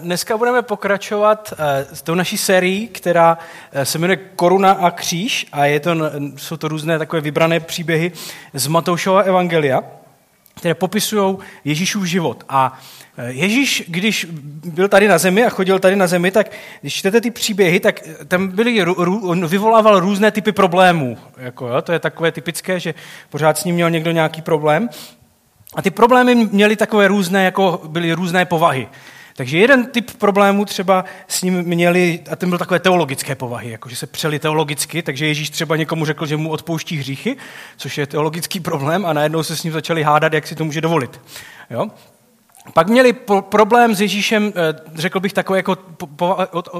Dneska 0.00 0.38
budeme 0.38 0.62
pokračovat 0.62 1.54
eh, 1.58 1.86
s 1.96 2.02
tou 2.02 2.14
naší 2.14 2.38
sérií, 2.38 2.88
která 2.88 3.38
eh, 3.72 3.84
se 3.84 3.98
jmenuje 3.98 4.16
Koruna 4.16 4.72
a 4.72 4.90
kříž 4.90 5.46
a 5.52 5.66
je 5.66 5.80
to, 5.80 5.90
jsou 6.36 6.56
to 6.56 6.68
různé 6.68 6.98
takové 6.98 7.22
vybrané 7.22 7.60
příběhy 7.60 8.12
z 8.54 8.66
Matoušova 8.66 9.20
evangelia, 9.20 9.82
které 10.54 10.74
popisují 10.74 11.36
Ježíšův 11.64 12.04
život. 12.04 12.44
A 12.48 12.78
eh, 13.16 13.32
Ježíš, 13.32 13.84
když 13.88 14.26
byl 14.64 14.88
tady 14.88 15.08
na 15.08 15.18
zemi 15.18 15.44
a 15.44 15.48
chodil 15.48 15.78
tady 15.78 15.96
na 15.96 16.06
zemi, 16.06 16.30
tak 16.30 16.50
když 16.80 16.94
čtete 16.94 17.20
ty 17.20 17.30
příběhy, 17.30 17.80
tak 17.80 18.00
tam 18.28 18.48
byly, 18.48 18.86
on 19.06 19.46
vyvolával 19.46 20.00
různé 20.00 20.30
typy 20.30 20.52
problémů. 20.52 21.18
Jako, 21.36 21.68
jo, 21.68 21.82
to 21.82 21.92
je 21.92 21.98
takové 21.98 22.32
typické, 22.32 22.80
že 22.80 22.94
pořád 23.30 23.58
s 23.58 23.64
ním 23.64 23.74
měl 23.74 23.90
někdo 23.90 24.10
nějaký 24.10 24.42
problém. 24.42 24.88
A 25.74 25.82
ty 25.82 25.90
problémy 25.90 26.34
měly 26.34 26.76
takové 26.76 27.08
různé, 27.08 27.44
jako 27.44 27.80
byly 27.88 28.12
různé 28.12 28.44
povahy. 28.44 28.88
Takže 29.36 29.58
jeden 29.58 29.86
typ 29.86 30.10
problémů 30.18 30.64
třeba 30.64 31.04
s 31.28 31.42
ním 31.42 31.62
měli, 31.62 32.20
a 32.30 32.36
ten 32.36 32.48
byl 32.48 32.58
takové 32.58 32.80
teologické 32.80 33.34
povahy, 33.34 33.70
jako 33.70 33.88
že 33.88 33.96
se 33.96 34.06
přeli 34.06 34.38
teologicky, 34.38 35.02
takže 35.02 35.26
Ježíš 35.26 35.50
třeba 35.50 35.76
někomu 35.76 36.04
řekl, 36.04 36.26
že 36.26 36.36
mu 36.36 36.50
odpouští 36.50 36.96
hříchy, 36.96 37.36
což 37.76 37.98
je 37.98 38.06
teologický 38.06 38.60
problém, 38.60 39.06
a 39.06 39.12
najednou 39.12 39.42
se 39.42 39.56
s 39.56 39.62
ním 39.62 39.72
začali 39.72 40.02
hádat, 40.02 40.32
jak 40.32 40.46
si 40.46 40.54
to 40.54 40.64
může 40.64 40.80
dovolit. 40.80 41.20
Jo? 41.70 41.86
Pak 42.72 42.88
měli 42.88 43.12
problém 43.40 43.94
s 43.94 44.00
Ježíšem, 44.00 44.52
eh, 44.56 44.80
řekl 44.94 45.20
bych, 45.20 45.32
takové 45.32 45.58
jako 45.58 45.78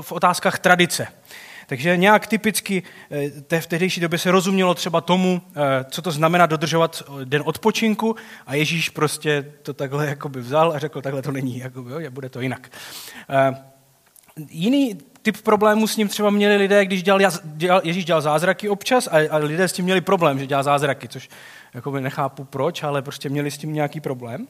v 0.00 0.12
otázkách 0.12 0.58
tradice. 0.58 1.06
Takže 1.66 1.96
nějak 1.96 2.26
typicky 2.26 2.82
eh, 3.50 3.60
v 3.60 3.66
tehdejší 3.66 4.00
době 4.00 4.18
se 4.18 4.30
rozumělo 4.30 4.74
třeba 4.74 5.00
tomu, 5.00 5.42
eh, 5.56 5.84
co 5.90 6.02
to 6.02 6.10
znamená 6.10 6.46
dodržovat 6.46 7.02
den 7.24 7.42
odpočinku 7.44 8.16
a 8.46 8.54
Ježíš 8.54 8.90
prostě 8.90 9.52
to 9.62 9.74
takhle 9.74 10.06
jakoby 10.06 10.40
vzal 10.40 10.72
a 10.72 10.78
řekl, 10.78 11.02
takhle 11.02 11.22
to 11.22 11.32
není, 11.32 11.58
jakoby, 11.58 11.90
jo, 11.90 12.10
bude 12.10 12.28
to 12.28 12.40
jinak. 12.40 12.70
Eh, 13.30 13.54
jiný 14.50 14.98
typ 15.22 15.42
problémů 15.42 15.86
s 15.86 15.96
ním 15.96 16.08
třeba 16.08 16.30
měli 16.30 16.56
lidé, 16.56 16.84
když 16.84 17.02
dělal, 17.02 17.20
dělal, 17.44 17.80
Ježíš 17.84 18.04
dělal 18.04 18.22
zázraky 18.22 18.68
občas 18.68 19.06
a, 19.06 19.30
a 19.30 19.36
lidé 19.36 19.68
s 19.68 19.72
tím 19.72 19.84
měli 19.84 20.00
problém, 20.00 20.38
že 20.38 20.46
dělá 20.46 20.62
zázraky, 20.62 21.08
což 21.08 21.28
jakoby 21.74 22.00
nechápu 22.00 22.44
proč, 22.44 22.82
ale 22.82 23.02
prostě 23.02 23.28
měli 23.28 23.50
s 23.50 23.58
tím 23.58 23.72
nějaký 23.72 24.00
problém. 24.00 24.48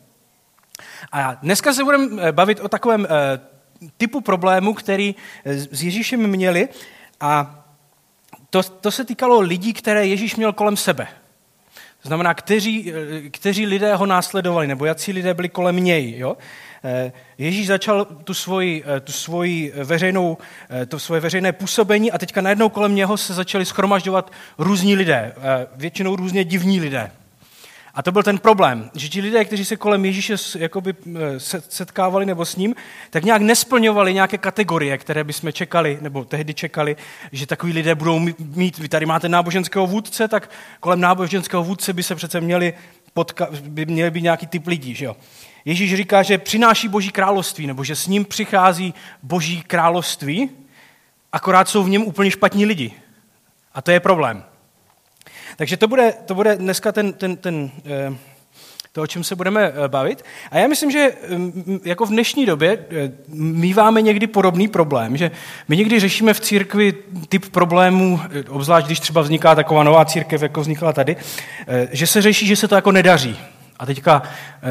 A 1.13 1.35
dneska 1.35 1.73
se 1.73 1.85
budeme 1.85 2.33
bavit 2.33 2.61
o 2.61 2.69
takovém 2.69 3.07
typu 3.97 4.21
problému, 4.21 4.75
který 4.75 5.15
s 5.45 5.83
Ježíšem 5.83 6.27
měli 6.27 6.69
a 7.21 7.61
to, 8.51 8.63
to 8.63 8.91
se 8.91 9.05
týkalo 9.05 9.41
lidí, 9.41 9.73
které 9.73 10.07
Ježíš 10.07 10.37
měl 10.37 10.53
kolem 10.53 10.77
sebe. 10.77 11.07
To 12.03 12.09
znamená, 12.09 12.35
kteří, 12.35 12.93
kteří 13.31 13.67
lidé 13.67 13.95
ho 13.95 14.07
následovali, 14.07 14.67
nebo 14.67 14.85
jaký 14.85 15.13
lidé 15.13 15.35
byli 15.35 15.49
kolem 15.49 15.77
něj. 15.77 16.19
Jo? 16.19 16.37
Eh, 16.85 17.13
Ježíš 17.39 17.67
začal 17.67 18.05
tu 18.05 18.35
svoji, 18.35 18.85
eh, 18.87 19.01
tu 19.01 19.13
svoji 19.13 19.73
veřejnou, 19.85 20.39
eh, 20.71 20.87
to 20.87 20.99
svoje 20.99 21.21
veřejné 21.21 21.53
působení 21.53 22.13
a 22.13 22.19
teďka 22.19 22.41
najednou 22.41 22.69
kolem 22.69 22.95
něho 22.95 23.17
se 23.17 23.35
začali 23.35 23.65
schromažďovat 23.65 24.33
různí 24.59 24.97
lidé, 24.97 25.33
většinou 25.77 26.17
různě 26.17 26.45
divní 26.45 26.81
lidé. 26.81 27.11
A 27.95 28.03
to 28.03 28.13
byl 28.13 28.23
ten 28.23 28.39
problém, 28.39 28.91
že 28.95 29.09
ti 29.09 29.21
lidé, 29.21 29.45
kteří 29.45 29.65
se 29.65 29.77
kolem 29.77 30.05
Ježíše 30.05 30.37
jakoby 30.59 30.95
setkávali 31.69 32.27
nebo 32.27 32.45
s 32.45 32.57
ním, 32.57 32.75
tak 33.11 33.25
nějak 33.25 33.43
nesplňovali 33.43 34.15
nějaké 34.15 34.39
kategorie, 34.39 34.99
které 34.99 35.25
bychom 35.25 35.53
čekali, 35.53 35.99
nebo 36.01 36.25
tehdy 36.25 36.55
čekali, 36.55 36.97
že 37.33 37.47
takový 37.47 37.73
lidé 37.73 37.95
budou 37.95 38.19
mít, 38.39 38.79
vy 38.79 38.89
tady 38.89 39.07
máte 39.07 39.29
náboženského 39.29 39.87
vůdce, 39.87 40.29
tak 40.29 40.51
kolem 40.81 41.01
náboženského 41.01 41.65
vůdce 41.65 41.93
by 41.93 42.03
se 42.03 42.15
přece 42.15 42.41
měli, 42.41 42.75
potka, 43.13 43.49
by 43.63 43.87
měli 43.87 44.11
být 44.11 44.23
nějaký 44.23 44.47
typ 44.47 44.67
lidí. 44.67 44.95
Že 44.95 45.05
jo? 45.05 45.17
Ježíš 45.65 45.95
říká, 45.95 46.23
že 46.23 46.39
přináší 46.39 46.89
boží 46.89 47.11
království, 47.11 47.67
nebo 47.67 47.85
že 47.85 47.97
s 47.97 48.07
ním 48.07 48.25
přichází 48.25 48.95
boží 49.23 49.63
království, 49.63 50.51
akorát 51.33 51.69
jsou 51.69 51.85
v 51.85 51.89
něm 51.89 52.03
úplně 52.03 52.31
špatní 52.31 52.67
lidi. 52.67 52.93
A 53.75 53.83
to 53.83 53.91
je 53.91 54.01
problém. 54.01 54.45
Takže 55.57 55.77
to 55.77 55.89
bude, 55.89 56.15
to 56.25 56.35
bude 56.35 56.57
dneska 56.57 56.93
ten, 56.93 57.13
ten, 57.13 57.37
ten, 57.37 57.71
eh, 57.87 58.17
to, 58.93 59.03
o 59.03 59.07
čem 59.07 59.25
se 59.25 59.37
budeme 59.37 59.63
eh, 59.63 59.89
bavit. 59.89 60.25
A 60.51 60.59
já 60.59 60.69
myslím, 60.69 60.91
že 60.91 61.13
mm, 61.31 61.81
jako 61.85 62.07
v 62.07 62.09
dnešní 62.09 62.47
době 62.47 62.79
eh, 62.91 63.13
míváme 63.35 64.03
někdy 64.03 64.27
podobný 64.27 64.69
problém, 64.69 65.17
že 65.17 65.31
my 65.69 65.77
někdy 65.77 66.01
řešíme 66.01 66.35
v 66.35 66.41
církvi 66.41 66.95
typ 67.29 67.49
problémů, 67.49 68.21
obzvlášť 68.49 68.87
když 68.87 69.01
třeba 69.01 69.21
vzniká 69.21 69.55
taková 69.55 69.83
nová 69.83 70.05
církev, 70.05 70.43
jako 70.43 70.61
vznikla 70.61 70.93
tady, 70.93 71.17
že 71.91 72.07
se 72.07 72.23
řeší, 72.23 72.47
že 72.47 72.57
se 72.57 72.69
to 72.69 72.75
jako 72.75 72.93
nedaří. 72.93 73.39
A 73.79 73.87
teďka 73.87 74.23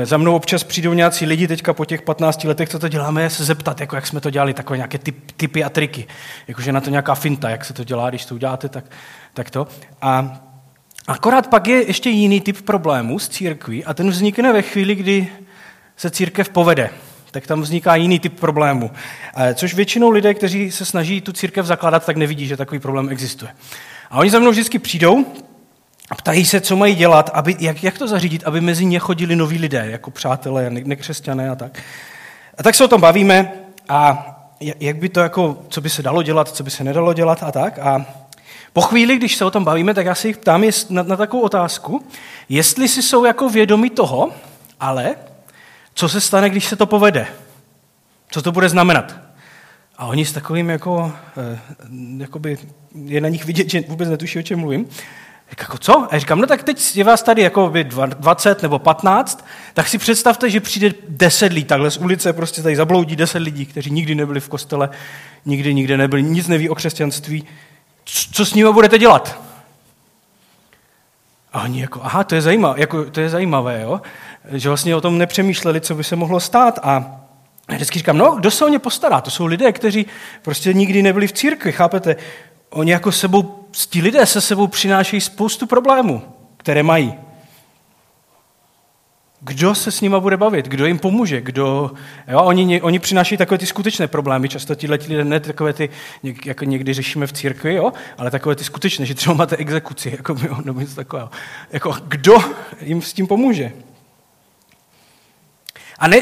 za 0.03 0.18
mnou 0.18 0.36
občas 0.36 0.63
přijdou 0.63 0.94
nějací 0.94 1.25
lidi, 1.25 1.47
teďka 1.47 1.74
po 1.74 1.86
těch 1.86 2.02
15 2.02 2.44
letech, 2.44 2.69
co 2.69 2.80
to 2.80 2.88
děláme, 2.88 3.30
se 3.30 3.44
zeptat, 3.44 3.81
jako 3.81 3.96
jak 3.96 4.07
jsme 4.07 4.22
to 4.22 4.30
dělali, 4.30 4.53
takové 4.53 4.78
nějaké 4.78 4.97
typ, 4.97 5.31
typy 5.31 5.63
a 5.63 5.69
triky. 5.69 6.07
Jakože 6.47 6.72
na 6.72 6.81
to 6.81 6.90
nějaká 6.90 7.16
finta, 7.16 7.50
jak 7.50 7.66
se 7.66 7.74
to 7.74 7.84
dělá, 7.84 8.09
když 8.09 8.25
to 8.25 8.36
uděláte, 8.36 8.69
tak, 8.69 8.86
tak 9.34 9.50
to. 9.50 9.68
A 10.02 10.40
Akorát 11.08 11.47
pak 11.47 11.68
je 11.68 11.88
ještě 11.88 12.09
jiný 12.09 12.41
typ 12.41 12.62
problémů 12.62 13.19
s 13.19 13.30
církví 13.30 13.86
a 13.86 13.94
ten 13.94 14.09
vznikne 14.09 14.53
ve 14.53 14.62
chvíli, 14.62 14.96
kdy 14.96 15.28
se 15.97 16.09
církev 16.09 16.50
povede. 16.50 16.90
Tak 17.31 17.47
tam 17.47 17.62
vzniká 17.62 17.96
jiný 17.96 18.19
typ 18.19 18.40
problému. 18.40 18.91
Což 19.53 19.74
většinou 19.74 20.09
lidé, 20.09 20.34
kteří 20.34 20.72
se 20.72 20.86
snaží 20.86 21.22
tu 21.22 21.31
církev 21.31 21.66
zakládat, 21.66 22.06
tak 22.06 22.18
nevidí, 22.18 22.47
že 22.47 22.58
takový 22.58 22.80
problém 22.80 23.09
existuje. 23.09 23.52
A 24.09 24.18
oni 24.18 24.30
za 24.30 24.40
mnou 24.40 24.52
vždycky 24.52 24.80
přijdou 24.80 25.25
a 26.09 26.16
ptají 26.16 26.46
se, 26.46 26.62
co 26.62 26.75
mají 26.75 26.96
dělat, 26.96 27.30
aby, 27.34 27.56
jak, 27.59 27.84
jak 27.84 27.97
to 27.97 28.08
zařídit, 28.08 28.44
aby 28.46 28.62
mezi 28.62 28.86
ně 28.86 29.00
chodili 29.00 29.36
noví 29.36 29.58
lidé, 29.58 29.86
jako 29.90 30.12
přátelé, 30.12 30.69
nekřesťané 30.69 31.50
a 31.50 31.56
tak. 31.56 31.81
A 32.58 32.63
tak 32.63 32.75
se 32.75 32.84
o 32.84 32.88
tom 32.88 33.02
bavíme 33.02 33.52
a 33.90 34.30
jak 34.59 34.97
by 34.97 35.09
to 35.09 35.19
jako, 35.19 35.58
co 35.69 35.81
by 35.81 35.90
se 35.90 36.03
dalo 36.03 36.24
dělat, 36.24 36.50
co 36.50 36.63
by 36.63 36.72
se 36.72 36.84
nedalo 36.84 37.13
dělat 37.13 37.44
a 37.44 37.52
tak. 37.52 37.80
A 37.80 38.06
po 38.73 38.81
chvíli, 38.81 39.17
když 39.17 39.35
se 39.35 39.45
o 39.45 39.51
tom 39.51 39.63
bavíme, 39.63 39.94
tak 39.94 40.06
já 40.06 40.16
se 40.16 40.28
jich 40.28 40.38
ptám 40.38 40.63
na, 40.89 41.03
na 41.03 41.16
takovou 41.16 41.44
otázku, 41.44 42.06
jestli 42.50 42.88
si 42.88 43.01
jsou 43.01 43.25
jako 43.25 43.50
vědomi 43.50 43.89
toho, 43.89 44.31
ale 44.79 45.16
co 45.94 46.09
se 46.09 46.22
stane, 46.22 46.50
když 46.50 46.66
se 46.66 46.75
to 46.75 46.85
povede? 46.85 47.28
Co 48.29 48.41
to 48.41 48.51
bude 48.51 48.69
znamenat? 48.69 49.16
A 49.97 50.06
oni 50.06 50.25
s 50.25 50.31
takovým 50.31 50.69
jako, 50.69 51.12
eh, 51.38 51.59
jakoby 52.17 52.57
je 53.06 53.22
na 53.22 53.29
nich 53.29 53.45
vidět, 53.45 53.69
že 53.69 53.81
vůbec 53.88 54.09
netuší, 54.09 54.39
o 54.39 54.41
čem 54.41 54.59
mluvím. 54.59 54.88
Jako 55.59 55.78
co? 55.78 56.07
A 56.13 56.19
říkám, 56.19 56.39
no 56.39 56.47
tak 56.47 56.63
teď 56.63 56.95
je 56.95 57.03
vás 57.03 57.23
tady 57.23 57.41
jako 57.41 57.73
20 58.17 58.62
nebo 58.62 58.79
15, 58.79 59.45
tak 59.73 59.88
si 59.88 59.97
představte, 59.97 60.50
že 60.50 60.59
přijde 60.59 60.94
10 61.09 61.53
lidí, 61.53 61.66
takhle 61.66 61.91
z 61.91 61.97
ulice 61.97 62.33
prostě 62.33 62.62
tady 62.62 62.75
zabloudí 62.75 63.16
10 63.16 63.39
lidí, 63.39 63.66
kteří 63.66 63.91
nikdy 63.91 64.16
nebyli 64.16 64.39
v 64.39 64.50
kostele, 64.50 64.89
nikdy 65.45 65.73
nikde 65.73 65.97
nebyli, 65.97 66.23
nic 66.23 66.47
neví 66.47 66.69
o 66.69 66.75
křesťanství 66.75 67.45
co 68.06 68.46
s 68.46 68.53
nimi 68.53 68.74
budete 68.74 68.97
dělat? 68.97 69.40
A 71.53 71.62
oni 71.62 71.81
jako, 71.81 72.00
aha, 72.03 72.24
to 72.24 72.36
je 72.36 72.41
zajímavé, 72.41 72.80
jako, 72.80 73.06
to 73.06 73.19
je 73.19 73.30
zajímavé 73.30 73.81
jo? 73.81 74.02
že 74.52 74.69
vlastně 74.69 74.96
o 74.96 75.02
tom 75.02 75.18
nepřemýšleli, 75.18 75.81
co 75.81 75.96
by 75.96 76.03
se 76.03 76.16
mohlo 76.16 76.40
stát. 76.40 76.80
A 76.84 77.22
vždycky 77.69 78.00
říkám, 78.00 78.18
no, 78.18 78.31
kdo 78.31 78.52
se 78.52 78.66
o 78.66 78.68
ně 78.68 78.80
postará? 78.80 79.22
To 79.22 79.31
jsou 79.31 79.46
lidé, 79.46 79.72
kteří 79.72 80.06
prostě 80.42 80.74
nikdy 80.74 81.02
nebyli 81.02 81.28
v 81.28 81.34
církvi, 81.34 81.72
chápete? 81.72 82.16
Oni 82.69 82.92
jako 82.92 83.12
sebou, 83.12 83.66
ti 83.90 84.02
lidé 84.02 84.25
se 84.25 84.42
sebou 84.42 84.68
přinášejí 84.68 85.22
spoustu 85.22 85.68
problémů, 85.68 86.22
které 86.58 86.84
mají. 86.84 87.13
Kdo 89.46 89.76
se 89.76 89.92
s 89.92 90.02
nima 90.02 90.20
bude 90.20 90.38
bavit? 90.38 90.68
Kdo 90.68 90.86
jim 90.86 91.00
pomůže? 91.00 91.42
Kdo, 91.42 91.92
jo, 92.28 92.42
oni, 92.42 92.81
oni 92.81 93.00
přinášejí 93.00 93.38
takové 93.38 93.58
ty 93.58 93.66
skutečné 93.66 94.08
problémy, 94.08 94.50
často 94.50 94.76
ti 94.76 94.88
lidé 94.92 95.26
ne 95.26 95.40
takové 95.40 95.74
ty, 95.74 95.90
jako 96.46 96.66
někdy 96.66 96.94
řešíme 96.94 97.28
v 97.28 97.34
církvi, 97.34 97.76
jo, 97.76 97.94
ale 98.18 98.31
takové 98.31 98.56
ty 98.56 98.64
skutečné, 98.64 99.06
že 99.06 99.16
třeba 99.16 99.36
máte 99.36 99.56
exekuci, 99.56 100.12
jako, 100.18 100.36
jo, 100.48 100.58
nebo 100.66 100.80
něco 100.80 100.96
takového. 100.96 101.30
Jako, 101.72 101.96
kdo 102.08 102.38
jim 102.81 103.02
s 103.02 103.14
tím 103.14 103.28
pomůže? 103.28 103.72
A 106.00 106.08
ne, 106.08 106.22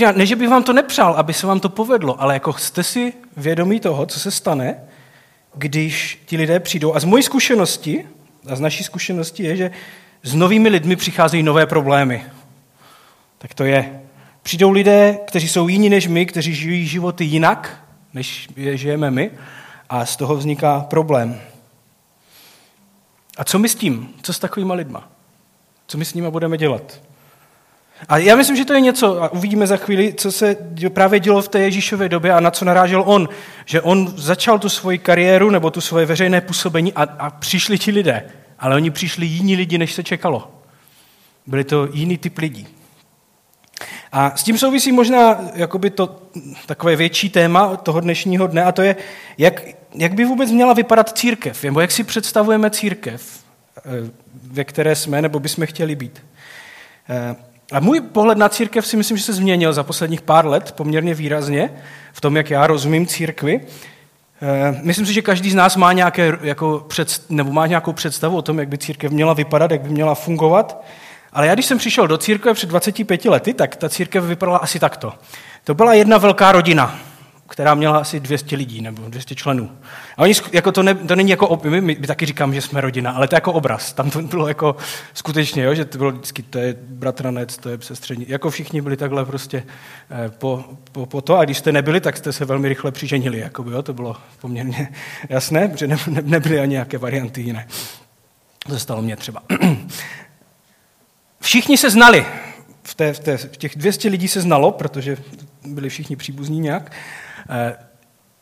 ne, 0.00 0.12
ne, 0.12 0.26
že 0.26 0.36
bych 0.36 0.48
vám 0.48 0.62
to 0.62 0.72
nepřál, 0.72 1.14
aby 1.14 1.32
se 1.32 1.46
vám 1.46 1.60
to 1.60 1.68
povedlo, 1.68 2.22
ale 2.22 2.34
jako 2.34 2.52
jste 2.52 2.82
si 2.82 3.12
vědomí 3.36 3.80
toho, 3.80 4.06
co 4.06 4.20
se 4.20 4.30
stane, 4.30 4.76
když 5.54 6.22
ti 6.26 6.36
lidé 6.36 6.60
přijdou. 6.60 6.94
A 6.94 7.00
z 7.00 7.04
mojí 7.04 7.22
zkušenosti, 7.22 8.06
a 8.48 8.56
z 8.56 8.60
naší 8.60 8.84
zkušenosti 8.84 9.42
je, 9.42 9.56
že 9.56 9.70
s 10.22 10.34
novými 10.34 10.68
lidmi 10.68 10.96
přicházejí 10.96 11.42
nové 11.42 11.66
problémy 11.66 12.24
tak 13.42 13.54
to 13.54 13.64
je. 13.64 14.00
Přijdou 14.42 14.70
lidé, 14.70 15.18
kteří 15.26 15.48
jsou 15.48 15.68
jiní 15.68 15.88
než 15.88 16.06
my, 16.06 16.26
kteří 16.26 16.54
žijí 16.54 16.86
životy 16.86 17.24
jinak, 17.24 17.84
než 18.14 18.48
je 18.56 18.76
žijeme 18.76 19.10
my, 19.10 19.30
a 19.88 20.06
z 20.06 20.16
toho 20.16 20.36
vzniká 20.36 20.80
problém. 20.80 21.40
A 23.36 23.44
co 23.44 23.58
my 23.58 23.68
s 23.68 23.74
tím? 23.74 24.08
Co 24.22 24.32
s 24.32 24.38
takovýma 24.38 24.74
lidma? 24.74 25.08
Co 25.86 25.98
my 25.98 26.04
s 26.04 26.14
nimi 26.14 26.30
budeme 26.30 26.58
dělat? 26.58 27.00
A 28.08 28.18
já 28.18 28.36
myslím, 28.36 28.56
že 28.56 28.64
to 28.64 28.72
je 28.72 28.80
něco, 28.80 29.22
a 29.22 29.32
uvidíme 29.32 29.66
za 29.66 29.76
chvíli, 29.76 30.14
co 30.14 30.32
se 30.32 30.56
právě 30.88 31.20
dělo 31.20 31.42
v 31.42 31.48
té 31.48 31.60
Ježíšové 31.60 32.08
době 32.08 32.32
a 32.32 32.40
na 32.40 32.50
co 32.50 32.64
narážel 32.64 33.02
on. 33.06 33.28
Že 33.64 33.80
on 33.80 34.12
začal 34.16 34.58
tu 34.58 34.68
svoji 34.68 34.98
kariéru 34.98 35.50
nebo 35.50 35.70
tu 35.70 35.80
svoje 35.80 36.06
veřejné 36.06 36.40
působení 36.40 36.92
a, 36.92 37.02
a 37.02 37.30
přišli 37.30 37.78
ti 37.78 37.90
lidé. 37.90 38.24
Ale 38.58 38.76
oni 38.76 38.90
přišli 38.90 39.26
jiní 39.26 39.56
lidi, 39.56 39.78
než 39.78 39.92
se 39.92 40.02
čekalo. 40.02 40.52
Byli 41.46 41.64
to 41.64 41.88
jiný 41.92 42.18
typ 42.18 42.38
lidí. 42.38 42.81
A 44.12 44.32
s 44.36 44.42
tím 44.42 44.58
souvisí 44.58 44.92
možná 44.92 45.40
jakoby 45.54 45.90
to 45.90 46.22
takové 46.66 46.96
větší 46.96 47.30
téma 47.30 47.76
toho 47.76 48.00
dnešního 48.00 48.46
dne 48.46 48.64
a 48.64 48.72
to 48.72 48.82
je, 48.82 48.96
jak, 49.38 49.62
jak 49.94 50.14
by 50.14 50.24
vůbec 50.24 50.50
měla 50.50 50.72
vypadat 50.72 51.18
církev, 51.18 51.64
nebo 51.64 51.80
jak 51.80 51.90
si 51.90 52.04
představujeme 52.04 52.70
církev, 52.70 53.40
eh, 53.78 53.80
ve 54.42 54.64
které 54.64 54.96
jsme 54.96 55.22
nebo 55.22 55.40
bychom 55.40 55.66
chtěli 55.66 55.96
být. 55.96 56.22
Eh, 57.08 57.36
a 57.72 57.80
můj 57.80 58.00
pohled 58.00 58.38
na 58.38 58.48
církev 58.48 58.86
si 58.86 58.96
myslím, 58.96 59.16
že 59.16 59.24
se 59.24 59.32
změnil 59.32 59.72
za 59.72 59.82
posledních 59.82 60.22
pár 60.22 60.46
let 60.46 60.72
poměrně 60.72 61.14
výrazně 61.14 61.70
v 62.12 62.20
tom, 62.20 62.36
jak 62.36 62.50
já 62.50 62.66
rozumím 62.66 63.06
církvi. 63.06 63.60
Eh, 64.42 64.80
myslím 64.82 65.06
si, 65.06 65.12
že 65.12 65.22
každý 65.22 65.50
z 65.50 65.54
nás 65.54 65.76
má, 65.76 65.92
nějaké, 65.92 66.38
jako 66.42 66.84
před, 66.88 67.22
nebo 67.30 67.52
má 67.52 67.66
nějakou 67.66 67.92
představu 67.92 68.36
o 68.36 68.42
tom, 68.42 68.58
jak 68.58 68.68
by 68.68 68.78
církev 68.78 69.12
měla 69.12 69.32
vypadat, 69.32 69.70
jak 69.70 69.80
by 69.80 69.88
měla 69.88 70.14
fungovat. 70.14 70.84
Ale 71.32 71.46
já, 71.46 71.54
když 71.54 71.66
jsem 71.66 71.78
přišel 71.78 72.06
do 72.06 72.18
církve 72.18 72.54
před 72.54 72.68
25 72.68 73.24
lety, 73.24 73.54
tak 73.54 73.76
ta 73.76 73.88
církev 73.88 74.24
vypadala 74.24 74.58
asi 74.58 74.78
takto. 74.78 75.12
To 75.64 75.74
byla 75.74 75.94
jedna 75.94 76.18
velká 76.18 76.52
rodina, 76.52 76.98
která 77.48 77.74
měla 77.74 77.98
asi 77.98 78.20
200 78.20 78.56
lidí 78.56 78.80
nebo 78.80 79.02
200 79.08 79.34
členů. 79.34 79.70
A 80.16 80.22
oni, 80.22 80.34
jako 80.52 80.72
to, 80.72 80.82
ne, 80.82 80.94
to 80.94 81.16
není 81.16 81.30
jako, 81.30 81.60
my, 81.64 81.80
my, 81.80 81.96
taky 81.96 82.26
říkám, 82.26 82.54
že 82.54 82.60
jsme 82.60 82.80
rodina, 82.80 83.10
ale 83.10 83.28
to 83.28 83.34
je 83.34 83.36
jako 83.36 83.52
obraz. 83.52 83.92
Tam 83.92 84.10
to 84.10 84.22
bylo 84.22 84.48
jako 84.48 84.76
skutečně, 85.14 85.62
jo, 85.62 85.74
že 85.74 85.84
to 85.84 85.98
bylo 85.98 86.10
vždycky, 86.10 86.42
to 86.42 86.58
je 86.58 86.76
bratranec, 86.80 87.58
to 87.58 87.68
je 87.68 87.78
sestřední. 87.80 88.26
Jako 88.28 88.50
všichni 88.50 88.80
byli 88.80 88.96
takhle 88.96 89.24
prostě 89.24 89.64
eh, 90.10 90.30
po, 90.30 90.64
po, 90.92 91.06
po, 91.06 91.20
to 91.20 91.38
a 91.38 91.44
když 91.44 91.58
jste 91.58 91.72
nebyli, 91.72 92.00
tak 92.00 92.16
jste 92.16 92.32
se 92.32 92.44
velmi 92.44 92.68
rychle 92.68 92.92
přiženili. 92.92 93.38
Jakoby, 93.38 93.72
jo, 93.72 93.82
to 93.82 93.94
bylo 93.94 94.16
poměrně 94.40 94.88
jasné, 95.28 95.68
protože 95.68 95.86
ne, 95.86 95.96
ne, 96.06 96.22
nebyly 96.24 96.60
ani 96.60 96.72
nějaké 96.72 96.98
varianty 96.98 97.40
jiné. 97.40 97.66
To 98.66 98.72
se 98.72 98.78
stalo 98.78 99.02
mně 99.02 99.16
třeba. 99.16 99.42
Všichni 101.42 101.76
se 101.76 101.90
znali. 101.90 102.26
V, 102.82 102.94
té, 102.94 103.12
v, 103.12 103.18
té, 103.18 103.36
v 103.36 103.56
těch 103.56 103.76
200 103.76 104.08
lidí 104.08 104.28
se 104.28 104.40
znalo, 104.40 104.72
protože 104.72 105.16
byli 105.64 105.88
všichni 105.88 106.16
příbuzní 106.16 106.60
nějak. 106.60 106.92
Eh, 107.50 107.76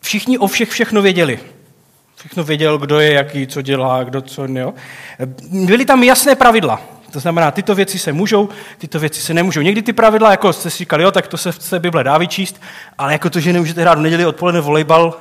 všichni 0.00 0.38
o 0.38 0.46
všech 0.46 0.70
všechno 0.70 1.02
věděli. 1.02 1.40
Všechno 2.16 2.44
věděl, 2.44 2.78
kdo 2.78 3.00
je 3.00 3.12
jaký, 3.12 3.46
co 3.46 3.62
dělá, 3.62 4.04
kdo 4.04 4.20
co, 4.20 4.44
jo. 4.44 4.74
Eh, 5.20 5.26
byly 5.66 5.84
tam 5.84 6.02
jasné 6.02 6.34
pravidla. 6.34 6.82
To 7.12 7.20
znamená, 7.20 7.50
tyto 7.50 7.74
věci 7.74 7.98
se 7.98 8.12
můžou, 8.12 8.48
tyto 8.78 8.98
věci 8.98 9.20
se 9.20 9.34
nemůžou. 9.34 9.60
Někdy 9.60 9.82
ty 9.82 9.92
pravidla, 9.92 10.30
jako 10.30 10.52
jste 10.52 10.70
si 10.70 10.78
říkali, 10.78 11.02
jo, 11.02 11.10
tak 11.10 11.26
to 11.26 11.36
se 11.36 11.52
v 11.52 11.70
té 11.70 11.78
Bible 11.78 12.04
dá 12.04 12.18
vyčíst, 12.18 12.60
ale 12.98 13.12
jako 13.12 13.30
to, 13.30 13.40
že 13.40 13.52
nemůžete 13.52 13.80
hrát 13.80 13.98
v 13.98 14.02
neděli 14.02 14.26
odpoledne 14.26 14.60
volejbal, 14.60 15.20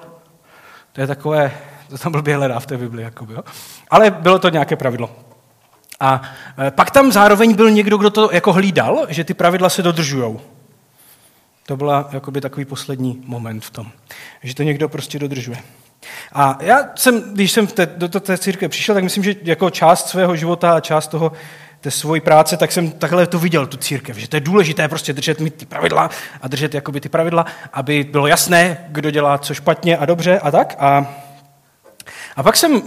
to 0.94 1.02
je 1.02 1.08
takové, 1.08 1.52
to 1.90 1.98
tam 1.98 2.12
blbě 2.12 2.36
hledá 2.36 2.60
v 2.60 2.66
té 2.66 2.78
Bibli. 2.78 3.04
Jakoby, 3.04 3.34
jo. 3.34 3.44
Ale 3.90 4.12
bylo 4.12 4.40
to 4.40 4.50
nějaké 4.50 4.76
pravidlo. 4.76 5.29
A 6.00 6.22
eh, 6.68 6.72
pak 6.72 6.92
tam 6.92 7.12
zároveň 7.12 7.56
byl 7.56 7.72
někdo, 7.72 7.98
kdo 7.98 8.10
to 8.10 8.30
jako 8.31 8.54
hlídal, 8.54 9.06
že 9.10 9.24
ty 9.24 9.34
pravidla 9.34 9.69
se 9.69 9.81
dodržujou. 9.81 10.42
To 11.66 11.78
jakoby 12.12 12.42
takový 12.42 12.66
poslední 12.66 13.22
moment 13.25 13.66
v 13.66 13.69
tom, 13.69 13.88
že 14.44 14.56
to 14.56 14.63
někdo 14.63 14.90
prostě 14.90 15.19
dodržuje. 15.19 15.57
A 16.34 16.57
já 16.62 16.80
jsem, 16.96 17.34
když 17.34 17.51
jsem 17.51 17.68
té, 17.68 17.86
do 17.86 18.07
té 18.07 18.38
církve 18.38 18.69
přišel, 18.69 18.96
tak 18.96 19.04
myslím, 19.04 19.24
že 19.24 19.36
jako 19.44 19.69
část 19.69 20.10
svého 20.10 20.36
života 20.36 20.74
a 20.74 20.80
část 20.80 21.07
toho, 21.07 21.31
té 21.81 21.92
svojí 21.92 22.22
práce, 22.22 22.57
tak 22.57 22.72
jsem 22.72 22.92
takhle 22.92 23.28
to 23.28 23.40
viděl, 23.40 23.68
tu 23.68 23.78
církev, 23.78 24.18
že 24.18 24.30
to 24.30 24.36
je 24.36 24.40
důležité 24.40 24.88
prostě 24.88 25.13
držet 25.13 25.40
mi 25.40 25.50
ty 25.50 25.66
pravidla 25.66 26.10
a 26.42 26.48
držet 26.48 26.74
jakoby 26.74 27.02
ty 27.02 27.10
pravidla, 27.10 27.45
aby 27.74 28.04
bylo 28.04 28.28
jasné, 28.28 28.78
kdo 28.88 29.12
dělá 29.12 29.38
co 29.38 29.54
špatně 29.54 29.98
a 29.98 30.06
dobře 30.06 30.40
a 30.40 30.52
tak. 30.52 30.75
A, 30.80 31.06
a 32.40 32.44
pak 32.44 32.58
jsem 32.58 32.82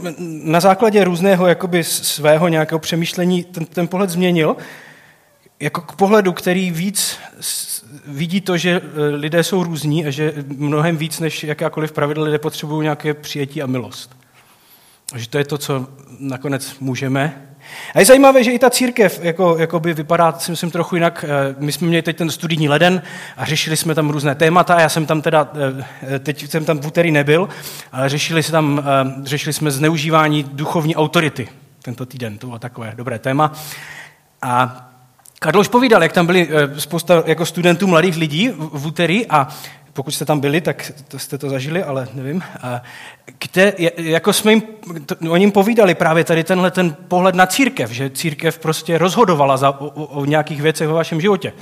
na 0.45 0.61
základě 0.61 1.05
různého 1.05 1.47
jakoby 1.47 1.85
svého 1.85 2.49
nějakého 2.49 2.79
přemýšlení 2.79 3.45
ten, 3.45 3.65
ten 3.65 3.89
pohled 3.89 4.11
změnil, 4.11 4.57
jako 5.61 5.81
k 5.81 5.97
pohledu, 5.97 6.33
který 6.33 6.71
víc 6.71 7.19
vidí 8.07 8.41
to, 8.41 8.57
že 8.57 8.71
e, 8.71 9.01
lidé 9.01 9.45
jsou 9.45 9.65
různí 9.65 10.07
a 10.07 10.11
že 10.11 10.35
mnohem 10.57 10.97
víc 10.97 11.21
než 11.21 11.45
jakákoliv 11.45 11.93
pravidla 11.93 12.25
lidé 12.25 12.39
potřebují 12.39 12.83
nějaké 12.83 13.15
přijetí 13.15 13.63
a 13.63 13.67
milost. 13.67 14.17
A 15.13 15.19
že 15.19 15.29
to 15.29 15.39
je 15.39 15.45
to, 15.45 15.59
co 15.59 15.87
nakonec 16.19 16.79
můžeme. 16.81 17.52
A 17.94 17.99
je 17.99 18.05
zajímavé, 18.05 18.44
že 18.44 18.50
i 18.50 18.59
ta 18.59 18.70
církev 18.70 19.20
jako, 19.23 19.56
jako 19.59 19.81
by 19.81 19.94
vypadá, 19.94 20.32
si 20.38 20.50
myslím, 20.50 20.70
trochu 20.70 20.97
jinak. 20.97 21.25
E, 21.25 21.55
my 21.59 21.73
jsme 21.73 21.87
měli 21.87 22.03
teď 22.03 22.17
ten 22.17 22.31
studijní 22.31 22.69
leden 22.69 23.03
a 23.37 23.44
řešili 23.44 23.76
jsme 23.76 23.94
tam 23.94 24.11
různé 24.11 24.35
témata. 24.35 24.81
Já 24.81 24.88
jsem 24.88 25.06
tam 25.06 25.23
teda, 25.23 25.49
e, 26.14 26.19
teď 26.19 26.50
jsem 26.50 26.64
tam 26.64 26.79
v 26.79 26.87
úterý 26.87 27.11
nebyl, 27.11 27.49
ale 27.93 28.09
řešili, 28.09 28.43
se 28.43 28.53
tam, 28.53 28.85
řešili 29.25 29.53
jsme 29.53 29.70
zneužívání 29.70 30.43
duchovní 30.53 30.97
autority 30.97 31.49
tento 31.82 32.06
týden. 32.06 32.38
To 32.38 32.47
bylo 32.47 32.59
takové 32.59 32.93
dobré 32.97 33.19
téma. 33.19 33.53
A 34.43 34.88
Karl 35.43 35.61
už 35.61 35.69
povídal, 35.69 36.03
jak 36.03 36.12
tam 36.12 36.26
byli 36.26 36.49
eh, 36.50 36.81
spousta 36.81 37.23
jako 37.26 37.47
studentů 37.47 37.87
mladých 37.87 38.17
lidí 38.17 38.50
v 38.56 38.87
úterý 38.87 39.26
a 39.26 39.49
pokud 39.93 40.11
jste 40.11 40.25
tam 40.25 40.41
byli, 40.41 40.61
tak 40.61 40.93
to 41.09 41.19
jste 41.19 41.39
to 41.39 41.50
zažili, 41.50 41.83
ale 41.83 42.09
nevím. 42.15 42.43
Kde, 43.39 43.73
jako 43.97 44.33
jsme 44.33 44.53
jim, 44.53 44.62
oni 45.31 45.43
jim 45.43 45.53
povídali 45.53 45.94
právě 45.94 46.25
tady 46.25 46.44
tenhle 46.44 46.71
ten 46.71 46.97
pohled 47.09 47.35
na 47.35 47.47
církev, 47.47 47.91
že 47.91 48.11
církev 48.11 48.59
prostě 48.59 48.99
rozhodovala 48.99 49.56
za, 49.56 49.81
o, 49.81 49.87
o 49.89 50.25
nějakých 50.25 50.62
věcech 50.62 50.87
ve 50.89 50.94
vašem 50.94 51.21
životě. 51.21 51.53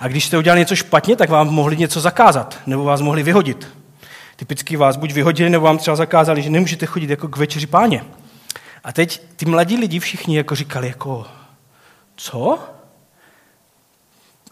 A 0.00 0.08
když 0.08 0.26
jste 0.26 0.38
udělali 0.38 0.60
něco 0.60 0.76
špatně, 0.76 1.16
tak 1.16 1.30
vám 1.30 1.48
mohli 1.48 1.76
něco 1.76 2.00
zakázat, 2.00 2.58
nebo 2.66 2.84
vás 2.84 3.00
mohli 3.00 3.22
vyhodit. 3.22 3.68
Typicky 4.36 4.76
vás 4.76 4.96
buď 4.96 5.12
vyhodili, 5.12 5.50
nebo 5.50 5.64
vám 5.64 5.78
třeba 5.78 5.96
zakázali, 5.96 6.42
že 6.42 6.50
nemůžete 6.50 6.86
chodit 6.86 7.10
jako 7.10 7.28
k 7.28 7.36
večeři 7.36 7.66
páně. 7.66 8.04
A 8.84 8.92
teď 8.92 9.22
ty 9.36 9.46
mladí 9.46 9.76
lidi 9.76 9.98
všichni 9.98 10.36
jako 10.36 10.54
říkali, 10.54 10.88
jako, 10.88 11.26
co? 12.16 12.58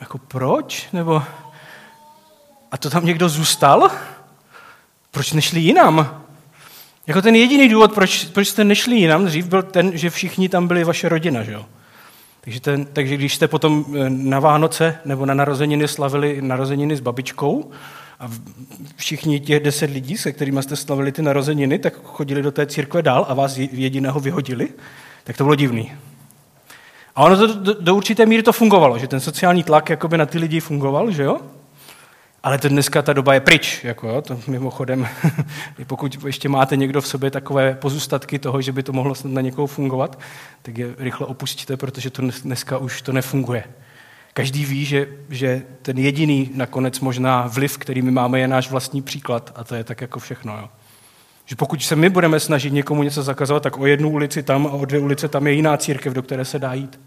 jako 0.00 0.18
proč? 0.18 0.88
Nebo 0.92 1.22
a 2.70 2.76
to 2.78 2.90
tam 2.90 3.04
někdo 3.04 3.28
zůstal? 3.28 3.90
Proč 5.10 5.32
nešli 5.32 5.60
jinam? 5.60 6.22
Jako 7.06 7.22
ten 7.22 7.36
jediný 7.36 7.68
důvod, 7.68 7.92
proč, 7.92 8.24
proč 8.24 8.48
jste 8.48 8.64
nešli 8.64 8.96
jinam 8.96 9.24
dřív, 9.24 9.46
byl 9.46 9.62
ten, 9.62 9.98
že 9.98 10.10
všichni 10.10 10.48
tam 10.48 10.68
byli 10.68 10.84
vaše 10.84 11.08
rodina, 11.08 11.42
že 11.42 11.52
jo? 11.52 11.66
Takže, 12.40 12.60
ten, 12.60 12.86
takže 12.92 13.16
když 13.16 13.34
jste 13.34 13.48
potom 13.48 13.84
eh, 13.88 14.10
na 14.10 14.40
Vánoce 14.40 14.98
nebo 15.04 15.26
na 15.26 15.34
narozeniny 15.34 15.88
slavili 15.88 16.42
narozeniny 16.42 16.96
s 16.96 17.00
babičkou 17.00 17.70
a 18.20 18.30
všichni 18.96 19.40
těch 19.40 19.62
deset 19.62 19.90
lidí, 19.90 20.16
se 20.16 20.32
kterými 20.32 20.62
jste 20.62 20.76
slavili 20.76 21.12
ty 21.12 21.22
narozeniny, 21.22 21.78
tak 21.78 21.94
chodili 22.04 22.42
do 22.42 22.52
té 22.52 22.66
církve 22.66 23.02
dál 23.02 23.26
a 23.28 23.34
vás 23.34 23.56
jediného 23.58 24.20
vyhodili, 24.20 24.68
tak 25.24 25.36
to 25.36 25.44
bylo 25.44 25.54
divný. 25.54 25.92
A 27.16 27.24
ono 27.24 27.36
to 27.36 27.46
do, 27.46 27.74
do 27.80 27.94
určité 27.94 28.26
míry 28.26 28.42
to 28.42 28.52
fungovalo, 28.52 28.98
že 28.98 29.08
ten 29.08 29.20
sociální 29.20 29.64
tlak 29.64 29.90
jakoby 29.90 30.18
na 30.18 30.26
ty 30.26 30.38
lidi 30.38 30.60
fungoval, 30.60 31.10
že 31.10 31.22
jo? 31.22 31.40
Ale 32.42 32.58
to 32.58 32.68
dneska 32.68 33.02
ta 33.02 33.12
doba 33.12 33.34
je 33.34 33.40
pryč, 33.40 33.84
jako 33.84 34.08
jo, 34.08 34.22
to 34.22 34.40
mimochodem, 34.46 35.08
pokud 35.86 36.24
ještě 36.26 36.48
máte 36.48 36.76
někdo 36.76 37.00
v 37.00 37.06
sobě 37.06 37.30
takové 37.30 37.74
pozůstatky 37.74 38.38
toho, 38.38 38.62
že 38.62 38.72
by 38.72 38.82
to 38.82 38.92
mohlo 38.92 39.14
snad 39.14 39.32
na 39.32 39.40
někoho 39.40 39.66
fungovat, 39.66 40.18
tak 40.62 40.78
je 40.78 40.94
rychle 40.98 41.26
opustíte, 41.26 41.76
protože 41.76 42.10
to 42.10 42.22
dneska 42.42 42.78
už 42.78 43.02
to 43.02 43.12
nefunguje. 43.12 43.64
Každý 44.34 44.64
ví, 44.64 44.84
že, 44.84 45.08
že 45.30 45.62
ten 45.82 45.98
jediný 45.98 46.50
nakonec 46.54 47.00
možná 47.00 47.46
vliv, 47.46 47.78
který 47.78 48.02
my 48.02 48.10
máme, 48.10 48.40
je 48.40 48.48
náš 48.48 48.70
vlastní 48.70 49.02
příklad 49.02 49.52
a 49.54 49.64
to 49.64 49.74
je 49.74 49.84
tak 49.84 50.00
jako 50.00 50.18
všechno. 50.18 50.58
Jo. 50.58 50.68
Že 51.46 51.56
pokud 51.56 51.82
se 51.82 51.96
my 51.96 52.10
budeme 52.10 52.40
snažit 52.40 52.72
někomu 52.72 53.02
něco 53.02 53.22
zakazovat, 53.22 53.62
tak 53.62 53.78
o 53.78 53.86
jednu 53.86 54.10
ulici 54.10 54.42
tam 54.42 54.66
a 54.66 54.70
o 54.70 54.84
dvě 54.84 55.00
ulice 55.00 55.28
tam 55.28 55.46
je 55.46 55.52
jiná 55.52 55.76
církev, 55.76 56.12
do 56.12 56.22
které 56.22 56.44
se 56.44 56.58
dá 56.58 56.74
jít. 56.74 57.00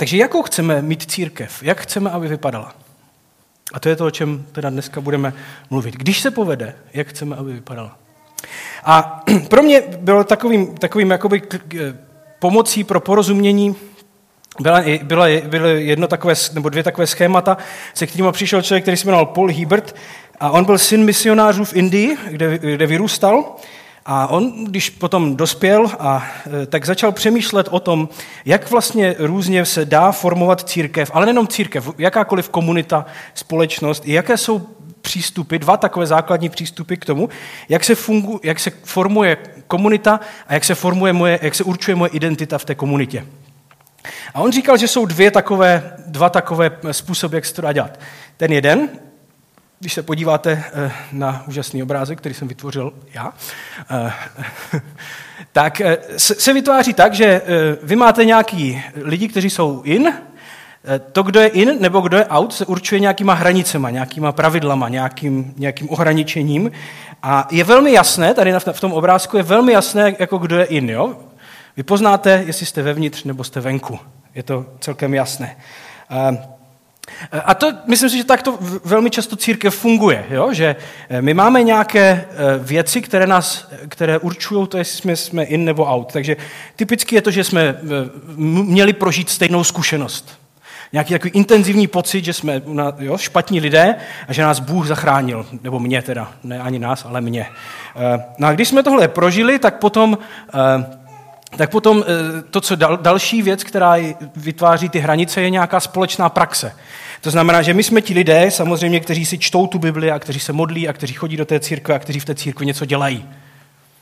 Takže 0.00 0.16
jakou 0.16 0.42
chceme 0.42 0.82
mít 0.82 1.10
církev? 1.10 1.62
Jak 1.62 1.80
chceme, 1.80 2.10
aby 2.10 2.28
vypadala? 2.28 2.74
A 3.72 3.80
to 3.80 3.88
je 3.88 3.96
to, 3.96 4.06
o 4.06 4.10
čem 4.10 4.46
teda 4.52 4.70
dneska 4.70 5.00
budeme 5.00 5.32
mluvit. 5.70 5.94
Když 5.94 6.20
se 6.20 6.30
povede, 6.30 6.74
jak 6.94 7.08
chceme, 7.08 7.36
aby 7.36 7.52
vypadala? 7.52 7.98
A 8.84 9.24
pro 9.48 9.62
mě 9.62 9.82
bylo 10.00 10.24
takovým, 10.24 10.74
takovým 10.74 11.10
jakoby 11.10 11.42
pomocí 12.38 12.84
pro 12.84 13.00
porozumění 13.00 13.76
byla, 14.60 14.82
byla, 15.02 15.26
byly 15.46 15.86
jedno 15.86 16.06
takové, 16.06 16.34
nebo 16.52 16.68
dvě 16.68 16.82
takové 16.82 17.06
schémata, 17.06 17.56
se 17.94 18.06
kterými 18.06 18.32
přišel 18.32 18.62
člověk, 18.62 18.84
který 18.84 18.96
se 18.96 19.06
jmenoval 19.06 19.26
Paul 19.26 19.52
Hebert 19.52 19.96
a 20.40 20.50
on 20.50 20.64
byl 20.64 20.78
syn 20.78 21.04
misionářů 21.04 21.64
v 21.64 21.76
Indii, 21.76 22.16
kde, 22.30 22.58
kde 22.58 22.86
vyrůstal. 22.86 23.56
A 24.10 24.26
on, 24.26 24.64
když 24.64 24.90
potom 24.90 25.36
dospěl, 25.36 25.90
a, 25.98 26.26
e, 26.62 26.66
tak 26.66 26.86
začal 26.86 27.12
přemýšlet 27.12 27.68
o 27.70 27.80
tom, 27.80 28.08
jak 28.44 28.70
vlastně 28.70 29.14
různě 29.18 29.64
se 29.64 29.84
dá 29.84 30.12
formovat 30.12 30.68
církev, 30.68 31.10
ale 31.14 31.26
nejenom 31.26 31.46
církev, 31.46 31.90
jakákoliv 31.98 32.48
komunita, 32.48 33.06
společnost, 33.34 34.02
jaké 34.06 34.36
jsou 34.36 34.66
přístupy, 35.00 35.58
dva 35.58 35.76
takové 35.76 36.06
základní 36.06 36.48
přístupy 36.48 36.94
k 36.96 37.04
tomu, 37.04 37.28
jak 37.68 37.84
se, 37.84 37.94
fungu, 37.94 38.40
jak 38.42 38.60
se 38.60 38.70
formuje 38.84 39.36
komunita 39.66 40.20
a 40.46 40.54
jak 40.54 40.64
se, 40.64 40.74
formuje 40.74 41.12
moje, 41.12 41.38
jak 41.42 41.54
se 41.54 41.64
určuje 41.64 41.94
moje 41.94 42.10
identita 42.10 42.58
v 42.58 42.64
té 42.64 42.74
komunitě. 42.74 43.26
A 44.34 44.40
on 44.40 44.52
říkal, 44.52 44.76
že 44.76 44.88
jsou 44.88 45.06
dvě 45.06 45.30
takové, 45.30 45.96
dva 46.06 46.28
takové 46.28 46.70
způsoby, 46.92 47.36
jak 47.36 47.44
se 47.44 47.54
to 47.54 47.62
dá 47.62 47.72
dělat. 47.72 48.00
Ten 48.36 48.52
jeden 48.52 48.88
když 49.80 49.92
se 49.92 50.02
podíváte 50.02 50.64
eh, 50.72 50.92
na 51.12 51.44
úžasný 51.48 51.82
obrázek, 51.82 52.18
který 52.18 52.34
jsem 52.34 52.48
vytvořil 52.48 52.92
já, 53.14 53.32
eh, 53.90 54.12
tak 55.52 55.80
eh, 55.80 55.98
se 56.16 56.52
vytváří 56.52 56.94
tak, 56.94 57.14
že 57.14 57.42
vy 57.82 57.96
máte 57.96 58.24
nějaký 58.24 58.82
lidi, 59.02 59.28
kteří 59.28 59.50
jsou 59.50 59.82
in 59.82 60.12
to, 61.12 61.22
kdo 61.22 61.40
je 61.40 61.48
in 61.48 61.76
nebo 61.80 62.00
kdo 62.00 62.16
je 62.16 62.26
out, 62.26 62.54
se 62.54 62.66
určuje 62.66 63.00
nějakýma 63.00 63.34
hranicema, 63.34 63.90
nějakýma 63.90 64.32
pravidlama, 64.32 64.88
nějakým, 64.88 65.54
nějakým 65.56 65.90
ohraničením. 65.90 66.70
A 67.22 67.48
je 67.50 67.64
velmi 67.64 67.92
jasné, 67.92 68.34
tady 68.34 68.52
v 68.72 68.80
tom 68.80 68.92
obrázku 68.92 69.36
je 69.36 69.42
velmi 69.42 69.72
jasné, 69.72 70.16
jako 70.18 70.38
kdo 70.38 70.58
je 70.58 70.64
in. 70.64 70.90
Jo? 70.90 71.16
Vy 71.76 71.82
poznáte, 71.82 72.44
jestli 72.46 72.66
jste 72.66 72.82
vevnitř 72.82 73.24
nebo 73.24 73.44
jste 73.44 73.60
venku. 73.60 73.98
Je 74.34 74.42
to 74.42 74.66
celkem 74.80 75.14
jasné. 75.14 75.56
Eh, 77.32 77.40
a 77.40 77.54
to, 77.54 77.72
myslím 77.86 78.10
si, 78.10 78.16
že 78.16 78.24
takto 78.24 78.58
velmi 78.84 79.10
často 79.10 79.36
církev 79.36 79.74
funguje, 79.74 80.24
jo? 80.30 80.52
že 80.52 80.76
eh, 81.08 81.22
my 81.22 81.34
máme 81.34 81.62
nějaké 81.62 82.24
věci, 82.58 83.02
které 83.02 83.26
nás, 83.26 83.68
které 83.88 84.18
určují 84.18 84.66
to, 84.66 84.78
jestli 84.78 84.98
jsme, 84.98 85.16
jsme 85.16 85.42
in 85.44 85.64
nebo 85.64 85.84
out. 85.84 86.12
Takže 86.12 86.36
typicky 86.76 87.14
je 87.14 87.22
to, 87.22 87.30
že 87.30 87.44
jsme 87.44 87.76
měli 88.36 88.92
prožít 88.92 89.30
stejnou 89.30 89.64
zkušenost 89.64 90.38
nějaký 90.92 91.12
takový 91.12 91.30
intenzivní 91.30 91.86
pocit, 91.86 92.24
že 92.24 92.32
jsme 92.32 92.62
jo, 92.98 93.18
špatní 93.18 93.60
lidé 93.60 93.94
a 94.28 94.32
že 94.32 94.42
nás 94.42 94.60
Bůh 94.60 94.86
zachránil, 94.86 95.46
nebo 95.62 95.80
mě 95.80 96.02
teda, 96.02 96.32
ne 96.44 96.58
ani 96.58 96.78
nás, 96.78 97.04
ale 97.04 97.20
mě. 97.20 97.46
Eh, 97.96 98.24
no 98.38 98.48
a 98.48 98.52
když 98.52 98.68
jsme 98.68 98.82
tohle 98.82 99.08
prožili, 99.08 99.58
tak 99.58 99.78
potom, 99.78 100.18
eh, 100.54 101.07
tak 101.56 101.70
potom 101.70 102.04
eh, 102.06 102.42
to, 102.42 102.60
co 102.60 102.76
dal, 102.76 102.96
další 102.96 103.42
věc, 103.42 103.64
která 103.64 103.94
vytváří 104.36 104.88
ty 104.88 104.98
hranice, 104.98 105.40
je 105.40 105.50
nějaká 105.50 105.80
společná 105.80 106.28
praxe. 106.28 106.72
To 107.20 107.30
znamená, 107.30 107.62
že 107.62 107.74
my 107.74 107.82
jsme 107.82 108.00
ti 108.00 108.14
lidé, 108.14 108.50
samozřejmě, 108.50 109.00
kteří 109.00 109.26
si 109.26 109.38
čtou 109.38 109.66
tu 109.66 109.78
Bibli 109.78 110.10
a 110.10 110.18
kteří 110.18 110.40
se 110.40 110.52
modlí 110.52 110.88
a 110.88 110.92
kteří 110.92 111.14
chodí 111.14 111.36
do 111.36 111.44
té 111.44 111.60
církve 111.60 111.94
a 111.94 111.98
kteří 111.98 112.20
v 112.20 112.24
té 112.24 112.34
církvi 112.34 112.66
něco 112.66 112.84
dělají. 112.84 113.28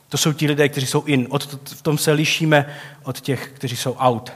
To 0.09 0.17
jsou 0.17 0.33
ti 0.33 0.47
lidé, 0.47 0.69
kteří 0.69 0.87
jsou 0.87 1.03
in. 1.03 1.27
Od, 1.29 1.69
v 1.73 1.81
tom 1.81 1.97
se 1.97 2.11
lišíme 2.11 2.65
od 3.03 3.21
těch, 3.21 3.51
kteří 3.53 3.75
jsou 3.75 3.93
out. 3.93 4.33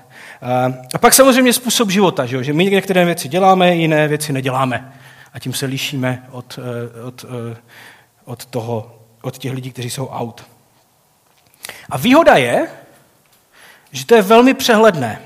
A 0.94 0.98
pak 0.98 1.14
samozřejmě 1.14 1.54
způsob 1.54 1.90
života, 1.90 2.26
že, 2.26 2.44
že 2.44 2.54
my 2.54 2.66
některé 2.66 3.06
věci 3.06 3.28
děláme, 3.28 3.76
jiné 3.76 4.08
věci 4.08 4.34
neděláme. 4.34 4.94
A 5.34 5.40
tím 5.40 5.54
se 5.54 5.66
lišíme 5.66 6.28
od, 6.32 6.60
eh, 6.60 7.02
od, 7.02 7.26
eh, 7.30 7.58
od, 8.26 8.46
toho, 8.46 9.00
od 9.22 9.38
těch 9.38 9.52
lidí, 9.52 9.72
kteří 9.72 9.90
jsou 9.90 10.08
out. 10.08 10.44
A 11.90 11.98
výhoda 11.98 12.36
je, 12.36 12.68
že 13.92 14.06
to 14.06 14.16
je 14.16 14.22
velmi 14.22 14.54
přehledné. 14.54 15.22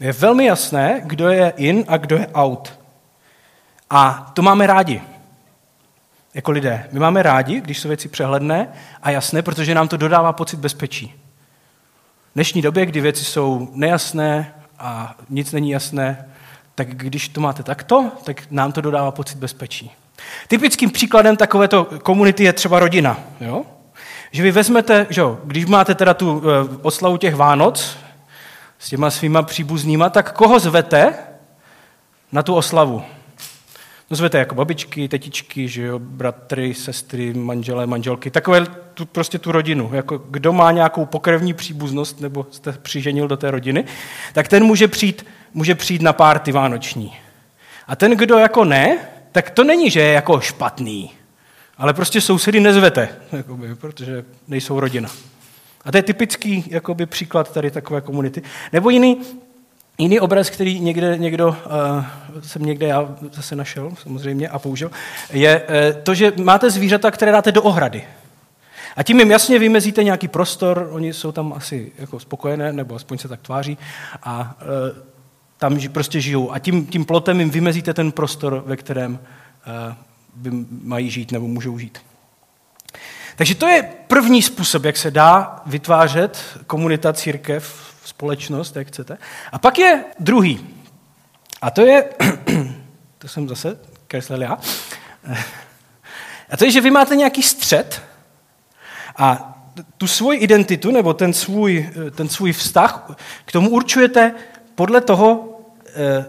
Je 0.00 0.12
velmi 0.12 0.44
jasné, 0.44 1.00
kdo 1.04 1.28
je 1.28 1.52
in 1.56 1.84
a 1.88 1.96
kdo 1.96 2.16
je 2.16 2.26
out. 2.26 2.78
A 3.90 4.30
to 4.34 4.42
máme 4.42 4.66
rádi. 4.66 5.02
Jako 6.34 6.50
lidé. 6.50 6.88
My 6.92 7.00
máme 7.00 7.22
rádi, 7.22 7.60
když 7.60 7.78
jsou 7.78 7.88
věci 7.88 8.08
přehledné 8.08 8.68
a 9.02 9.10
jasné, 9.10 9.42
protože 9.42 9.74
nám 9.74 9.88
to 9.88 9.96
dodává 9.96 10.32
pocit 10.32 10.56
bezpečí. 10.56 11.14
V 12.30 12.34
dnešní 12.34 12.62
době, 12.62 12.86
kdy 12.86 13.00
věci 13.00 13.24
jsou 13.24 13.68
nejasné 13.72 14.54
a 14.78 15.14
nic 15.30 15.52
není 15.52 15.70
jasné, 15.70 16.28
tak 16.74 16.88
když 16.88 17.28
to 17.28 17.40
máte 17.40 17.62
takto, 17.62 18.12
tak 18.24 18.42
nám 18.50 18.72
to 18.72 18.80
dodává 18.80 19.10
pocit 19.10 19.38
bezpečí. 19.38 19.90
Typickým 20.48 20.90
příkladem 20.90 21.36
takovéto 21.36 21.84
komunity 21.84 22.44
je 22.44 22.52
třeba 22.52 22.78
rodina. 22.78 23.20
Jo? 23.40 23.64
Že 24.32 24.42
vy 24.42 24.50
vezmete, 24.50 25.06
že 25.10 25.20
jo, 25.20 25.38
když 25.44 25.66
máte 25.66 25.94
teda 25.94 26.14
tu 26.14 26.42
e, 26.42 26.78
oslavu 26.82 27.16
těch 27.16 27.34
Vánoc 27.34 27.96
s 28.78 28.88
těma 28.88 29.10
svýma 29.10 29.42
příbuznýma, 29.42 30.10
tak 30.10 30.32
koho 30.32 30.58
zvete 30.58 31.14
na 32.32 32.42
tu 32.42 32.54
oslavu? 32.54 33.02
No 34.10 34.16
zvete 34.16 34.38
jako 34.38 34.54
babičky, 34.54 35.08
tetičky, 35.08 35.68
že 35.68 35.82
jo, 35.82 35.98
bratry, 35.98 36.74
sestry, 36.74 37.34
manželé, 37.34 37.86
manželky, 37.86 38.30
takové 38.30 38.66
tu, 38.94 39.06
prostě 39.06 39.38
tu 39.38 39.52
rodinu. 39.52 39.90
Jako 39.92 40.18
kdo 40.18 40.52
má 40.52 40.72
nějakou 40.72 41.06
pokrevní 41.06 41.54
příbuznost 41.54 42.20
nebo 42.20 42.46
jste 42.50 42.72
přiženil 42.72 43.28
do 43.28 43.36
té 43.36 43.50
rodiny, 43.50 43.84
tak 44.32 44.48
ten 44.48 44.64
může 44.64 44.88
přijít, 44.88 45.26
může 45.54 45.74
přijít 45.74 46.02
na 46.02 46.12
párty 46.12 46.52
vánoční. 46.52 47.16
A 47.86 47.96
ten, 47.96 48.16
kdo 48.16 48.38
jako 48.38 48.64
ne, 48.64 48.98
tak 49.32 49.50
to 49.50 49.64
není, 49.64 49.90
že 49.90 50.00
je 50.00 50.12
jako 50.12 50.40
špatný, 50.40 51.10
ale 51.80 51.94
prostě 51.94 52.20
sousedy 52.20 52.60
nezvete, 52.60 53.08
jakoby, 53.32 53.74
protože 53.74 54.24
nejsou 54.48 54.80
rodina. 54.80 55.08
A 55.84 55.90
to 55.92 55.98
je 55.98 56.02
typický 56.02 56.64
jakoby, 56.66 57.06
příklad 57.06 57.52
tady 57.52 57.70
takové 57.70 58.00
komunity. 58.00 58.42
Nebo 58.72 58.90
jiný, 58.90 59.16
Jiný 59.98 60.20
obraz, 60.20 60.50
který 60.50 60.80
někde, 60.80 61.18
někdo, 61.18 61.48
uh, 61.48 62.04
jsem 62.42 62.62
někde 62.62 62.86
já 62.86 63.16
zase 63.32 63.56
našel 63.56 63.92
samozřejmě 64.02 64.48
a 64.48 64.58
použil, 64.58 64.90
je 65.32 65.62
uh, 65.62 66.02
to, 66.02 66.14
že 66.14 66.32
máte 66.42 66.70
zvířata, 66.70 67.10
které 67.10 67.32
dáte 67.32 67.52
do 67.52 67.62
ohrady. 67.62 68.04
A 68.96 69.02
tím 69.02 69.18
jim 69.18 69.30
jasně 69.30 69.58
vymezíte 69.58 70.04
nějaký 70.04 70.28
prostor, 70.28 70.88
oni 70.90 71.12
jsou 71.12 71.32
tam 71.32 71.52
asi 71.52 71.92
jako 71.98 72.20
spokojené, 72.20 72.72
nebo 72.72 72.94
aspoň 72.94 73.18
se 73.18 73.28
tak 73.28 73.40
tváří, 73.40 73.78
a 74.22 74.56
uh, 74.62 74.98
tam 75.58 75.78
prostě 75.92 76.20
žijou. 76.20 76.52
A 76.52 76.58
tím, 76.58 76.86
tím 76.86 77.04
plotem 77.04 77.40
jim 77.40 77.50
vymezíte 77.50 77.94
ten 77.94 78.12
prostor, 78.12 78.62
ve 78.66 78.76
kterém 78.76 79.18
by 80.34 80.50
mají 80.82 81.10
žít 81.10 81.32
nebo 81.32 81.48
můžou 81.48 81.78
žít. 81.78 81.98
Takže 83.36 83.54
to 83.54 83.66
je 83.66 83.82
první 84.06 84.42
způsob, 84.42 84.84
jak 84.84 84.96
se 84.96 85.10
dá 85.10 85.62
vytvářet 85.66 86.58
komunita 86.66 87.12
církev 87.12 87.94
společnost, 88.04 88.76
jak 88.76 88.86
chcete. 88.86 89.18
A 89.52 89.58
pak 89.58 89.78
je 89.78 90.04
druhý. 90.18 90.66
A 91.62 91.70
to 91.70 91.80
je, 91.80 92.04
to 93.18 93.28
jsem 93.28 93.48
zase 93.48 93.78
kreslil 94.06 94.42
já, 94.42 94.58
a 96.50 96.56
to 96.56 96.64
je, 96.64 96.70
že 96.70 96.80
vy 96.80 96.90
máte 96.90 97.16
nějaký 97.16 97.42
střed 97.42 98.02
a 99.16 99.56
tu 99.98 100.06
svoji 100.06 100.38
identitu 100.38 100.90
nebo 100.90 101.14
ten 101.14 101.32
svůj, 101.32 101.90
ten 102.14 102.28
svůj 102.28 102.52
vztah 102.52 103.10
k 103.44 103.52
tomu 103.52 103.70
určujete 103.70 104.34
podle 104.74 105.00
toho, 105.00 105.60
eh, 105.86 106.24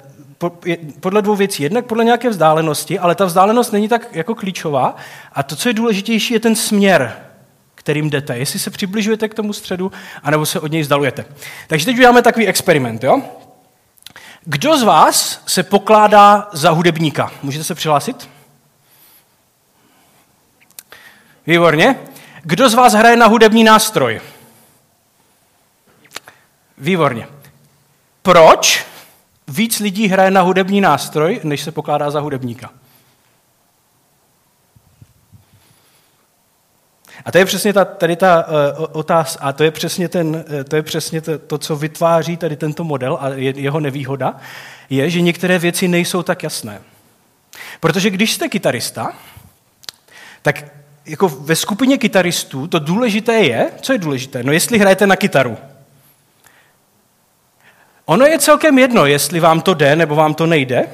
podle 1.00 1.22
dvou 1.22 1.36
věcí. 1.36 1.64
Jednak 1.64 1.86
podle 1.86 2.04
nějaké 2.04 2.30
vzdálenosti, 2.30 3.00
ale 3.00 3.16
ta 3.16 3.26
vzdálenost 3.26 3.72
není 3.72 3.90
tak 3.90 4.08
jako 4.12 4.36
klíčová. 4.36 4.96
A 5.34 5.44
to, 5.44 5.56
co 5.56 5.70
je 5.70 5.74
důležitější, 5.74 6.34
je 6.34 6.40
ten 6.40 6.56
směr, 6.56 7.18
kterým 7.76 8.10
jdete. 8.10 8.38
Jestli 8.38 8.60
se 8.60 8.70
přibližujete 8.70 9.30
k 9.30 9.34
tomu 9.34 9.54
středu, 9.54 9.92
anebo 10.24 10.46
se 10.46 10.60
od 10.60 10.72
něj 10.72 10.82
vzdalujete. 10.82 11.26
Takže 11.68 11.86
teď 11.86 11.96
uděláme 11.96 12.22
takový 12.22 12.48
experiment. 12.48 13.04
Jo? 13.04 13.22
Kdo 14.46 14.78
z 14.78 14.84
vás 14.84 15.44
se 15.48 15.64
pokládá 15.64 16.50
za 16.52 16.70
hudebníka? 16.70 17.32
Můžete 17.44 17.64
se 17.64 17.76
přihlásit? 17.76 18.30
Výborně. 21.48 22.00
Kdo 22.44 22.70
z 22.70 22.74
vás 22.74 22.94
hraje 22.94 23.16
na 23.16 23.28
hudební 23.28 23.64
nástroj? 23.64 24.22
Výborně. 26.78 27.28
Proč 28.22 28.91
víc 29.52 29.80
lidí 29.80 30.08
hraje 30.08 30.32
na 30.32 30.42
hudební 30.42 30.82
nástroj, 30.82 31.40
než 31.44 31.62
se 31.62 31.72
pokládá 31.72 32.12
za 32.12 32.20
hudebníka? 32.20 32.70
A 37.26 37.32
to 37.32 37.38
je 37.38 37.46
přesně 37.46 37.74
ta, 37.74 37.86
tady 37.86 38.16
ta 38.16 38.46
uh, 38.48 38.86
otázka, 38.92 39.44
a 39.44 39.54
to 39.54 39.64
je 39.64 39.72
přesně, 39.72 40.10
ten, 40.10 40.28
uh, 40.28 40.64
to, 40.64 40.76
je 40.76 40.82
přesně 40.82 41.22
to, 41.22 41.40
to, 41.40 41.58
co 41.58 41.76
vytváří 41.76 42.38
tady 42.38 42.56
tento 42.56 42.84
model 42.84 43.18
a 43.22 43.30
je, 43.30 43.54
jeho 43.60 43.80
nevýhoda, 43.80 44.36
je, 44.90 45.10
že 45.10 45.22
některé 45.22 45.60
věci 45.60 45.88
nejsou 45.88 46.24
tak 46.24 46.44
jasné. 46.44 46.82
Protože 47.80 48.10
když 48.10 48.34
jste 48.34 48.50
kytarista, 48.50 49.14
tak 50.42 50.66
jako 51.06 51.30
ve 51.30 51.56
skupině 51.56 51.98
kytaristů 51.98 52.68
to 52.68 52.80
důležité 52.80 53.34
je, 53.34 53.72
co 53.82 53.94
je 53.94 54.00
důležité? 54.00 54.44
No 54.44 54.52
jestli 54.52 54.80
hrajete 54.80 55.08
na 55.08 55.16
kytaru. 55.16 55.58
Ono 58.12 58.26
je 58.26 58.40
celkem 58.40 58.80
jedno, 58.80 59.06
jestli 59.06 59.40
vám 59.40 59.62
to 59.62 59.74
jde 59.74 59.96
nebo 59.96 60.16
vám 60.16 60.34
to 60.34 60.46
nejde. 60.46 60.88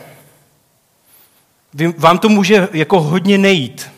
Vám 1.97 2.19
to 2.19 2.29
může 2.29 2.67
jako 2.73 3.01
hodně 3.01 3.37
nejít. 3.37 3.91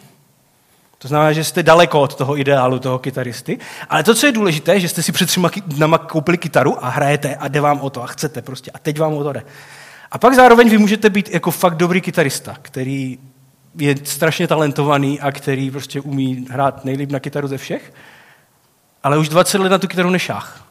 To 0.97 1.07
znamená, 1.07 1.33
že 1.33 1.43
jste 1.43 1.63
daleko 1.63 2.01
od 2.01 2.15
toho 2.15 2.37
ideálu 2.37 2.79
toho 2.79 2.99
kytaristy. 2.99 3.59
Ale 3.89 4.03
to, 4.03 4.15
co 4.15 4.25
je 4.25 4.31
důležité, 4.31 4.79
že 4.79 4.89
jste 4.89 5.03
si 5.03 5.11
před 5.11 5.25
třema 5.25 5.51
dnama 5.65 5.97
koupili 5.97 6.37
kytaru 6.37 6.85
a 6.85 6.89
hrajete 6.89 7.35
a 7.35 7.47
jde 7.47 7.61
vám 7.61 7.81
o 7.81 7.89
to 7.89 8.03
a 8.03 8.07
chcete 8.07 8.41
prostě 8.41 8.71
a 8.71 8.79
teď 8.79 8.99
vám 8.99 9.13
o 9.13 9.23
to 9.23 9.33
jde. 9.33 9.43
A 10.11 10.17
pak 10.17 10.35
zároveň 10.35 10.69
vy 10.69 10.77
můžete 10.77 11.09
být 11.09 11.29
jako 11.29 11.51
fakt 11.51 11.75
dobrý 11.75 12.01
kytarista, 12.01 12.55
který 12.61 13.19
je 13.75 13.95
strašně 14.03 14.47
talentovaný 14.47 15.19
a 15.21 15.31
který 15.31 15.71
prostě 15.71 16.01
umí 16.01 16.47
hrát 16.49 16.85
nejlíp 16.85 17.11
na 17.11 17.19
kytaru 17.19 17.47
ze 17.47 17.57
všech, 17.57 17.93
ale 19.03 19.17
už 19.17 19.29
20 19.29 19.57
let 19.57 19.69
na 19.69 19.77
tu 19.77 19.87
kytaru 19.87 20.09
nešách. 20.09 20.68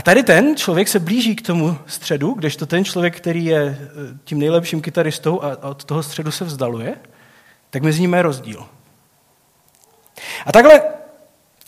A 0.00 0.02
tady 0.02 0.22
ten 0.22 0.56
člověk 0.56 0.88
se 0.88 0.98
blíží 0.98 1.36
k 1.36 1.46
tomu 1.46 1.78
středu, 1.86 2.32
kdežto 2.32 2.66
ten 2.66 2.84
člověk, 2.84 3.16
který 3.16 3.44
je 3.44 3.62
eh, 3.62 3.88
tím 4.24 4.38
nejlepším 4.38 4.80
kytaristou 4.80 5.42
a 5.42 5.68
od 5.68 5.84
toho 5.84 6.02
středu 6.02 6.30
se 6.30 6.44
vzdaluje, 6.44 6.94
tak 7.70 7.82
mezi 7.82 8.00
nimi 8.00 8.16
je 8.16 8.22
rozdíl. 8.22 8.66
A 10.46 10.52
takhle, 10.52 10.82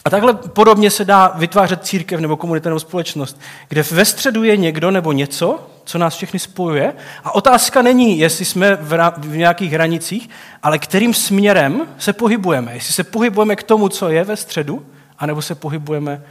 a 0.04 0.10
takhle 0.10 0.34
podobně 0.34 0.90
se 0.90 1.04
dá 1.04 1.28
vytvářet 1.28 1.84
církev 1.84 2.20
nebo 2.20 2.36
komunita 2.36 2.70
nebo 2.70 2.80
společnost, 2.80 3.40
kde 3.68 3.82
ve 3.82 4.04
středu 4.04 4.44
je 4.44 4.56
někdo 4.56 4.90
nebo 4.90 5.12
něco, 5.12 5.70
co 5.84 5.98
nás 5.98 6.16
všechny 6.16 6.38
spojuje. 6.38 6.92
A 7.24 7.34
otázka 7.34 7.82
není, 7.82 8.18
jestli 8.18 8.44
jsme 8.44 8.76
v, 8.76 9.12
v 9.18 9.36
nějakých 9.36 9.72
hranicích, 9.72 10.30
ale 10.62 10.78
kterým 10.78 11.14
směrem 11.14 11.86
se 11.98 12.12
pohybujeme. 12.12 12.74
Jestli 12.74 12.92
se 12.92 13.04
pohybujeme 13.04 13.56
k 13.56 13.62
tomu, 13.62 13.88
co 13.88 14.08
je 14.08 14.24
ve 14.24 14.36
středu, 14.36 14.86
anebo 15.18 15.42
se 15.42 15.54
pohybujeme 15.54 16.22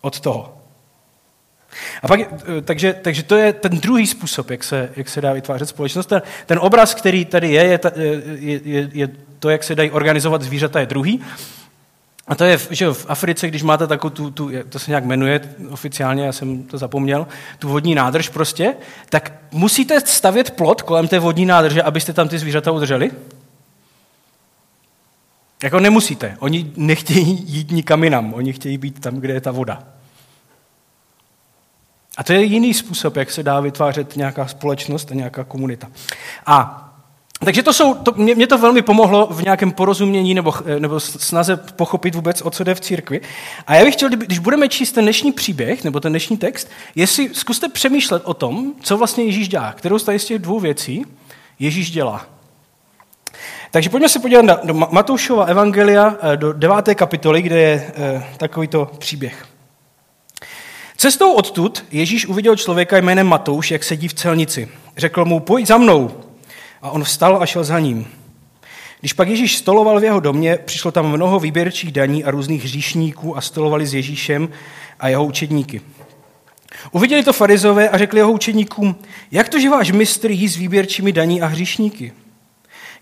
od 0.00 0.20
toho. 0.20 0.63
A 2.02 2.08
pak, 2.08 2.20
eh, 2.20 2.26
takže, 2.62 2.92
takže 3.02 3.22
to 3.22 3.36
je 3.36 3.52
ten 3.52 3.78
druhý 3.78 4.06
způsob, 4.06 4.50
jak 4.50 4.64
se, 4.64 4.90
jak 4.96 5.08
se 5.08 5.20
dá 5.20 5.32
vytvářet 5.32 5.68
společnost. 5.68 6.06
Ten, 6.06 6.22
ten 6.46 6.58
obraz, 6.62 6.94
který 6.94 7.24
tady 7.24 7.52
je 7.52 7.64
je, 7.64 7.80
je, 8.38 8.60
je, 8.64 8.90
je 8.92 9.08
to, 9.38 9.50
jak 9.50 9.64
se 9.64 9.74
dají 9.74 9.90
organizovat 9.90 10.42
zvířata, 10.42 10.80
je 10.80 10.86
druhý. 10.86 11.20
A 12.26 12.34
to 12.34 12.44
je, 12.44 12.58
že 12.70 12.92
v 12.92 13.06
Africe, 13.08 13.48
když 13.48 13.62
máte 13.62 13.86
takovou 13.86 14.10
tu, 14.10 14.30
tu, 14.30 14.50
to 14.68 14.78
se 14.78 14.90
nějak 14.90 15.04
jmenuje 15.04 15.40
oficiálně, 15.70 16.24
já 16.26 16.32
jsem 16.32 16.62
to 16.62 16.78
zapomněl, 16.78 17.26
tu 17.58 17.68
vodní 17.68 17.94
nádrž 17.94 18.28
prostě, 18.28 18.74
tak 19.08 19.32
musíte 19.52 20.00
stavět 20.00 20.50
plot 20.50 20.82
kolem 20.82 21.08
té 21.08 21.18
vodní 21.18 21.46
nádrže, 21.46 21.82
abyste 21.82 22.12
tam 22.12 22.28
ty 22.28 22.38
zvířata 22.38 22.70
udrželi? 22.70 23.10
Jako 25.62 25.80
nemusíte. 25.80 26.36
Oni 26.38 26.72
nechtějí 26.76 27.44
jít 27.46 27.70
nikam 27.70 28.04
jinam. 28.04 28.34
Oni 28.34 28.52
chtějí 28.52 28.78
být 28.78 29.00
tam, 29.00 29.16
kde 29.16 29.32
je 29.32 29.40
ta 29.40 29.50
voda. 29.50 29.82
A 32.16 32.24
to 32.24 32.32
je 32.32 32.42
jiný 32.42 32.74
způsob, 32.74 33.16
jak 33.16 33.30
se 33.30 33.42
dá 33.42 33.60
vytvářet 33.60 34.16
nějaká 34.16 34.46
společnost 34.46 35.10
a 35.10 35.14
nějaká 35.14 35.44
komunita. 35.44 35.88
A 36.46 36.80
takže 37.44 37.62
to 37.62 37.72
jsou, 37.72 37.94
to, 37.94 38.12
mě, 38.16 38.34
mě 38.34 38.46
to 38.46 38.58
velmi 38.58 38.82
pomohlo 38.82 39.26
v 39.30 39.42
nějakém 39.42 39.72
porozumění 39.72 40.34
nebo, 40.34 40.54
nebo 40.78 41.00
snaze 41.00 41.56
pochopit 41.56 42.14
vůbec, 42.14 42.42
o 42.42 42.50
co 42.50 42.64
jde 42.64 42.74
v 42.74 42.80
církvi. 42.80 43.20
A 43.66 43.74
já 43.74 43.84
bych 43.84 43.94
chtěl, 43.94 44.08
když 44.08 44.38
budeme 44.38 44.68
číst 44.68 44.92
ten 44.92 45.04
dnešní 45.04 45.32
příběh, 45.32 45.84
nebo 45.84 46.00
ten 46.00 46.12
dnešní 46.12 46.36
text, 46.36 46.68
jestli 46.94 47.34
zkuste 47.34 47.68
přemýšlet 47.68 48.22
o 48.24 48.34
tom, 48.34 48.72
co 48.80 48.96
vlastně 48.96 49.24
Ježíš 49.24 49.48
dělá, 49.48 49.72
kterou 49.72 49.98
z 49.98 50.24
těch 50.24 50.38
dvou 50.38 50.60
věcí 50.60 51.04
Ježíš 51.58 51.90
dělá. 51.90 52.26
Takže 53.70 53.90
pojďme 53.90 54.08
se 54.08 54.18
podívat 54.18 54.64
do 54.64 54.74
Matoušova 54.74 55.44
evangelia, 55.44 56.16
eh, 56.22 56.36
do 56.36 56.52
deváté 56.52 56.94
kapitoly, 56.94 57.42
kde 57.42 57.60
je 57.60 57.92
e, 57.96 58.24
takovýto 58.36 58.90
příběh. 58.98 59.53
Cestou 60.96 61.32
odtud 61.32 61.84
Ježíš 61.92 62.26
uviděl 62.26 62.56
člověka 62.56 62.98
jménem 62.98 63.26
Matouš, 63.26 63.70
jak 63.70 63.84
sedí 63.84 64.08
v 64.08 64.14
celnici. 64.14 64.68
Řekl 64.96 65.24
mu, 65.24 65.40
pojď 65.40 65.66
za 65.66 65.78
mnou. 65.78 66.10
A 66.82 66.90
on 66.90 67.04
vstal 67.04 67.42
a 67.42 67.46
šel 67.46 67.64
za 67.64 67.78
ním. 67.78 68.06
Když 69.00 69.12
pak 69.12 69.28
Ježíš 69.28 69.56
stoloval 69.56 70.00
v 70.00 70.04
jeho 70.04 70.20
domě, 70.20 70.58
přišlo 70.64 70.90
tam 70.90 71.12
mnoho 71.12 71.40
výběrčích 71.40 71.92
daní 71.92 72.24
a 72.24 72.30
různých 72.30 72.64
hříšníků 72.64 73.36
a 73.36 73.40
stolovali 73.40 73.86
s 73.86 73.94
Ježíšem 73.94 74.48
a 75.00 75.08
jeho 75.08 75.24
učedníky. 75.24 75.80
Uviděli 76.92 77.22
to 77.24 77.32
farizové 77.32 77.88
a 77.88 77.98
řekli 77.98 78.20
jeho 78.20 78.32
učedníkům, 78.32 78.96
jak 79.30 79.48
to, 79.48 79.58
že 79.60 79.70
váš 79.70 79.90
mistr 79.90 80.30
jí 80.30 80.48
s 80.48 80.56
výběrčími 80.56 81.12
daní 81.12 81.42
a 81.42 81.46
hříšníky? 81.46 82.12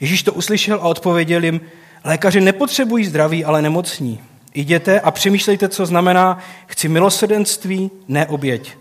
Ježíš 0.01 0.23
to 0.23 0.33
uslyšel 0.33 0.77
a 0.77 0.89
odpověděl 0.89 1.45
jim, 1.45 1.61
lékaři 2.05 2.41
nepotřebují 2.41 3.05
zdraví, 3.05 3.45
ale 3.45 3.63
nemocní. 3.63 4.21
Jděte 4.55 5.01
a 5.01 5.11
přemýšlejte, 5.11 5.69
co 5.69 5.87
znamená, 5.87 6.39
chci 6.67 6.89
milosrdenství, 6.89 7.91
ne 8.09 8.27
oběť. 8.27 8.73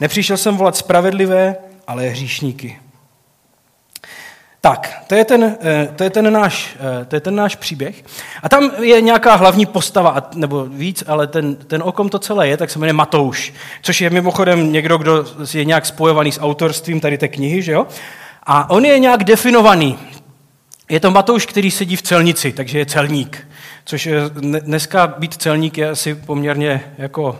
Nepřišel 0.00 0.36
jsem 0.36 0.56
volat 0.56 0.76
spravedlivé, 0.76 1.56
ale 1.86 2.08
hříšníky. 2.08 2.78
Tak, 4.60 5.02
to 5.06 5.14
je 5.14 5.24
ten, 5.24 5.56
eh, 5.62 5.88
to 5.96 6.04
je 6.04 6.10
ten, 6.10 6.32
náš, 6.32 6.76
eh, 7.00 7.04
to 7.04 7.16
je 7.16 7.20
ten 7.20 7.34
náš 7.34 7.56
příběh. 7.56 8.04
A 8.42 8.48
tam 8.48 8.70
je 8.80 9.00
nějaká 9.00 9.34
hlavní 9.34 9.66
postava, 9.66 10.30
nebo 10.34 10.64
víc, 10.64 11.04
ale 11.06 11.26
ten, 11.26 11.56
ten 11.56 11.82
o 11.82 11.92
kom 11.92 12.08
to 12.08 12.18
celé 12.18 12.48
je, 12.48 12.56
tak 12.56 12.70
se 12.70 12.78
jmenuje 12.78 12.92
Matouš, 12.92 13.52
což 13.82 14.00
je 14.00 14.10
mimochodem 14.10 14.72
někdo, 14.72 14.98
kdo 14.98 15.24
je 15.54 15.64
nějak 15.64 15.86
spojovaný 15.86 16.32
s 16.32 16.40
autorstvím 16.40 17.00
tady 17.00 17.18
té 17.18 17.28
knihy, 17.28 17.62
že 17.62 17.72
jo? 17.72 17.86
A 18.42 18.70
on 18.70 18.84
je 18.84 18.98
nějak 18.98 19.24
definovaný. 19.24 19.98
Je 20.90 21.00
to 21.00 21.10
Matouš, 21.10 21.46
který 21.46 21.70
sedí 21.70 21.96
v 21.96 22.02
celnici, 22.02 22.52
takže 22.52 22.78
je 22.78 22.86
celník. 22.86 23.48
Což 23.84 24.06
je, 24.06 24.20
dneska 24.60 25.06
být 25.06 25.34
celník 25.34 25.78
je 25.78 25.90
asi 25.90 26.14
poměrně 26.14 26.92
jako 26.98 27.38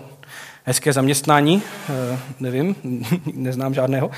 hezké 0.65 0.93
zaměstnání, 0.93 1.63
eh, 1.89 2.19
nevím, 2.41 2.77
neznám 3.35 3.75
žádného, 3.75 4.11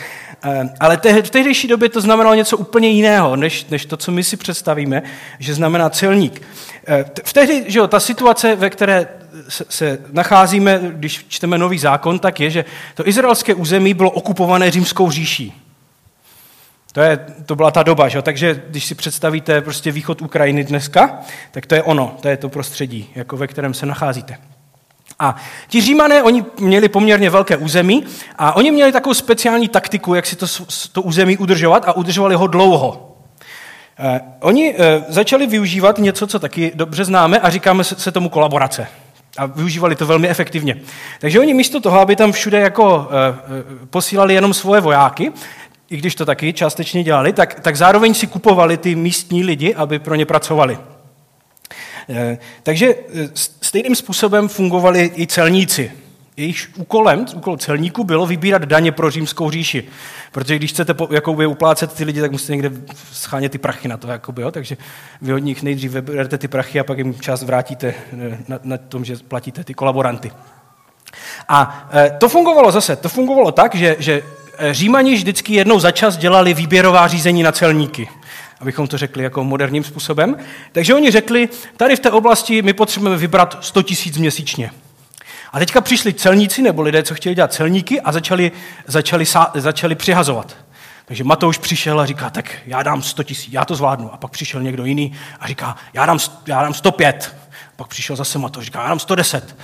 eh, 0.45 0.71
ale 0.81 0.97
v 1.23 1.31
tehdejší 1.31 1.69
době 1.69 1.89
to 1.89 2.01
znamenalo 2.01 2.35
něco 2.35 2.57
úplně 2.57 2.89
jiného, 2.89 3.37
než, 3.37 3.67
než 3.67 3.87
to, 3.87 3.97
co 3.97 4.13
my 4.13 4.25
si 4.25 4.37
představíme, 4.37 5.03
že 5.39 5.55
znamená 5.55 5.91
celník. 5.91 6.43
Eh, 6.87 7.05
v 7.25 7.33
tehdy, 7.33 7.65
že 7.67 7.79
jo, 7.79 7.87
ta 7.87 8.01
situace, 8.01 8.57
ve 8.57 8.71
které 8.71 9.09
se, 9.49 9.65
se 9.69 9.99
nacházíme, 10.13 10.81
když 10.93 11.27
čteme 11.29 11.59
nový 11.59 11.79
zákon, 11.79 12.19
tak 12.19 12.41
je, 12.41 12.51
že 12.51 12.65
to 12.95 13.09
izraelské 13.09 13.55
území 13.55 13.95
bylo 13.95 14.11
okupované 14.11 14.71
římskou 14.71 15.11
říší. 15.11 15.68
To, 16.99 17.03
je, 17.03 17.19
to 17.47 17.57
byla 17.57 17.71
ta 17.71 17.83
doba, 17.83 18.09
že? 18.09 18.23
takže 18.23 18.63
když 18.69 18.85
si 18.85 18.95
představíte 18.95 19.61
prostě 19.61 19.93
východ 19.93 20.23
Ukrajiny 20.23 20.65
dneska, 20.65 21.19
tak 21.51 21.67
to 21.67 21.75
je 21.75 21.83
ono, 21.83 22.17
to 22.21 22.29
je 22.29 22.37
to 22.37 22.49
prostředí, 22.49 23.11
jako 23.15 23.37
ve 23.37 23.47
kterém 23.47 23.75
se 23.75 23.87
nacházíte. 23.87 24.39
A 25.19 25.37
ti 25.69 25.81
římané, 25.81 26.23
oni 26.23 26.45
měli 26.61 26.89
poměrně 26.89 27.31
velké 27.31 27.57
území 27.57 28.05
a 28.39 28.57
oni 28.57 28.71
měli 28.71 28.93
takovou 28.93 29.15
speciální 29.15 29.69
taktiku, 29.69 30.15
jak 30.15 30.27
si 30.27 30.37
to, 30.37 30.47
to 30.93 31.03
území 31.03 31.37
udržovat 31.37 31.89
a 31.89 31.93
udržovali 31.93 32.35
ho 32.35 32.47
dlouho. 32.47 33.17
Eh, 33.99 34.21
oni 34.41 34.75
eh, 34.79 35.05
začali 35.09 35.47
využívat 35.47 35.99
něco, 35.99 36.27
co 36.27 36.39
taky 36.39 36.73
dobře 36.75 37.05
známe 37.05 37.41
a 37.41 37.51
říkáme 37.51 37.85
se 37.85 38.13
tomu 38.13 38.29
kolaborace. 38.29 38.87
A 39.39 39.47
využívali 39.47 39.97
to 39.97 40.07
velmi 40.07 40.29
efektivně. 40.29 40.77
Takže 41.21 41.41
oni 41.41 41.55
místo 41.55 41.81
toho, 41.81 42.01
aby 42.01 42.17
tam 42.17 42.33
všude 42.33 42.61
jako 42.61 43.09
eh, 43.11 43.87
posílali 43.91 44.35
jenom 44.35 44.55
svoje 44.55 44.81
vojáky, 44.81 45.33
i 45.91 45.97
když 45.97 46.15
to 46.15 46.27
taky 46.27 46.53
částečně 46.53 47.05
dělali, 47.05 47.33
tak, 47.33 47.61
tak 47.61 47.77
zároveň 47.77 48.15
si 48.15 48.27
kupovali 48.27 48.77
ty 48.77 48.95
místní 48.95 49.45
lidi, 49.45 49.75
aby 49.75 49.99
pro 49.99 50.15
ně 50.15 50.27
pracovali. 50.27 50.79
Eh, 52.11 52.39
takže 52.63 52.95
eh, 53.15 53.29
stejným 53.61 53.95
způsobem 53.95 54.49
fungovali 54.49 55.13
i 55.17 55.27
celníci. 55.27 55.93
Jejich 56.37 56.69
úkolem, 56.77 57.27
úkol 57.35 57.57
celníků 57.57 58.05
bylo 58.05 58.27
vybírat 58.27 58.63
daně 58.63 58.93
pro 58.93 59.11
římskou 59.11 59.51
říši. 59.51 59.89
Protože 60.33 60.57
když 60.57 60.71
chcete 60.71 60.95
jakoby, 61.11 61.47
uplácet 61.47 61.93
ty 61.93 62.05
lidi, 62.05 62.21
tak 62.21 62.31
musíte 62.31 62.53
někde 62.53 62.71
schánět 63.13 63.53
ty 63.53 63.59
prachy 63.59 63.89
na 63.89 63.97
to. 63.97 64.09
Jakoby, 64.09 64.43
jo? 64.43 64.51
Takže 64.51 64.77
vy 65.23 65.35
od 65.35 65.39
nich 65.39 65.63
nejdřív 65.63 65.93
vyberete 65.93 66.39
ty 66.39 66.49
prachy 66.49 66.81
a 66.81 66.85
pak 66.85 66.99
jim 66.99 67.15
část 67.21 67.43
vrátíte 67.43 67.95
eh, 68.13 68.39
na, 68.49 68.59
na 68.65 68.79
tom, 68.79 69.05
že 69.05 69.17
platíte 69.29 69.65
ty 69.65 69.75
kolaboranty. 69.75 70.31
A 71.49 71.89
to 72.19 72.29
fungovalo 72.29 72.73
zase, 72.73 72.97
to 72.97 73.09
fungovalo 73.09 73.53
tak, 73.53 73.75
že, 73.75 73.97
že 73.99 74.23
Římani 74.71 75.15
vždycky 75.15 75.55
jednou 75.55 75.81
za 75.81 75.91
čas 75.91 76.17
dělali 76.17 76.55
výběrová 76.55 77.09
řízení 77.09 77.43
na 77.43 77.53
celníky 77.53 78.09
abychom 78.61 78.87
to 78.87 78.99
řekli 78.99 79.23
jako 79.23 79.45
moderním 79.45 79.85
způsobem. 79.85 80.37
Takže 80.73 80.95
oni 80.95 81.11
řekli, 81.11 81.49
tady 81.77 81.97
v 81.97 82.01
té 82.01 82.11
oblasti 82.11 82.63
my 82.63 82.73
potřebujeme 82.73 83.17
vybrat 83.17 83.59
100 83.61 83.83
tisíc 83.83 84.19
měsíčně. 84.19 84.71
A 85.53 85.59
teďka 85.59 85.81
přišli 85.81 86.13
celníci 86.13 86.63
nebo 86.63 86.83
lidé, 86.83 87.03
co 87.03 87.15
chtěli 87.15 87.35
dělat 87.35 87.53
celníky 87.53 88.01
a 88.01 88.13
začali, 88.13 88.53
začali, 88.87 89.25
začali 89.55 89.95
přihazovat. 89.95 90.57
Takže 91.05 91.25
Matouš 91.25 91.59
přišel 91.59 92.01
a 92.01 92.07
říká, 92.07 92.31
tak 92.31 92.57
já 92.67 92.83
dám 92.83 93.03
100 93.03 93.23
tisíc, 93.23 93.53
já 93.53 93.65
to 93.65 93.75
zvládnu. 93.75 94.15
A 94.15 94.17
pak 94.17 94.31
přišel 94.31 94.63
někdo 94.63 94.85
jiný 94.85 95.13
a 95.41 95.49
říká, 95.49 95.77
já 95.93 96.07
dám, 96.07 96.19
já 96.47 96.63
dám 96.63 96.75
105. 96.75 97.37
A 97.69 97.73
pak 97.77 97.89
přišel 97.89 98.17
zase 98.17 98.39
Matouš, 98.39 98.65
říká, 98.65 98.83
já 98.83 98.89
dám 98.89 98.99
110. 98.99 99.57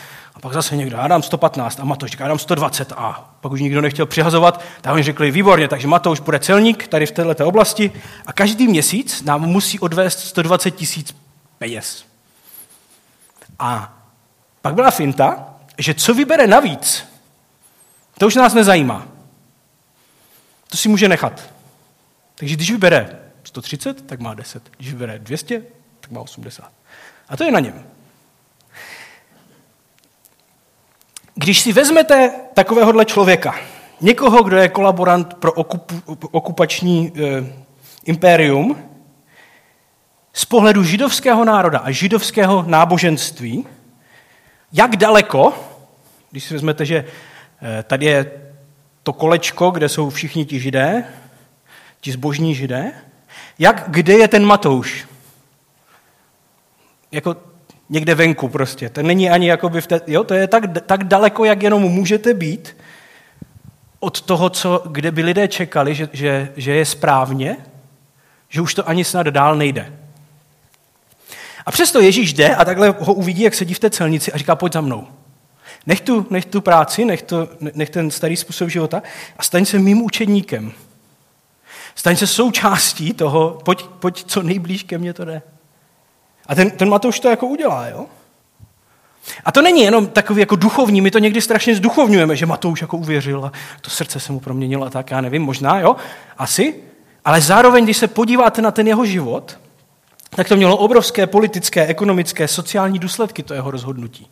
Pak 0.44 0.52
zase 0.52 0.76
někdo, 0.76 0.96
já 0.96 1.08
dám 1.08 1.22
115 1.22 1.80
a 1.80 1.84
Matouš 1.84 2.10
říká, 2.10 2.24
já 2.24 2.28
dám 2.28 2.38
120 2.38 2.92
a 2.96 3.34
pak 3.40 3.52
už 3.52 3.60
nikdo 3.60 3.80
nechtěl 3.80 4.06
přihazovat, 4.06 4.64
tak 4.80 4.94
oni 4.94 5.02
řekli, 5.02 5.30
výborně, 5.30 5.68
takže 5.68 5.86
Matouš 5.88 6.20
bude 6.20 6.38
celník 6.38 6.88
tady 6.88 7.06
v 7.06 7.12
této 7.12 7.48
oblasti 7.48 7.92
a 8.26 8.32
každý 8.32 8.68
měsíc 8.68 9.22
nám 9.22 9.40
musí 9.40 9.80
odvést 9.80 10.20
120 10.20 10.70
tisíc 10.70 11.16
peněz. 11.58 12.04
A 13.58 13.98
pak 14.62 14.74
byla 14.74 14.90
finta, 14.90 15.54
že 15.78 15.94
co 15.94 16.14
vybere 16.14 16.46
navíc, 16.46 17.04
to 18.18 18.26
už 18.26 18.34
nás 18.34 18.54
nezajímá. 18.54 19.06
To 20.70 20.76
si 20.76 20.88
může 20.88 21.08
nechat. 21.08 21.50
Takže 22.34 22.56
když 22.56 22.70
vybere 22.70 23.18
130, 23.44 24.06
tak 24.06 24.20
má 24.20 24.34
10. 24.34 24.70
Když 24.76 24.92
vybere 24.92 25.18
200, 25.18 25.62
tak 26.00 26.10
má 26.10 26.20
80. 26.20 26.72
A 27.28 27.36
to 27.36 27.44
je 27.44 27.52
na 27.52 27.60
něm. 27.60 27.93
Když 31.34 31.60
si 31.60 31.72
vezmete 31.72 32.30
takovéhohle 32.54 33.04
člověka, 33.04 33.54
někoho, 34.00 34.42
kdo 34.42 34.56
je 34.56 34.68
kolaborant 34.68 35.34
pro 35.34 35.52
okup, 35.52 35.92
okupační 36.30 37.12
e, 37.16 37.44
impérium, 38.04 38.76
z 40.32 40.44
pohledu 40.44 40.84
židovského 40.84 41.44
národa 41.44 41.78
a 41.78 41.90
židovského 41.90 42.64
náboženství, 42.66 43.66
jak 44.72 44.96
daleko, 44.96 45.52
když 46.30 46.44
si 46.44 46.54
vezmete, 46.54 46.86
že 46.86 46.96
e, 46.96 47.82
tady 47.82 48.06
je 48.06 48.30
to 49.02 49.12
kolečko, 49.12 49.70
kde 49.70 49.88
jsou 49.88 50.10
všichni 50.10 50.44
ti 50.44 50.60
židé, 50.60 51.04
ti 52.00 52.12
zbožní 52.12 52.54
židé, 52.54 52.92
jak, 53.58 53.84
kde 53.86 54.12
je 54.12 54.28
ten 54.28 54.46
Matouš? 54.46 55.08
Jako 57.12 57.36
někde 57.88 58.14
venku 58.14 58.48
prostě. 58.48 58.88
To 58.88 59.02
není 59.02 59.30
ani 59.30 59.48
jakoby 59.48 59.80
v 59.80 59.86
té, 59.86 60.00
jo, 60.06 60.24
to 60.24 60.34
je 60.34 60.46
tak, 60.46 60.64
tak 60.86 61.04
daleko, 61.04 61.44
jak 61.44 61.62
jenom 61.62 61.82
můžete 61.82 62.34
být 62.34 62.76
od 64.00 64.20
toho, 64.20 64.50
co, 64.50 64.82
kde 64.90 65.10
by 65.10 65.22
lidé 65.22 65.48
čekali, 65.48 65.94
že, 65.94 66.08
že, 66.12 66.52
že 66.56 66.74
je 66.74 66.84
správně, 66.84 67.56
že 68.48 68.60
už 68.60 68.74
to 68.74 68.88
ani 68.88 69.04
snad 69.04 69.26
dál 69.26 69.56
nejde. 69.56 69.92
A 71.66 71.70
přesto 71.70 72.00
Ježíš 72.00 72.32
jde 72.32 72.54
a 72.54 72.64
takhle 72.64 72.94
ho 72.98 73.14
uvidí, 73.14 73.42
jak 73.42 73.54
sedí 73.54 73.74
v 73.74 73.78
té 73.78 73.90
celnici 73.90 74.32
a 74.32 74.38
říká, 74.38 74.56
pojď 74.56 74.72
za 74.72 74.80
mnou. 74.80 75.06
Nech 75.86 76.00
tu, 76.00 76.26
nech 76.30 76.44
tu 76.44 76.60
práci, 76.60 77.04
nech, 77.04 77.22
to, 77.22 77.48
nech 77.74 77.90
ten 77.90 78.10
starý 78.10 78.36
způsob 78.36 78.68
života 78.68 79.02
a 79.38 79.42
staň 79.42 79.64
se 79.64 79.78
mým 79.78 80.02
učedníkem. 80.02 80.72
Staň 81.94 82.16
se 82.16 82.26
součástí 82.26 83.12
toho, 83.12 83.60
pojď, 83.64 83.86
pojď 83.86 84.24
co 84.24 84.42
nejblíž 84.42 84.82
ke 84.82 84.98
mně 84.98 85.12
to 85.12 85.24
jde. 85.24 85.42
A 86.46 86.54
ten, 86.54 86.70
ten 86.70 86.88
Matouš 86.88 87.20
to 87.20 87.28
jako 87.28 87.46
udělá, 87.46 87.88
jo? 87.88 88.06
A 89.44 89.52
to 89.52 89.62
není 89.62 89.82
jenom 89.82 90.06
takový 90.06 90.40
jako 90.40 90.56
duchovní, 90.56 91.00
my 91.00 91.10
to 91.10 91.18
někdy 91.18 91.40
strašně 91.40 91.76
zduchovňujeme, 91.76 92.36
že 92.36 92.46
Matouš 92.46 92.80
jako 92.80 92.96
uvěřil 92.96 93.44
a 93.44 93.52
to 93.80 93.90
srdce 93.90 94.20
se 94.20 94.32
mu 94.32 94.40
proměnilo 94.40 94.86
a 94.86 94.90
tak, 94.90 95.10
já 95.10 95.20
nevím, 95.20 95.42
možná, 95.42 95.80
jo, 95.80 95.96
asi. 96.38 96.74
Ale 97.24 97.40
zároveň, 97.40 97.84
když 97.84 97.96
se 97.96 98.08
podíváte 98.08 98.62
na 98.62 98.70
ten 98.70 98.88
jeho 98.88 99.06
život, 99.06 99.58
tak 100.30 100.48
to 100.48 100.56
mělo 100.56 100.76
obrovské 100.76 101.26
politické, 101.26 101.86
ekonomické, 101.86 102.48
sociální 102.48 102.98
důsledky, 102.98 103.42
to 103.42 103.54
jeho 103.54 103.70
rozhodnutí. 103.70 104.28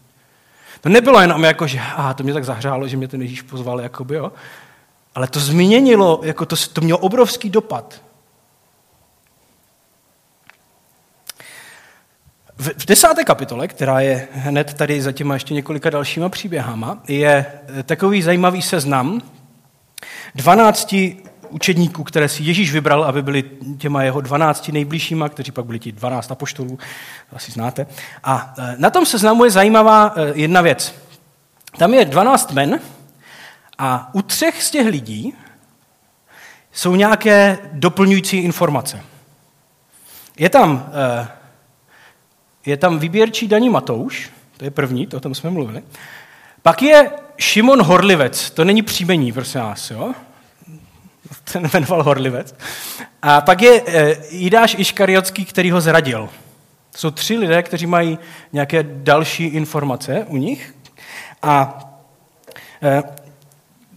To 0.80 0.88
nebylo 0.88 1.20
jenom 1.20 1.44
jako, 1.44 1.66
že 1.66 1.80
a 1.96 2.14
to 2.14 2.22
mě 2.22 2.32
tak 2.32 2.44
zahřálo, 2.44 2.88
že 2.88 2.96
mě 2.96 3.08
ten 3.08 3.22
Ježíš 3.22 3.42
pozval, 3.42 3.80
jakoby, 3.80 4.14
jo. 4.14 4.32
Ale 5.14 5.28
to 5.28 5.40
změnilo, 5.40 6.20
jako 6.22 6.46
to, 6.46 6.56
to 6.72 6.80
mělo 6.80 6.98
obrovský 6.98 7.50
dopad. 7.50 8.02
V 12.58 12.86
desáté 12.86 13.24
kapitole, 13.24 13.68
která 13.68 14.00
je 14.00 14.28
hned 14.32 14.74
tady 14.74 15.02
za 15.02 15.12
těma 15.12 15.34
ještě 15.34 15.54
několika 15.54 15.90
dalšíma 15.90 16.28
příběhama, 16.28 16.98
je 17.08 17.46
takový 17.86 18.22
zajímavý 18.22 18.62
seznam 18.62 19.20
12 20.34 20.94
učedníků, 21.48 22.04
které 22.04 22.28
si 22.28 22.42
Ježíš 22.42 22.72
vybral, 22.72 23.04
aby 23.04 23.22
byli 23.22 23.44
těma 23.78 24.02
jeho 24.02 24.20
12 24.20 24.68
nejbližšíma, 24.68 25.28
kteří 25.28 25.52
pak 25.52 25.64
byli 25.64 25.78
ti 25.78 25.92
12 25.92 26.30
apoštolů, 26.30 26.78
asi 27.32 27.52
znáte. 27.52 27.86
A 28.24 28.54
e, 28.58 28.74
na 28.78 28.90
tom 28.90 29.06
seznamu 29.06 29.44
je 29.44 29.50
zajímavá 29.50 30.14
e, 30.16 30.32
jedna 30.34 30.60
věc. 30.60 30.94
Tam 31.78 31.94
je 31.94 32.04
12 32.04 32.52
men 32.52 32.80
a 33.78 34.10
u 34.14 34.22
třech 34.22 34.62
z 34.62 34.70
těch 34.70 34.86
lidí 34.86 35.34
jsou 36.72 36.94
nějaké 36.94 37.58
doplňující 37.72 38.36
informace. 38.36 39.00
Je 40.38 40.50
tam, 40.50 40.92
je 42.66 42.76
tam 42.76 42.98
výběrčí 42.98 43.48
daní 43.48 43.70
Matouš, 43.70 44.30
to 44.56 44.64
je 44.64 44.70
první, 44.70 45.06
to 45.06 45.16
o 45.16 45.20
tom 45.20 45.34
jsme 45.34 45.50
mluvili. 45.50 45.82
Pak 46.62 46.82
je 46.82 47.10
Šimon 47.38 47.82
Horlivec, 47.82 48.50
to 48.50 48.64
není 48.64 48.82
příjmení, 48.82 49.32
prosím 49.32 49.60
vás, 49.60 49.90
jo? 49.90 50.12
ten 51.52 51.68
jmenoval 51.72 52.02
Horlivec. 52.02 52.54
A 53.22 53.40
pak 53.40 53.62
je 53.62 53.82
eh, 53.86 54.16
Jidáš 54.30 54.76
Iškariotský, 54.78 55.44
který 55.44 55.70
ho 55.70 55.80
zradil. 55.80 56.28
To 56.92 56.98
jsou 56.98 57.10
tři 57.10 57.38
lidé, 57.38 57.62
kteří 57.62 57.86
mají 57.86 58.18
nějaké 58.52 58.82
další 58.82 59.44
informace 59.44 60.24
u 60.28 60.36
nich. 60.36 60.74
A 61.42 61.78
e, 62.82 63.02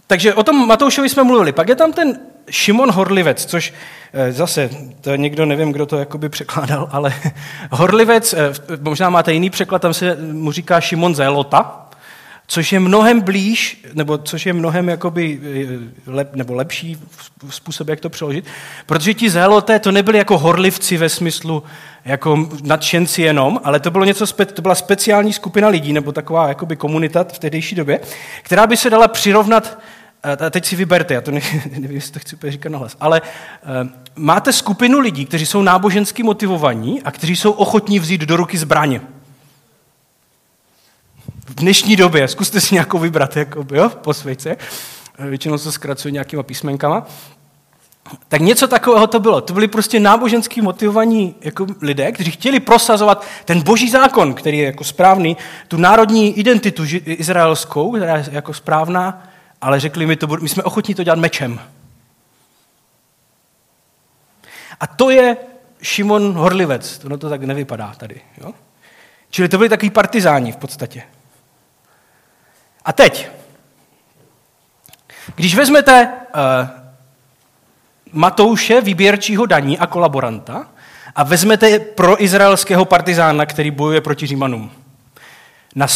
takže 0.06 0.34
o 0.34 0.42
tom 0.42 0.66
Matoušovi 0.66 1.08
jsme 1.08 1.24
mluvili. 1.24 1.52
Pak 1.52 1.68
je 1.68 1.74
tam 1.74 1.92
ten 1.92 2.20
Šimon 2.50 2.90
Horlivec, 2.90 3.44
což 3.44 3.72
e, 4.12 4.32
zase, 4.32 4.70
to 5.00 5.16
někdo 5.16 5.46
nevím, 5.46 5.72
kdo 5.72 5.86
to 5.86 5.98
jakoby 5.98 6.28
překládal, 6.28 6.88
ale 6.92 7.14
Horlivec, 7.70 8.32
e, 8.32 8.52
možná 8.80 9.10
máte 9.10 9.32
jiný 9.32 9.50
překlad, 9.50 9.82
tam 9.82 9.94
se 9.94 10.16
mu 10.32 10.52
říká 10.52 10.80
Šimon 10.80 11.14
Zélota, 11.14 11.86
což 12.46 12.72
je 12.72 12.80
mnohem 12.80 13.20
blíž, 13.20 13.84
nebo 13.94 14.18
což 14.18 14.46
je 14.46 14.52
mnohem 14.52 14.88
jakoby 14.88 15.40
eh, 15.42 16.10
lep, 16.10 16.34
nebo 16.34 16.54
lepší 16.54 16.96
způsob, 17.50 17.88
jak 17.88 18.00
to 18.00 18.10
přeložit, 18.10 18.44
protože 18.86 19.14
ti 19.14 19.30
zéloté 19.30 19.78
to 19.78 19.92
nebyli 19.92 20.18
jako 20.18 20.38
horlivci 20.38 20.96
ve 20.96 21.08
smyslu 21.08 21.62
jako 22.04 22.48
nadšenci 22.62 23.22
jenom, 23.22 23.60
ale 23.64 23.80
to 23.80 23.90
bylo 23.90 24.04
něco, 24.04 24.26
to 24.26 24.62
byla 24.62 24.74
speciální 24.74 25.32
skupina 25.32 25.68
lidí, 25.68 25.92
nebo 25.92 26.12
taková 26.12 26.48
jakoby 26.48 26.76
komunita 26.76 27.24
v 27.24 27.38
tehdejší 27.38 27.74
době, 27.74 28.00
která 28.42 28.66
by 28.66 28.76
se 28.76 28.90
dala 28.90 29.08
přirovnat 29.08 29.78
eh, 29.78 29.95
a 30.32 30.50
teď 30.50 30.66
si 30.66 30.76
vyberte, 30.76 31.14
já 31.14 31.20
to 31.20 31.30
nevím, 31.70 31.90
jestli 31.90 32.12
to 32.12 32.18
chci 32.18 32.36
říkat 32.48 32.68
nahlas, 32.68 32.96
ale 33.00 33.22
uh, 33.22 33.90
máte 34.16 34.52
skupinu 34.52 34.98
lidí, 34.98 35.26
kteří 35.26 35.46
jsou 35.46 35.62
nábožensky 35.62 36.22
motivovaní 36.22 37.02
a 37.02 37.10
kteří 37.10 37.36
jsou 37.36 37.50
ochotní 37.50 37.98
vzít 37.98 38.20
do 38.20 38.36
ruky 38.36 38.58
zbraně? 38.58 39.00
V 41.46 41.54
dnešní 41.54 41.96
době, 41.96 42.28
zkuste 42.28 42.60
si 42.60 42.74
nějakou 42.74 42.98
vybrat, 42.98 43.36
jako, 43.36 43.66
jo, 43.72 43.88
po 43.88 44.14
světce, 44.14 44.56
většinou 45.18 45.58
se 45.58 45.72
zkracuje 45.72 46.12
nějakýma 46.12 46.42
písmenkama, 46.42 47.06
tak 48.28 48.40
něco 48.40 48.68
takového 48.68 49.06
to 49.06 49.20
bylo. 49.20 49.40
To 49.40 49.52
byli 49.52 49.68
prostě 49.68 50.00
nábožensky 50.00 50.62
motivovaní 50.62 51.34
jako 51.40 51.66
lidé, 51.80 52.12
kteří 52.12 52.30
chtěli 52.30 52.60
prosazovat 52.60 53.24
ten 53.44 53.62
boží 53.62 53.90
zákon, 53.90 54.34
který 54.34 54.58
je 54.58 54.66
jako 54.66 54.84
správný, 54.84 55.36
tu 55.68 55.76
národní 55.76 56.38
identitu 56.38 56.82
izraelskou, 57.04 57.92
která 57.92 58.16
je 58.16 58.24
jako 58.30 58.54
správná, 58.54 59.22
ale 59.60 59.80
řekli 59.80 60.06
mi, 60.06 60.16
to, 60.16 60.26
my 60.26 60.48
jsme 60.48 60.62
ochotní 60.62 60.94
to 60.94 61.04
dělat 61.04 61.18
mečem. 61.18 61.60
A 64.80 64.86
to 64.86 65.10
je 65.10 65.36
Šimon 65.82 66.32
Horlivec, 66.32 66.98
to 66.98 67.08
no 67.08 67.18
to 67.18 67.30
tak 67.30 67.42
nevypadá 67.42 67.94
tady. 67.96 68.20
Jo? 68.38 68.52
Čili 69.30 69.48
to 69.48 69.56
byli 69.58 69.68
takový 69.68 69.90
partizáni 69.90 70.52
v 70.52 70.56
podstatě. 70.56 71.02
A 72.84 72.92
teď, 72.92 73.28
když 75.34 75.54
vezmete 75.54 76.08
uh, 76.08 76.68
Matouše, 78.12 78.80
výběrčího 78.80 79.46
daní 79.46 79.78
a 79.78 79.86
kolaboranta, 79.86 80.66
a 81.16 81.22
vezmete 81.22 81.78
pro 81.78 82.22
izraelského 82.22 82.84
partizána, 82.84 83.46
který 83.46 83.70
bojuje 83.70 84.00
proti 84.00 84.26
Římanům, 84.26 84.70
na 85.74 85.86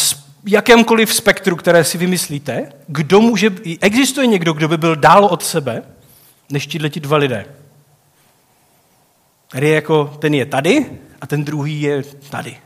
jakémkoliv 0.46 1.14
spektru, 1.14 1.56
které 1.56 1.84
si 1.84 1.98
vymyslíte, 1.98 2.72
kdo 2.86 3.20
může, 3.20 3.50
existuje 3.80 4.26
někdo, 4.26 4.52
kdo 4.52 4.68
by 4.68 4.78
byl 4.78 4.96
dál 4.96 5.24
od 5.24 5.44
sebe, 5.44 5.82
než 6.50 6.66
ti 6.66 7.00
dva 7.00 7.16
lidé. 7.16 7.46
Tady 9.48 9.68
je 9.68 9.74
jako, 9.74 10.16
ten 10.18 10.34
je 10.34 10.46
tady 10.46 10.86
a 11.20 11.26
ten 11.26 11.44
druhý 11.44 11.82
je 11.82 12.02
tady. 12.30 12.56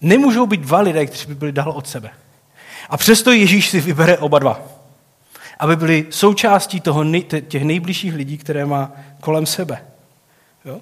Nemůžou 0.00 0.46
být 0.46 0.60
dva 0.60 0.80
lidé, 0.80 1.06
kteří 1.06 1.26
by 1.26 1.34
byli 1.34 1.52
dál 1.52 1.70
od 1.70 1.88
sebe. 1.88 2.10
A 2.90 2.96
přesto 2.96 3.32
Ježíš 3.32 3.68
si 3.68 3.80
vybere 3.80 4.18
oba 4.18 4.38
dva, 4.38 4.62
aby 5.58 5.76
byli 5.76 6.06
součástí 6.10 6.80
toho, 6.80 7.04
těch 7.48 7.62
nejbližších 7.62 8.14
lidí, 8.14 8.38
které 8.38 8.66
má 8.66 8.92
kolem 9.20 9.46
sebe. 9.46 9.84
Jo? 10.64 10.80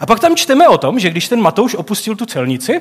A 0.00 0.06
pak 0.06 0.20
tam 0.20 0.36
čteme 0.36 0.68
o 0.68 0.78
tom, 0.78 0.98
že 0.98 1.10
když 1.10 1.28
ten 1.28 1.40
Matouš 1.40 1.74
opustil 1.74 2.16
tu 2.16 2.26
celnici, 2.26 2.80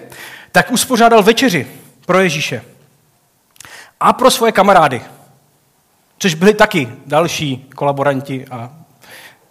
tak 0.52 0.72
uspořádal 0.72 1.24
večeři 1.24 1.68
pro 2.06 2.20
Ježíše 2.20 2.64
a 4.00 4.14
pro 4.14 4.32
svoje 4.32 4.52
kamarády, 4.52 5.02
což 6.18 6.34
byli 6.34 6.54
taky 6.54 6.90
další 7.06 7.58
kolaboranti 7.76 8.46
a 8.48 8.72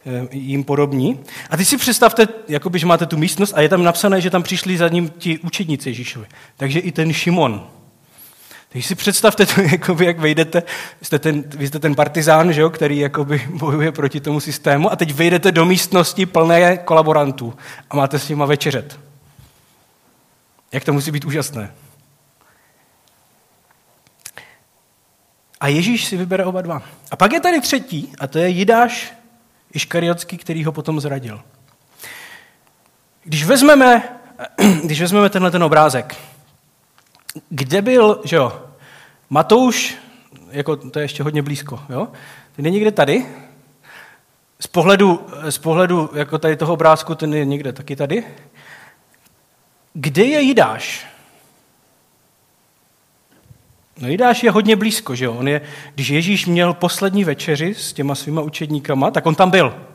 e, 0.06 0.36
jim 0.36 0.64
podobní. 0.64 1.20
A 1.50 1.56
teď 1.56 1.68
si 1.68 1.76
představte, 1.76 2.28
jakoby, 2.48 2.78
že 2.78 2.86
máte 2.86 3.06
tu 3.06 3.16
místnost 3.16 3.52
a 3.56 3.60
je 3.60 3.68
tam 3.68 3.82
napsané, 3.82 4.20
že 4.20 4.30
tam 4.30 4.42
přišli 4.42 4.78
za 4.78 4.88
ním 4.88 5.10
ti 5.18 5.38
učedníci 5.38 5.88
Ježíšovi. 5.88 6.26
Takže 6.56 6.78
i 6.78 6.92
ten 6.92 7.12
Šimon, 7.12 7.66
Teď 8.72 8.84
si 8.84 8.94
představte 8.94 9.46
to, 9.46 9.60
jakoby, 9.72 10.04
jak 10.04 10.18
vejdete, 10.18 10.62
jste 11.02 11.18
ten, 11.18 11.44
vy 11.46 11.68
jste 11.68 11.78
ten 11.78 11.94
partizán, 11.94 12.52
že 12.52 12.60
jo, 12.60 12.70
který 12.70 12.98
jakoby 12.98 13.48
bojuje 13.54 13.92
proti 13.92 14.20
tomu 14.20 14.40
systému 14.40 14.92
a 14.92 14.96
teď 14.96 15.14
vejdete 15.14 15.52
do 15.52 15.64
místnosti 15.64 16.26
plné 16.26 16.78
kolaborantů 16.78 17.54
a 17.90 17.96
máte 17.96 18.18
s 18.18 18.28
nima 18.28 18.46
večeřet. 18.46 19.00
Jak 20.72 20.84
to 20.84 20.92
musí 20.92 21.10
být 21.10 21.24
úžasné. 21.24 21.72
A 25.60 25.68
Ježíš 25.68 26.04
si 26.04 26.16
vybere 26.16 26.44
oba 26.44 26.62
dva. 26.62 26.82
A 27.10 27.16
pak 27.16 27.32
je 27.32 27.40
tady 27.40 27.60
třetí, 27.60 28.12
a 28.18 28.26
to 28.26 28.38
je 28.38 28.48
Jidáš 28.48 29.12
Iškariotský, 29.72 30.38
který 30.38 30.64
ho 30.64 30.72
potom 30.72 31.00
zradil. 31.00 31.40
Když 33.24 33.44
vezmeme, 33.44 34.18
když 34.84 35.00
vezmeme 35.00 35.30
tenhle 35.30 35.50
ten 35.50 35.62
obrázek, 35.62 36.16
kde 37.48 37.82
byl, 37.82 38.20
že 38.24 38.36
jo, 38.36 38.62
Matouš, 39.30 39.96
jako 40.50 40.76
to 40.76 40.98
je 40.98 41.04
ještě 41.04 41.22
hodně 41.22 41.42
blízko, 41.42 41.80
jo, 41.88 42.08
ten 42.56 42.64
je 42.66 42.70
někde 42.70 42.90
tady, 42.90 43.26
z 44.60 44.66
pohledu, 44.66 45.26
z 45.50 45.58
pohledu 45.58 46.10
jako 46.14 46.38
tady 46.38 46.56
toho 46.56 46.72
obrázku, 46.72 47.14
ten 47.14 47.34
je 47.34 47.44
někde 47.44 47.72
taky 47.72 47.96
tady. 47.96 48.24
Kde 49.92 50.24
je 50.24 50.40
Jidáš? 50.40 51.06
No 54.00 54.08
Jidáš 54.08 54.42
je 54.42 54.50
hodně 54.50 54.76
blízko, 54.76 55.14
že 55.14 55.24
jo? 55.24 55.34
On 55.34 55.48
je, 55.48 55.60
když 55.94 56.08
Ježíš 56.08 56.46
měl 56.46 56.74
poslední 56.74 57.24
večeři 57.24 57.74
s 57.74 57.92
těma 57.92 58.14
svýma 58.14 58.42
učedníkama, 58.42 59.10
tak 59.10 59.26
on 59.26 59.34
tam 59.34 59.50
byl. 59.50 59.86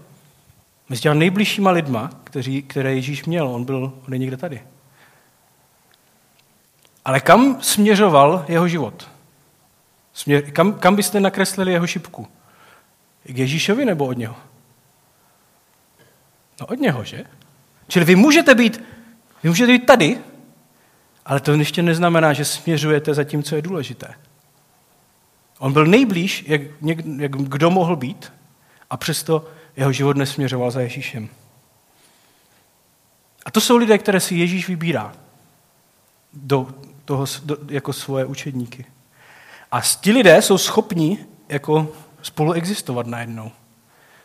Mezi 0.89 1.02
těma 1.02 1.15
nejbližšíma 1.15 1.72
lidma, 1.72 2.10
kteří, 2.24 2.63
které 2.63 2.96
Ježíš 2.96 3.26
měl, 3.26 3.48
on, 3.48 3.63
byl, 3.63 3.94
on 4.08 4.13
je 4.13 4.20
někde 4.20 4.38
tady. 4.38 4.62
Ale 7.06 7.20
kam 7.20 7.62
směřoval 7.62 8.46
jeho 8.48 8.68
život? 8.68 9.10
Směr, 10.13 10.52
kam, 10.52 10.74
kam 10.74 10.96
byste 10.96 11.20
nakreslili 11.20 11.72
jeho 11.72 11.88
šipku? 11.88 12.28
K 13.24 13.38
Ježíšovi 13.38 13.86
nebo 13.86 14.06
od 14.06 14.18
něho? 14.18 14.36
No 16.62 16.65
od 16.65 16.80
něho, 16.80 17.04
že? 17.04 17.24
Čili 17.88 18.06
vy 18.06 18.15
můžete 18.15 18.56
být, 18.56 18.84
vy 19.44 19.50
můžete 19.50 19.72
být 19.72 19.86
tady 19.86 20.20
Ale 21.26 21.40
to 21.40 21.54
ještě 21.54 21.84
neznamená, 21.84 22.34
že 22.34 22.46
směřujete 22.46 23.14
za 23.14 23.24
tím, 23.24 23.44
co 23.44 23.56
je 23.56 23.62
důležité. 23.62 24.14
On 25.60 25.74
byl 25.74 25.86
nejblíž, 25.86 26.44
jak, 26.48 26.62
jak 27.18 27.32
kdo 27.32 27.70
mohl 27.70 27.96
být, 27.96 28.34
a 28.90 28.98
přesto 28.98 29.48
jeho 29.76 29.92
život 29.92 30.18
nesměřoval 30.18 30.72
za 30.72 30.82
Ježíšem. 30.82 31.30
A 33.46 33.52
to 33.52 33.62
jsou 33.62 33.78
lidé, 33.78 33.98
které 33.98 34.20
si 34.20 34.36
Ježíš 34.36 34.68
vybírá 34.68 35.14
do 36.34 36.68
toho, 37.06 37.26
do, 37.44 37.58
jako 37.70 37.94
svoje 37.94 38.26
učedníky. 38.26 38.86
A 39.72 39.82
ti 39.82 40.12
lidé 40.12 40.42
jsou 40.42 40.58
schopni 40.58 41.26
jako 41.50 41.94
spolu 42.22 42.54
existovat 42.54 43.08
najednou. 43.08 43.52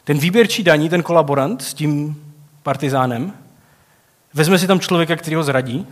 Ten 0.05 0.19
výběrčí 0.19 0.63
daní, 0.63 0.89
ten 0.89 1.03
kolaborant 1.03 1.63
s 1.63 1.75
tím 1.75 2.23
partizánem, 2.63 3.33
vezme 4.35 4.59
si 4.59 4.67
tam 4.67 4.81
člověka, 4.81 5.17
který 5.17 5.37
ho 5.37 5.43
zradí 5.43 5.87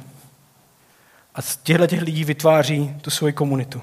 a 1.39 1.43
z 1.43 1.57
těchto 1.57 1.87
těch 1.87 2.03
lidí 2.03 2.25
vytváří 2.25 2.95
tu 3.01 3.11
svoji 3.11 3.33
komunitu. 3.33 3.83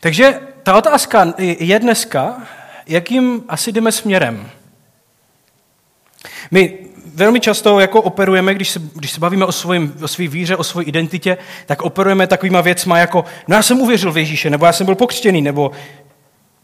Takže 0.00 0.40
ta 0.62 0.76
otázka 0.76 1.34
je 1.38 1.78
dneska, 1.78 2.42
jakým 2.86 3.44
asi 3.48 3.72
jdeme 3.72 3.92
směrem. 3.92 4.50
My 6.50 6.78
velmi 7.14 7.40
často 7.40 7.80
jako 7.80 8.02
operujeme, 8.02 8.54
když 8.54 8.70
se, 8.70 8.80
když 8.94 9.10
se 9.10 9.20
bavíme 9.20 9.44
o, 9.44 9.52
svým, 9.52 9.94
o 10.02 10.08
svý 10.08 10.28
víře, 10.28 10.56
o 10.56 10.64
své 10.64 10.84
identitě, 10.84 11.38
tak 11.66 11.82
operujeme 11.82 12.26
takovýma 12.26 12.60
věcma 12.60 12.98
jako, 12.98 13.24
no 13.48 13.56
já 13.56 13.62
jsem 13.62 13.80
uvěřil 13.80 14.12
v 14.12 14.18
Ježíše, 14.18 14.50
nebo 14.50 14.66
já 14.66 14.72
jsem 14.72 14.86
byl 14.86 14.94
pokřtěný, 14.94 15.42
nebo 15.42 15.70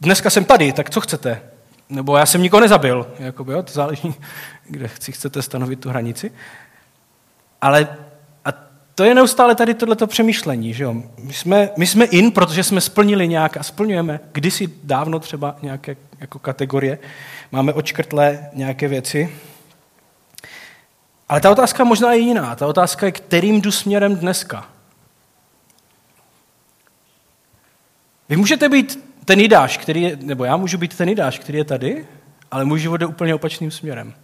dneska 0.00 0.31
jsem 0.31 0.44
tady, 0.44 0.72
tak 0.72 0.90
co 0.90 1.00
chcete? 1.00 1.42
Nebo 1.88 2.16
já 2.16 2.26
jsem 2.26 2.42
nikoho 2.42 2.61
nezabil. 2.61 3.14
Jakoby, 3.18 3.52
jo, 3.52 3.62
to 3.62 3.72
záleží, 3.72 4.14
kde 4.68 4.88
chcete 4.88 5.42
stanovit 5.42 5.81
tu 5.81 5.88
hranici. 5.88 6.33
Ale 7.62 7.88
a 8.44 8.53
to 8.94 9.05
je 9.05 9.14
neustále 9.14 9.55
tady 9.55 9.75
tohleto 9.75 10.07
přemýšlení. 10.07 10.75
Že 10.75 10.85
jo? 10.85 10.94
My, 11.18 11.33
jsme, 11.33 11.68
my 11.77 11.87
jsme 11.87 12.05
in, 12.05 12.33
protože 12.33 12.64
jsme 12.64 12.81
splnili 12.81 13.29
nějak 13.29 13.57
a 13.57 13.62
splňujeme 13.62 14.20
kdysi 14.33 14.70
dávno 14.85 15.18
třeba 15.20 15.57
nějaké 15.62 15.96
jako 16.20 16.38
kategorie. 16.38 16.98
Máme 17.53 17.72
očkrtlé 17.72 18.51
nějaké 18.53 18.88
věci, 18.88 19.35
ale 21.29 21.40
ta 21.40 21.51
otázka 21.51 21.85
možná 21.85 22.12
je 22.12 22.18
jiná. 22.18 22.57
Ta 22.57 22.66
otázka 22.66 23.07
je, 23.07 23.12
kterým 23.12 23.61
jdu 23.61 23.72
směrem 23.72 24.16
dneska. 24.16 24.68
Vy 28.29 28.37
můžete 28.37 28.68
být 28.68 29.05
ten 29.25 29.40
Jidáš, 29.40 29.79
který 29.79 30.03
je, 30.03 30.16
nebo 30.16 30.44
já 30.44 30.57
můžu 30.57 30.79
být 30.79 30.96
ten 30.96 31.09
Jidáš, 31.09 31.38
který 31.38 31.59
je 31.59 31.64
tady, 31.64 32.07
ale 32.51 32.64
můj 32.64 32.81
život 32.81 32.96
jde 32.96 33.07
úplně 33.07 33.35
opačným 33.35 33.70
směrem. 33.70 34.14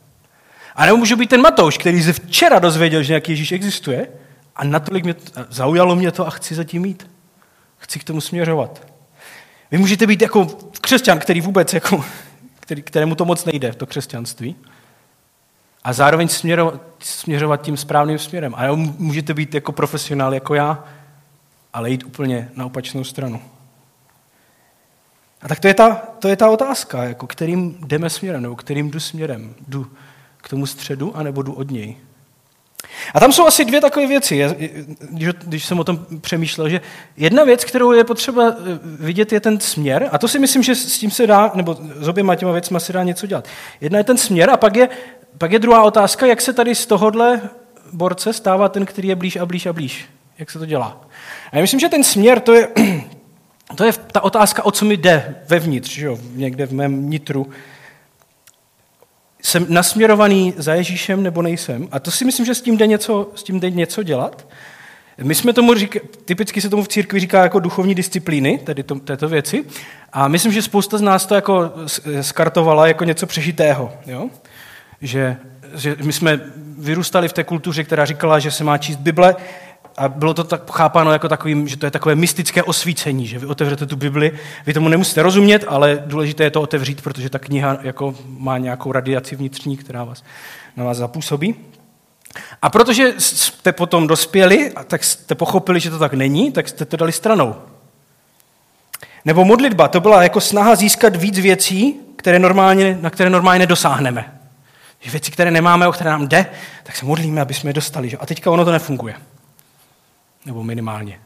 A 0.77 0.87
nebo 0.87 0.97
můžu 0.97 1.17
být 1.17 1.31
ten 1.31 1.43
Matouš, 1.43 1.79
který 1.79 2.03
se 2.03 2.13
včera 2.13 2.59
dozvěděl, 2.59 3.03
že 3.03 3.13
nějaký 3.13 3.33
Ježíš 3.33 3.53
existuje 3.53 4.09
a 4.57 4.65
natolik 4.65 5.05
mě, 5.05 5.15
zaujalo 5.49 5.97
mě 5.97 6.13
to 6.13 6.27
a 6.27 6.31
chci 6.31 6.55
zatím 6.55 6.83
mít. 6.83 7.11
Chci 7.79 7.99
k 7.99 8.05
tomu 8.05 8.21
směřovat. 8.21 8.87
Vy 9.71 9.79
můžete 9.79 10.07
být 10.07 10.23
jako 10.23 10.47
křesťan, 10.81 11.19
který 11.19 11.41
vůbec, 11.41 11.73
jako, 11.73 12.05
který, 12.61 12.83
kterému 12.83 13.15
to 13.15 13.25
moc 13.25 13.45
nejde, 13.45 13.73
to 13.73 13.87
křesťanství 13.87 14.57
a 15.85 15.93
zároveň 15.93 16.29
směrovat, 16.29 16.81
směřovat 16.99 17.63
tím 17.63 17.77
správným 17.77 18.19
směrem. 18.19 18.55
A 18.57 18.75
můžete 18.75 19.35
být 19.35 19.55
jako 19.55 19.73
profesionál, 19.73 20.35
jako 20.35 20.55
já, 20.55 20.85
ale 21.73 21.91
jít 21.91 22.05
úplně 22.05 22.51
na 22.57 22.67
opačnou 22.67 23.05
stranu. 23.05 23.43
A 25.43 25.49
tak 25.49 25.61
to 25.61 25.69
je 25.69 25.75
ta, 25.75 25.95
to 26.19 26.29
je 26.29 26.37
ta 26.37 26.51
otázka, 26.51 27.05
jako 27.05 27.27
kterým 27.27 27.79
jdeme 27.87 28.11
směrem, 28.11 28.43
nebo 28.43 28.57
kterým 28.57 28.91
jdu 28.91 29.01
směrem. 29.01 29.55
Jdu 29.69 29.87
k 30.43 30.49
tomu 30.49 30.67
středu, 30.67 31.17
anebo 31.17 31.43
jdu 31.43 31.53
od 31.53 31.71
něj. 31.71 31.97
A 33.15 33.21
tam 33.21 33.33
jsou 33.33 33.47
asi 33.47 33.65
dvě 33.65 33.81
takové 33.81 34.07
věci, 34.07 34.45
když, 35.45 35.65
jsem 35.65 35.81
o 35.81 35.85
tom 35.85 36.07
přemýšlel, 36.21 36.69
že 36.69 36.81
jedna 37.17 37.45
věc, 37.45 37.65
kterou 37.65 37.93
je 37.93 38.05
potřeba 38.05 38.49
eh, 38.49 38.79
vidět, 38.83 39.33
je 39.33 39.41
ten 39.41 39.61
směr, 39.61 40.09
a 40.13 40.19
to 40.19 40.29
si 40.29 40.39
myslím, 40.39 40.63
že 40.63 40.75
s 40.75 40.99
tím 40.99 41.11
se 41.11 41.27
dá, 41.27 41.51
nebo 41.55 41.77
s 41.97 42.09
oběma 42.09 42.35
těma 42.35 42.53
věcma 42.53 42.81
se 42.81 42.93
dá 42.93 43.03
něco 43.03 43.27
dělat. 43.27 43.49
Jedna 43.81 43.99
je 43.99 44.05
ten 44.05 44.17
směr 44.17 44.51
a 44.51 44.57
pak 44.57 44.77
je 44.77 44.89
pak 45.39 45.53
je 45.53 45.59
druhá 45.59 45.83
otázka, 45.83 46.27
jak 46.27 46.41
se 46.41 46.53
tady 46.53 46.75
z 46.75 46.87
tohohle 46.87 47.41
borce 47.93 48.33
stává 48.33 48.69
ten, 48.69 48.87
který 48.87 49.09
je 49.09 49.17
blíž 49.17 49.37
a 49.37 49.47
blíž 49.47 49.67
a 49.67 49.73
blíž. 49.73 50.07
Jak 50.39 50.51
se 50.51 50.59
to 50.59 50.67
dělá? 50.67 51.01
A 51.53 51.57
já 51.57 51.63
myslím, 51.63 51.81
že 51.81 51.89
ten 51.89 52.05
směr, 52.05 52.41
to 52.41 52.55
je, 52.55 52.69
to 53.77 53.85
je 53.85 53.93
ta 53.93 54.21
otázka, 54.21 54.65
o 54.65 54.71
co 54.71 54.85
mi 54.85 54.97
jde 54.97 55.35
vevnitř, 55.49 55.91
že 55.91 56.07
jo? 56.07 56.19
někde 56.35 56.67
v 56.67 56.73
mém 56.73 57.11
nitru. 57.11 57.47
Jsem 59.43 59.67
nasměrovaný 59.69 60.55
za 60.57 60.75
Ježíšem 60.75 61.23
nebo 61.23 61.43
nejsem? 61.43 61.89
A 61.93 61.99
to 61.99 62.11
si 62.11 62.25
myslím, 62.25 62.47
že 62.47 62.55
s 62.55 62.63
tím 62.63 62.77
jde 62.77 62.87
něco, 62.87 63.31
s 63.35 63.43
tím 63.43 63.61
jde 63.61 63.71
něco 63.71 64.03
dělat. 64.03 64.47
My 65.23 65.35
jsme 65.35 65.53
tomu 65.53 65.75
říká, 65.75 66.01
typicky 66.25 66.61
se 66.61 66.69
tomu 66.69 66.83
v 66.83 66.89
církvi 66.89 67.21
říká 67.21 67.43
jako 67.43 67.61
duchovní 67.61 67.95
disciplíny, 67.95 68.59
tedy 68.59 68.83
to, 68.83 68.95
této 68.95 69.29
věci. 69.29 69.65
A 70.13 70.29
myslím, 70.29 70.53
že 70.53 70.63
spousta 70.63 70.99
z 70.99 71.03
nás 71.03 71.27
to 71.27 71.35
jako 71.35 71.73
skartovala 72.21 72.87
jako 72.87 73.05
něco 73.05 73.27
přežitého. 73.27 73.93
Jo? 74.07 74.29
že, 75.03 75.37
že 75.75 75.97
my 76.03 76.13
jsme 76.13 76.41
vyrůstali 76.79 77.29
v 77.29 77.33
té 77.33 77.45
kultuře, 77.45 77.85
která 77.85 78.05
říkala, 78.05 78.39
že 78.39 78.51
se 78.51 78.65
má 78.65 78.79
číst 78.79 78.97
Bible 78.97 79.37
a 79.99 80.09
bylo 80.09 80.35
to 80.35 80.45
tak 80.45 80.71
chápáno 80.73 81.13
jako 81.13 81.29
takovým, 81.29 81.69
že 81.69 81.77
to 81.77 81.87
je 81.87 81.91
takové 81.91 82.15
mystické 82.15 82.63
osvícení, 82.63 83.27
že 83.27 83.39
vy 83.39 83.47
otevřete 83.47 83.87
tu 83.87 83.97
Bibli, 83.97 84.33
vy 84.67 84.75
tomu 84.75 84.89
nemusíte 84.89 85.23
rozumět, 85.23 85.65
ale 85.69 86.03
důležité 86.07 86.45
je 86.45 86.51
to 86.51 86.63
otevřít, 86.63 87.03
protože 87.03 87.31
ta 87.31 87.39
kniha 87.39 87.79
jako 87.83 88.15
má 88.27 88.59
nějakou 88.59 88.93
radiaci 88.93 89.37
vnitřní, 89.37 89.77
která 89.77 90.05
vás, 90.05 90.25
na 90.77 90.85
vás 90.85 90.97
zapůsobí. 90.97 91.55
A 92.63 92.71
protože 92.71 93.15
jste 93.19 93.73
potom 93.73 94.07
dospěli, 94.07 94.73
tak 94.87 95.05
jste 95.05 95.35
pochopili, 95.35 95.81
že 95.81 95.91
to 95.91 95.99
tak 95.99 96.15
není, 96.15 96.53
tak 96.53 96.69
jste 96.69 96.85
to 96.85 96.97
dali 96.97 97.13
stranou. 97.13 97.55
Nebo 99.25 99.45
modlitba, 99.45 99.89
to 99.89 100.01
byla 100.01 100.23
jako 100.23 100.41
snaha 100.41 100.77
získat 100.77 101.17
víc 101.17 101.39
věcí, 101.39 102.01
které 102.17 102.39
normálně, 102.39 102.99
na 103.01 103.11
které 103.11 103.31
normálně 103.31 103.59
nedosáhneme. 103.59 104.35
Že 105.01 105.11
věci, 105.11 105.31
které 105.31 105.51
nemáme, 105.51 105.89
o 105.89 105.93
které 105.93 106.11
nám 106.11 106.29
jde, 106.29 106.47
tak 106.83 106.97
se 106.97 107.07
modlíme, 107.07 107.41
aby 107.41 107.55
jsme 107.55 107.71
je 107.71 107.75
dostali. 107.75 108.09
Že? 108.09 108.17
A 108.17 108.27
teďka 108.27 108.51
ono 108.51 108.65
to 108.65 108.73
nefunguje. 108.73 109.15
Nebo 110.47 110.65
minimálně. 110.65 111.21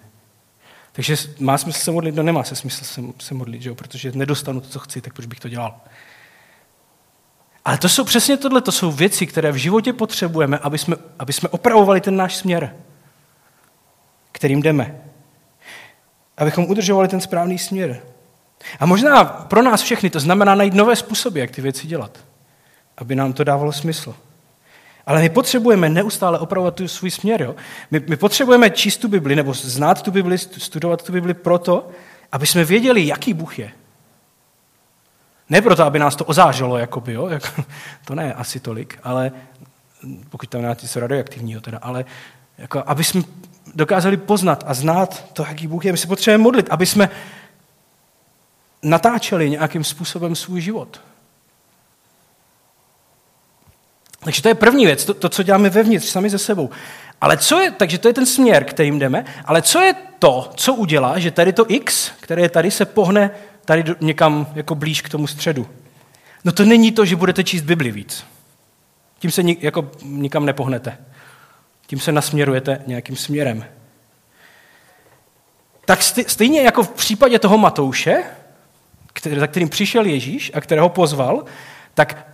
Takže 0.92 1.16
má 1.38 1.58
smysl 1.58 1.78
se 1.78 1.90
modlit? 1.90 2.14
No 2.14 2.22
nemá 2.22 2.44
se 2.44 2.56
smysl 2.56 3.12
se, 3.20 3.34
modlit, 3.34 3.62
že 3.62 3.68
jo? 3.68 3.74
protože 3.74 4.12
nedostanu 4.14 4.60
to, 4.60 4.68
co 4.68 4.78
chci, 4.78 5.00
tak 5.00 5.12
proč 5.12 5.26
bych 5.26 5.40
to 5.40 5.48
dělal? 5.48 5.80
Ale 7.64 7.78
to 7.78 7.88
jsou 7.88 8.04
přesně 8.04 8.36
tohle, 8.36 8.60
to 8.60 8.72
jsou 8.72 8.92
věci, 8.92 9.26
které 9.26 9.52
v 9.52 9.56
životě 9.56 9.92
potřebujeme, 9.92 10.58
aby 10.58 10.78
jsme, 10.78 10.96
aby 11.18 11.32
jsme 11.32 11.48
opravovali 11.48 12.00
ten 12.00 12.16
náš 12.16 12.36
směr, 12.36 12.76
kterým 14.32 14.62
jdeme. 14.62 15.00
Abychom 16.36 16.64
udržovali 16.64 17.08
ten 17.08 17.20
správný 17.20 17.58
směr. 17.58 18.02
A 18.80 18.86
možná 18.86 19.24
pro 19.24 19.62
nás 19.62 19.82
všechny 19.82 20.10
to 20.10 20.20
znamená 20.20 20.54
najít 20.54 20.74
nové 20.74 20.96
způsoby, 20.96 21.40
jak 21.40 21.50
ty 21.50 21.62
věci 21.62 21.86
dělat 21.86 22.18
aby 22.98 23.14
nám 23.14 23.32
to 23.32 23.44
dávalo 23.44 23.72
smysl. 23.72 24.14
Ale 25.06 25.20
my 25.20 25.28
potřebujeme 25.28 25.88
neustále 25.88 26.38
opravovat 26.38 26.74
tu 26.74 26.88
svůj 26.88 27.10
směr. 27.10 27.42
Jo? 27.42 27.56
My, 27.90 28.00
my 28.08 28.16
potřebujeme 28.16 28.70
číst 28.70 28.96
tu 28.96 29.08
Bibli, 29.08 29.36
nebo 29.36 29.54
znát 29.54 30.02
tu 30.02 30.10
Bibli, 30.10 30.38
studovat 30.38 31.02
tu 31.02 31.12
Bibli 31.12 31.34
proto, 31.34 31.88
aby 32.32 32.46
jsme 32.46 32.64
věděli, 32.64 33.06
jaký 33.06 33.34
Bůh 33.34 33.58
je. 33.58 33.72
Ne 35.48 35.62
proto, 35.62 35.84
aby 35.84 35.98
nás 35.98 36.16
to 36.16 36.24
ozářilo, 36.24 36.78
jakoby, 36.78 37.12
jo? 37.12 37.28
Jako, 37.28 37.64
to 38.04 38.14
ne 38.14 38.34
asi 38.34 38.60
tolik, 38.60 38.98
ale 39.02 39.32
pokud 40.30 40.50
tam 40.50 40.62
máte 40.62 40.82
něco 40.82 41.00
radioaktivního, 41.00 41.60
teda, 41.60 41.78
ale 41.82 42.04
jako, 42.58 42.82
aby 42.86 43.04
jsme 43.04 43.22
dokázali 43.74 44.16
poznat 44.16 44.64
a 44.66 44.74
znát 44.74 45.32
to, 45.32 45.44
jaký 45.48 45.66
Bůh 45.66 45.84
je. 45.84 45.92
My 45.92 45.98
se 45.98 46.06
potřebujeme 46.06 46.42
modlit, 46.42 46.66
aby 46.70 46.86
jsme 46.86 47.10
natáčeli 48.82 49.50
nějakým 49.50 49.84
způsobem 49.84 50.36
svůj 50.36 50.60
život. 50.60 51.00
Takže 54.24 54.42
to 54.42 54.48
je 54.48 54.54
první 54.54 54.86
věc, 54.86 55.04
to, 55.04 55.14
to, 55.14 55.28
co 55.28 55.42
děláme 55.42 55.70
vevnitř, 55.70 56.06
sami 56.06 56.30
ze 56.30 56.38
sebou. 56.38 56.70
Ale 57.20 57.36
co 57.36 57.60
je, 57.60 57.70
takže 57.70 57.98
to 57.98 58.08
je 58.08 58.14
ten 58.14 58.26
směr, 58.26 58.64
kterým 58.64 58.98
jdeme, 58.98 59.24
ale 59.44 59.62
co 59.62 59.80
je 59.80 59.94
to, 60.18 60.50
co 60.54 60.74
udělá, 60.74 61.18
že 61.18 61.30
tady 61.30 61.52
to 61.52 61.64
X, 61.68 62.10
které 62.20 62.42
je 62.42 62.48
tady, 62.48 62.70
se 62.70 62.84
pohne 62.84 63.30
tady 63.64 63.82
do, 63.82 63.94
někam 64.00 64.46
jako 64.54 64.74
blíž 64.74 65.02
k 65.02 65.08
tomu 65.08 65.26
středu? 65.26 65.68
No 66.44 66.52
to 66.52 66.64
není 66.64 66.92
to, 66.92 67.04
že 67.04 67.16
budete 67.16 67.44
číst 67.44 67.62
Bibli 67.62 67.90
víc. 67.90 68.24
Tím 69.18 69.30
se 69.30 69.42
ni, 69.42 69.56
jako 69.60 69.90
nikam 70.02 70.46
nepohnete. 70.46 70.98
Tím 71.86 72.00
se 72.00 72.12
nasměrujete 72.12 72.82
nějakým 72.86 73.16
směrem. 73.16 73.64
Tak 75.84 76.02
stejně 76.02 76.62
jako 76.62 76.82
v 76.82 76.90
případě 76.90 77.38
toho 77.38 77.58
Matouše, 77.58 78.22
který, 79.12 79.38
za 79.38 79.46
kterým 79.46 79.68
přišel 79.68 80.04
Ježíš 80.04 80.50
a 80.54 80.60
kterého 80.60 80.88
pozval, 80.88 81.44
tak 81.94 82.31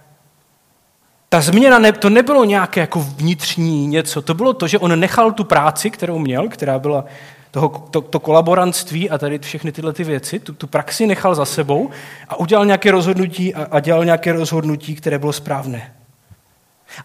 ta 1.38 1.42
změna, 1.42 1.78
ne, 1.78 1.92
to 1.92 2.10
nebylo 2.10 2.44
nějaké 2.44 2.80
jako 2.80 3.00
vnitřní 3.00 3.86
něco, 3.86 4.22
to 4.22 4.34
bylo 4.34 4.52
to, 4.52 4.66
že 4.66 4.78
on 4.78 5.00
nechal 5.00 5.32
tu 5.32 5.44
práci, 5.44 5.90
kterou 5.90 6.18
měl, 6.18 6.48
která 6.48 6.78
byla 6.78 7.04
toho, 7.50 7.68
to, 7.68 8.00
to 8.00 8.20
kolaborantství 8.20 9.10
a 9.10 9.18
tady 9.18 9.38
všechny 9.38 9.72
tyhle 9.72 9.92
ty 9.92 10.04
věci, 10.04 10.38
tu, 10.38 10.52
tu 10.52 10.66
praxi 10.66 11.06
nechal 11.06 11.34
za 11.34 11.44
sebou 11.44 11.90
a 12.28 12.36
udělal 12.36 12.66
nějaké 12.66 12.90
rozhodnutí 12.90 13.54
a, 13.54 13.66
a 13.70 13.80
dělal 13.80 14.04
nějaké 14.04 14.32
rozhodnutí, 14.32 14.94
které 14.94 15.18
bylo 15.18 15.32
správné. 15.32 15.94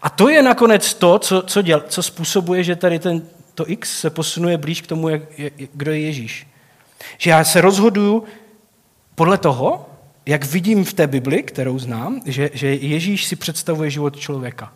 A 0.02 0.10
to 0.10 0.28
je 0.28 0.42
nakonec 0.42 0.94
to, 0.94 1.18
co, 1.18 1.42
co, 1.42 1.62
děl, 1.62 1.84
co 1.88 2.02
způsobuje, 2.02 2.64
že 2.64 2.76
tady 2.76 2.98
ten, 2.98 3.22
to 3.54 3.70
X 3.70 4.00
se 4.00 4.10
posunuje 4.10 4.58
blíž 4.58 4.80
k 4.80 4.86
tomu, 4.86 5.08
jak, 5.08 5.22
jak, 5.38 5.52
kdo 5.72 5.92
je 5.92 6.00
Ježíš. 6.00 6.46
Že 7.18 7.30
já 7.30 7.44
se 7.44 7.60
rozhoduju 7.60 8.24
podle 9.14 9.38
toho, 9.38 9.86
jak 10.26 10.44
vidím 10.44 10.84
v 10.84 10.92
té 10.92 11.06
Bibli, 11.06 11.42
kterou 11.42 11.78
znám, 11.78 12.20
že, 12.26 12.50
že 12.52 12.74
Ježíš 12.74 13.24
si 13.24 13.36
představuje 13.36 13.90
život 13.90 14.18
člověka. 14.18 14.72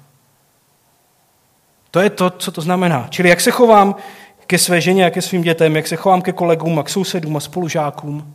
To 1.91 2.01
je 2.01 2.11
to, 2.11 2.31
co 2.31 2.53
to 2.53 2.61
znamená. 2.61 3.07
Čili 3.11 3.29
jak 3.29 3.41
se 3.41 3.51
chovám 3.51 3.95
ke 4.47 4.59
své 4.59 4.81
ženě 4.81 5.07
a 5.07 5.11
ke 5.11 5.23
svým 5.23 5.43
dětem, 5.43 5.77
jak 5.77 5.87
se 5.87 5.97
chovám 5.97 6.23
ke 6.23 6.33
kolegům 6.33 6.79
a 6.79 6.83
k 6.83 6.89
sousedům 6.89 7.37
a 7.37 7.41
spolužákům. 7.41 8.35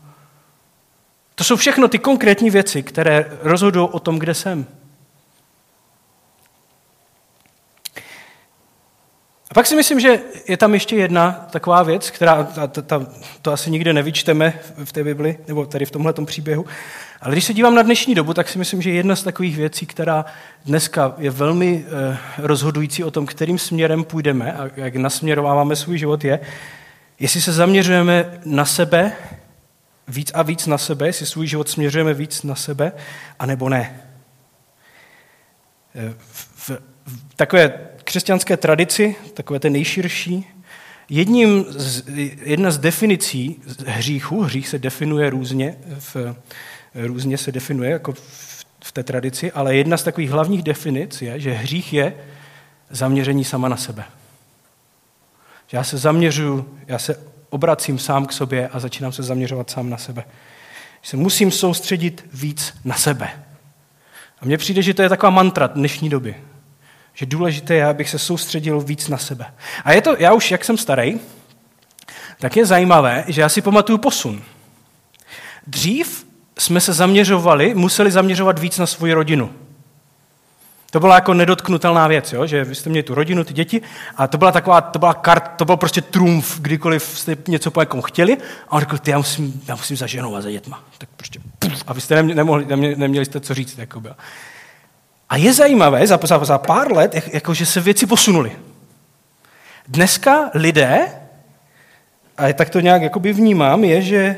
To 1.35 1.43
jsou 1.43 1.55
všechno 1.55 1.87
ty 1.87 1.99
konkrétní 1.99 2.49
věci, 2.49 2.83
které 2.83 3.37
rozhodují 3.41 3.89
o 3.91 3.99
tom, 3.99 4.19
kde 4.19 4.33
jsem. 4.33 4.65
A 9.53 9.55
pak 9.55 9.67
si 9.67 9.75
myslím, 9.75 9.99
že 9.99 10.19
je 10.47 10.57
tam 10.57 10.73
ještě 10.73 10.95
jedna 10.95 11.47
taková 11.51 11.83
věc, 11.83 12.09
která 12.09 12.43
ta, 12.43 12.67
ta, 12.67 13.07
to 13.41 13.51
asi 13.51 13.71
nikde 13.71 13.93
nevyčteme 13.93 14.53
v 14.83 14.91
té 14.91 15.03
Bibli, 15.03 15.37
nebo 15.47 15.65
tady 15.65 15.85
v 15.85 15.91
tomhle 15.91 16.13
příběhu. 16.25 16.65
Ale 17.21 17.31
když 17.31 17.43
se 17.45 17.53
dívám 17.53 17.75
na 17.75 17.81
dnešní 17.81 18.15
dobu, 18.15 18.33
tak 18.33 18.49
si 18.49 18.57
myslím, 18.57 18.81
že 18.81 18.91
jedna 18.91 19.15
z 19.15 19.23
takových 19.23 19.57
věcí, 19.57 19.85
která 19.85 20.25
dneska 20.65 21.13
je 21.17 21.29
velmi 21.29 21.85
eh, 21.87 22.17
rozhodující 22.37 23.03
o 23.03 23.11
tom, 23.11 23.25
kterým 23.25 23.59
směrem 23.59 24.03
půjdeme 24.03 24.53
a 24.53 24.69
jak 24.75 24.95
nasměrováváme 24.95 25.75
svůj 25.75 25.97
život, 25.97 26.23
je, 26.23 26.39
jestli 27.19 27.41
se 27.41 27.53
zaměřujeme 27.53 28.39
na 28.45 28.65
sebe, 28.65 29.11
víc 30.07 30.31
a 30.33 30.41
víc 30.41 30.67
na 30.67 30.77
sebe, 30.77 31.07
jestli 31.07 31.25
svůj 31.25 31.47
život 31.47 31.69
směřujeme 31.69 32.13
víc 32.13 32.43
na 32.43 32.55
sebe, 32.55 32.91
anebo 33.39 33.69
ne. 33.69 34.01
Eh, 35.95 36.13
v, 36.17 36.69
v 36.69 37.35
takové 37.35 37.92
křesťanské 38.13 38.57
tradici, 38.57 39.15
takové 39.33 39.59
té 39.59 39.69
nejširší, 39.69 40.47
jedním 41.09 41.65
z, 41.69 42.03
jedna 42.45 42.71
z 42.71 42.77
definicí 42.77 43.61
hříchu, 43.85 44.41
hřích 44.41 44.67
se 44.67 44.79
definuje 44.79 45.29
různě, 45.29 45.75
v, 45.99 46.35
různě 46.95 47.37
se 47.37 47.51
definuje 47.51 47.91
jako 47.91 48.13
v, 48.13 48.65
v 48.83 48.91
té 48.91 49.03
tradici, 49.03 49.51
ale 49.51 49.75
jedna 49.75 49.97
z 49.97 50.03
takových 50.03 50.29
hlavních 50.29 50.63
definic 50.63 51.21
je, 51.21 51.39
že 51.39 51.53
hřích 51.53 51.93
je 51.93 52.13
zaměření 52.89 53.43
sama 53.43 53.69
na 53.69 53.77
sebe. 53.77 54.03
Já 55.71 55.83
se 55.83 55.97
zaměřuju, 55.97 56.79
já 56.87 56.99
se 56.99 57.19
obracím 57.49 57.99
sám 57.99 58.25
k 58.25 58.33
sobě 58.33 58.67
a 58.67 58.79
začínám 58.79 59.11
se 59.11 59.23
zaměřovat 59.23 59.69
sám 59.69 59.89
na 59.89 59.97
sebe. 59.97 60.23
Že 61.01 61.09
se 61.09 61.17
musím 61.17 61.51
soustředit 61.51 62.25
víc 62.33 62.73
na 62.85 62.95
sebe. 62.95 63.29
A 64.41 64.45
mně 64.45 64.57
přijde, 64.57 64.81
že 64.81 64.93
to 64.93 65.01
je 65.01 65.09
taková 65.09 65.29
mantra 65.29 65.67
dnešní 65.67 66.09
doby. 66.09 66.35
Že 67.13 67.25
důležité 67.25 67.73
je, 67.73 67.85
abych 67.85 68.09
se 68.09 68.19
soustředil 68.19 68.81
víc 68.81 69.07
na 69.07 69.17
sebe. 69.17 69.45
A 69.85 69.93
je 69.93 70.01
to, 70.01 70.15
já 70.19 70.33
už, 70.33 70.51
jak 70.51 70.65
jsem 70.65 70.77
starý, 70.77 71.19
tak 72.39 72.57
je 72.57 72.65
zajímavé, 72.65 73.23
že 73.27 73.41
já 73.41 73.49
si 73.49 73.61
pamatuju 73.61 73.97
posun. 73.97 74.41
Dřív 75.67 76.25
jsme 76.59 76.81
se 76.81 76.93
zaměřovali, 76.93 77.73
museli 77.73 78.11
zaměřovat 78.11 78.59
víc 78.59 78.77
na 78.77 78.85
svoji 78.85 79.13
rodinu. 79.13 79.53
To 80.91 80.99
byla 80.99 81.15
jako 81.15 81.33
nedotknutelná 81.33 82.07
věc, 82.07 82.33
jo? 82.33 82.45
že 82.45 82.63
vy 82.63 82.75
jste 82.75 82.89
měli 82.89 83.03
tu 83.03 83.15
rodinu, 83.15 83.43
ty 83.43 83.53
děti, 83.53 83.81
a 84.15 84.27
to 84.27 84.37
byla 84.37 84.51
taková, 84.51 84.81
to 84.81 84.99
byla 84.99 85.13
kart, 85.13 85.51
to 85.57 85.65
byl 85.65 85.77
prostě 85.77 86.01
trumf, 86.01 86.59
kdykoliv 86.59 87.03
jste 87.03 87.37
něco 87.47 87.71
po 87.71 87.79
někom 87.79 88.01
chtěli, 88.01 88.37
a 88.67 88.71
on 88.71 88.79
řekl, 88.79 88.97
ty, 88.97 89.11
já 89.11 89.17
musím, 89.17 89.61
já 89.67 89.75
musím 89.75 89.97
za 89.97 90.07
ženou 90.07 90.35
a 90.35 90.41
za 90.41 90.51
dětma. 90.51 90.83
Tak 90.97 91.09
prostě, 91.17 91.39
puf, 91.59 91.83
a 91.87 91.93
vy 91.93 92.01
jste 92.01 92.23
nemohli, 92.23 92.65
neměli, 92.65 92.95
neměli 92.95 93.25
jste 93.25 93.39
co 93.39 93.53
říct. 93.53 93.77
Jako 93.77 93.99
bylo. 93.99 94.15
A 95.33 95.37
je 95.37 95.53
zajímavé, 95.53 96.07
za, 96.07 96.19
za, 96.23 96.45
za 96.45 96.57
pár 96.57 96.91
let, 96.91 97.15
jak, 97.15 97.33
jako, 97.33 97.53
že 97.53 97.65
se 97.65 97.81
věci 97.81 98.05
posunuly. 98.05 98.51
Dneska 99.87 100.49
lidé, 100.53 101.07
a 102.37 102.53
tak 102.53 102.69
to 102.69 102.79
nějak 102.79 103.01
jakoby 103.01 103.33
vnímám, 103.33 103.83
je, 103.83 104.01
že 104.01 104.35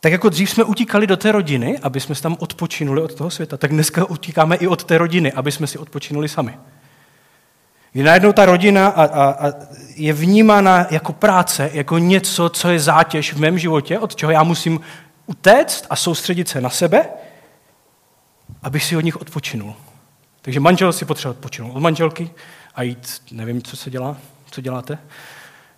tak 0.00 0.12
jako 0.12 0.28
dřív 0.28 0.50
jsme 0.50 0.64
utíkali 0.64 1.06
do 1.06 1.16
té 1.16 1.32
rodiny, 1.32 1.78
aby 1.82 2.00
jsme 2.00 2.14
se 2.14 2.22
tam 2.22 2.36
odpočinuli 2.38 3.02
od 3.02 3.14
toho 3.14 3.30
světa, 3.30 3.56
tak 3.56 3.70
dneska 3.70 4.04
utíkáme 4.04 4.56
i 4.56 4.66
od 4.66 4.84
té 4.84 4.98
rodiny, 4.98 5.32
aby 5.32 5.52
jsme 5.52 5.66
si 5.66 5.78
odpočinuli 5.78 6.28
sami. 6.28 6.58
Kdy 7.92 8.02
najednou 8.02 8.32
ta 8.32 8.44
rodina 8.44 8.88
a, 8.88 9.04
a, 9.04 9.48
a 9.48 9.52
je 9.94 10.12
vnímána 10.12 10.86
jako 10.90 11.12
práce, 11.12 11.70
jako 11.72 11.98
něco, 11.98 12.48
co 12.48 12.68
je 12.68 12.80
zátěž 12.80 13.32
v 13.32 13.40
mém 13.40 13.58
životě, 13.58 13.98
od 13.98 14.16
čeho 14.16 14.32
já 14.32 14.42
musím 14.42 14.80
utéct 15.26 15.86
a 15.90 15.96
soustředit 15.96 16.48
se 16.48 16.60
na 16.60 16.70
sebe, 16.70 17.08
abych 18.62 18.84
si 18.84 18.96
od 18.96 19.04
nich 19.04 19.16
odpočinul. 19.16 19.74
Takže 20.42 20.60
manžel 20.60 20.92
si 20.92 21.04
potřebuje 21.04 21.30
odpočinout 21.30 21.76
od 21.76 21.80
manželky 21.80 22.30
a 22.74 22.82
jít, 22.82 23.22
nevím, 23.32 23.62
co 23.62 23.76
se 23.76 23.90
dělá, 23.90 24.16
co 24.50 24.60
děláte. 24.60 24.98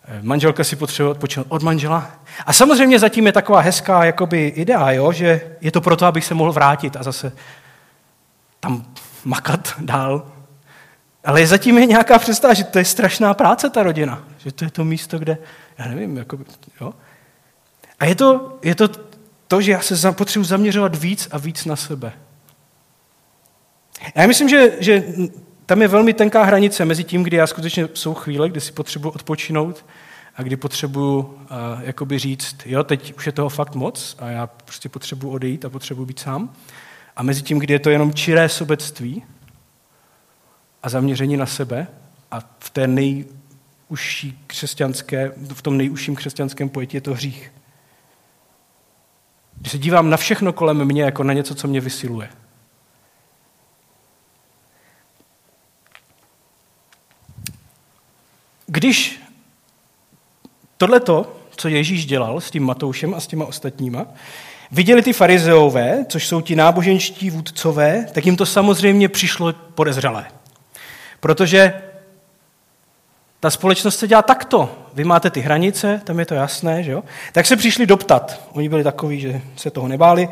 Eh, 0.04 0.18
manželka 0.22 0.64
si 0.64 0.76
potřebuje 0.76 1.10
odpočinout 1.10 1.46
od 1.48 1.62
manžela. 1.62 2.10
A 2.46 2.52
samozřejmě 2.52 2.98
zatím 2.98 3.26
je 3.26 3.32
taková 3.32 3.60
hezká 3.60 4.04
jakoby 4.04 4.46
idea, 4.46 4.90
jo, 4.90 5.12
že 5.12 5.56
je 5.60 5.70
to 5.70 5.80
proto, 5.80 6.06
abych 6.06 6.24
se 6.24 6.34
mohl 6.34 6.52
vrátit 6.52 6.96
a 6.96 7.02
zase 7.02 7.32
tam 8.60 8.84
makat 9.24 9.74
dál. 9.78 10.26
Ale 11.24 11.46
zatím 11.46 11.78
je 11.78 11.86
nějaká 11.86 12.18
představa, 12.18 12.54
že 12.54 12.64
to 12.64 12.78
je 12.78 12.84
strašná 12.84 13.34
práce, 13.34 13.70
ta 13.70 13.82
rodina. 13.82 14.24
Že 14.38 14.52
to 14.52 14.64
je 14.64 14.70
to 14.70 14.84
místo, 14.84 15.18
kde, 15.18 15.38
já 15.78 15.88
nevím, 15.88 16.16
jakoby, 16.16 16.44
jo. 16.80 16.94
A 18.00 18.04
je 18.04 18.14
to, 18.14 18.58
je 18.62 18.74
to 18.74 18.88
to, 19.48 19.60
že 19.60 19.72
já 19.72 19.80
se 19.80 20.12
potřebuji 20.12 20.44
zaměřovat 20.44 20.96
víc 20.96 21.28
a 21.30 21.38
víc 21.38 21.64
na 21.64 21.76
sebe. 21.76 22.12
Já 24.14 24.26
myslím, 24.26 24.48
že, 24.48 24.72
že 24.80 25.04
tam 25.66 25.82
je 25.82 25.88
velmi 25.88 26.14
tenká 26.14 26.44
hranice 26.44 26.84
mezi 26.84 27.04
tím, 27.04 27.22
kdy 27.22 27.36
já 27.36 27.46
skutečně 27.46 27.88
jsou 27.94 28.14
chvíle, 28.14 28.48
kdy 28.48 28.60
si 28.60 28.72
potřebuji 28.72 29.10
odpočinout 29.10 29.84
a 30.36 30.42
kdy 30.42 30.56
potřebuji 30.56 31.18
uh, 31.18 31.36
jakoby 31.82 32.18
říct, 32.18 32.56
jo, 32.66 32.84
teď 32.84 33.14
už 33.16 33.26
je 33.26 33.32
toho 33.32 33.48
fakt 33.48 33.74
moc 33.74 34.16
a 34.18 34.28
já 34.28 34.46
prostě 34.46 34.88
potřebuji 34.88 35.30
odejít 35.30 35.64
a 35.64 35.70
potřebuji 35.70 36.04
být 36.04 36.18
sám. 36.18 36.52
A 37.16 37.22
mezi 37.22 37.42
tím, 37.42 37.58
kdy 37.58 37.74
je 37.74 37.78
to 37.78 37.90
jenom 37.90 38.14
čiré 38.14 38.48
sobectví 38.48 39.24
a 40.82 40.88
zaměření 40.88 41.36
na 41.36 41.46
sebe 41.46 41.86
a 42.30 42.40
v 42.58 42.70
té 42.70 42.86
nejužší 42.86 44.44
křesťanské, 44.46 45.32
v 45.54 45.62
tom 45.62 45.76
nejužším 45.76 46.16
křesťanském 46.16 46.68
pojetí 46.68 46.96
je 46.96 47.00
to 47.00 47.14
hřích. 47.14 47.52
Když 49.56 49.72
se 49.72 49.78
dívám 49.78 50.10
na 50.10 50.16
všechno 50.16 50.52
kolem 50.52 50.84
mě 50.84 51.02
jako 51.02 51.24
na 51.24 51.32
něco, 51.32 51.54
co 51.54 51.68
mě 51.68 51.80
vysiluje– 51.80 52.28
Když 58.72 59.20
tohleto, 60.76 61.36
co 61.56 61.68
Ježíš 61.68 62.06
dělal 62.06 62.40
s 62.40 62.50
tím 62.50 62.64
Matoušem 62.64 63.14
a 63.14 63.20
s 63.20 63.26
těma 63.26 63.44
ostatníma, 63.44 64.06
viděli 64.70 65.02
ty 65.02 65.12
farizeové, 65.12 66.06
což 66.08 66.26
jsou 66.26 66.40
ti 66.40 66.56
náboženští 66.56 67.30
vůdcové, 67.30 68.06
tak 68.12 68.26
jim 68.26 68.36
to 68.36 68.46
samozřejmě 68.46 69.08
přišlo 69.08 69.52
podezřelé. 69.52 70.26
Protože 71.20 71.82
ta 73.40 73.50
společnost 73.50 73.98
se 73.98 74.08
dělá 74.08 74.22
takto. 74.22 74.88
Vy 74.94 75.04
máte 75.04 75.30
ty 75.30 75.40
hranice, 75.40 76.00
tam 76.04 76.18
je 76.18 76.26
to 76.26 76.34
jasné, 76.34 76.82
že 76.82 76.92
jo? 76.92 77.04
Tak 77.32 77.46
se 77.46 77.56
přišli 77.56 77.86
doptat. 77.86 78.40
Oni 78.52 78.68
byli 78.68 78.84
takoví, 78.84 79.20
že 79.20 79.40
se 79.56 79.70
toho 79.70 79.88
nebáli. 79.88 80.28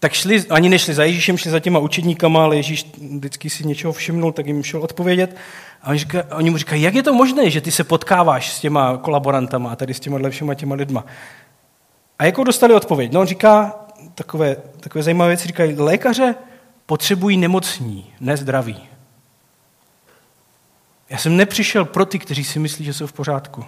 Tak 0.00 0.12
šli, 0.12 0.44
ani 0.50 0.68
nešli 0.68 0.94
za 0.94 1.04
Ježíšem, 1.04 1.38
šli 1.38 1.50
za 1.50 1.60
těma 1.60 1.78
učedníkama, 1.78 2.42
ale 2.42 2.56
Ježíš 2.56 2.86
vždycky 2.98 3.50
si 3.50 3.66
něčeho 3.66 3.92
všimnul, 3.92 4.32
tak 4.32 4.46
jim 4.46 4.62
šel 4.62 4.82
odpovědět. 4.82 5.36
A 5.82 5.88
oni, 5.90 5.98
říká, 5.98 6.24
oni 6.36 6.50
mu 6.50 6.56
říkají, 6.56 6.82
jak 6.82 6.94
je 6.94 7.02
to 7.02 7.14
možné, 7.14 7.50
že 7.50 7.60
ty 7.60 7.70
se 7.70 7.84
potkáváš 7.84 8.52
s 8.52 8.60
těma 8.60 8.96
kolaborantama 8.96 9.70
a 9.70 9.76
tady 9.76 9.94
s 9.94 10.00
těma 10.00 10.30
všema 10.30 10.54
těma 10.54 10.74
lidma. 10.74 11.04
A 12.18 12.24
jakou 12.24 12.44
dostali 12.44 12.74
odpověď? 12.74 13.12
No 13.12 13.20
on 13.20 13.26
říká, 13.26 13.74
takové, 14.14 14.56
takové 14.80 15.02
zajímavé 15.02 15.28
věci, 15.28 15.48
říkají, 15.48 15.74
lékaře 15.74 16.34
potřebují 16.86 17.36
nemocní, 17.36 18.12
ne 18.20 18.36
zdraví. 18.36 18.80
Já 21.10 21.18
jsem 21.18 21.36
nepřišel 21.36 21.84
pro 21.84 22.06
ty, 22.06 22.18
kteří 22.18 22.44
si 22.44 22.58
myslí, 22.58 22.84
že 22.84 22.92
jsou 22.92 23.06
v 23.06 23.12
pořádku. 23.12 23.64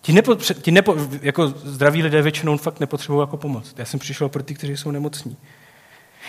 Ti, 0.00 0.12
nepo, 0.12 0.34
ti 0.34 0.70
nepo, 0.70 0.96
jako 1.22 1.48
zdraví 1.48 2.02
lidé 2.02 2.22
většinou 2.22 2.56
fakt 2.56 2.80
nepotřebují 2.80 3.22
jako 3.22 3.36
pomoc. 3.36 3.74
Já 3.76 3.84
jsem 3.84 4.00
přišel 4.00 4.28
pro 4.28 4.42
ty, 4.42 4.54
kteří 4.54 4.76
jsou 4.76 4.90
nemocní. 4.90 5.36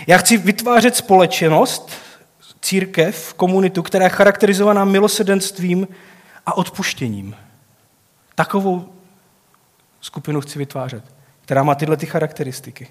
Já 0.08 0.18
chci 0.18 0.38
vytvářet 0.38 0.96
společnost, 0.96 1.92
církev, 2.62 3.34
komunitu, 3.34 3.84
která 3.84 4.06
je 4.06 4.10
charakterizovaná 4.10 4.86
milosedenstvím 4.86 5.88
a 6.46 6.58
odpuštěním. 6.58 7.36
Takovou 8.36 8.94
skupinu 10.02 10.42
chci 10.42 10.60
vytvářet, 10.60 11.04
která 11.42 11.64
má 11.64 11.76
tyhle 11.76 11.98
ty 11.98 12.06
charakteristiky. 12.06 12.88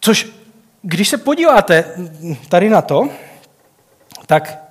Což, 0.00 0.26
když 0.82 1.08
se 1.08 1.18
podíváte 1.18 1.94
tady 2.48 2.70
na 2.70 2.82
to, 2.82 3.08
tak 4.26 4.69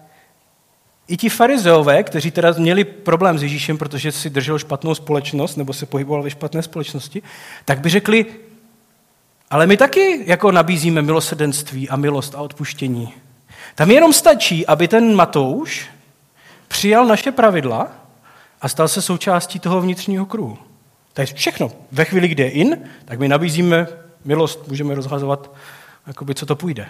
i 1.10 1.18
ti 1.18 1.30
farizeové, 1.30 2.04
kteří 2.04 2.32
teda 2.32 2.52
měli 2.58 2.84
problém 2.84 3.38
s 3.40 3.44
Ježíšem, 3.44 3.78
protože 3.78 4.12
si 4.12 4.30
držel 4.30 4.60
špatnou 4.60 4.96
společnost 4.96 5.56
nebo 5.56 5.74
se 5.74 5.86
pohyboval 5.86 6.24
ve 6.24 6.30
špatné 6.30 6.62
společnosti, 6.62 7.22
tak 7.66 7.80
by 7.80 7.90
řekli, 7.90 8.26
Ale 9.50 9.68
my 9.68 9.78
taky 9.78 10.24
jako 10.26 10.52
nabízíme 10.52 11.02
milosrdenství 11.02 11.90
a 11.90 11.96
milost 11.96 12.36
a 12.36 12.42
odpuštění. 12.42 13.14
Tam 13.76 13.92
jenom 13.92 14.14
stačí, 14.14 14.68
aby 14.68 14.88
ten 14.88 15.16
Matouš 15.16 15.90
přijal 16.68 17.06
naše 17.06 17.32
pravidla 17.32 17.92
a 18.62 18.70
stal 18.70 18.88
se 18.88 19.02
součástí 19.02 19.60
toho 19.60 19.82
vnitřního 19.82 20.26
kruhu. 20.26 20.58
To 21.14 21.22
je 21.22 21.26
všechno. 21.26 21.72
Ve 21.92 22.06
chvíli, 22.06 22.28
kdy 22.28 22.44
je 22.44 22.50
in, 22.50 22.78
tak 23.06 23.20
my 23.20 23.28
nabízíme 23.28 23.88
milost, 24.26 24.68
můžeme 24.68 24.96
rozhazovat, 24.96 25.52
jakoby, 26.08 26.36
co 26.36 26.46
to 26.46 26.56
půjde. 26.56 26.90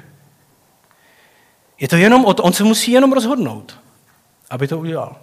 Je 1.80 1.88
to 1.88 1.95
jenom 1.95 2.26
o 2.26 2.34
to, 2.34 2.43
on 2.43 2.53
se 2.53 2.63
musí 2.63 2.91
jenom 2.91 3.13
rozhodnout, 3.13 3.80
aby 4.49 4.67
to 4.67 4.79
udělal. 4.79 5.15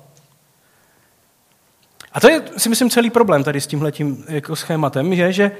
A 2.12 2.20
to 2.20 2.30
je, 2.30 2.42
si 2.56 2.68
myslím, 2.68 2.90
celý 2.90 3.10
problém 3.10 3.44
tady 3.44 3.60
s 3.60 3.66
tímhletím 3.66 4.24
jako 4.28 4.56
schématem, 4.56 5.12
je, 5.12 5.32
že 5.32 5.50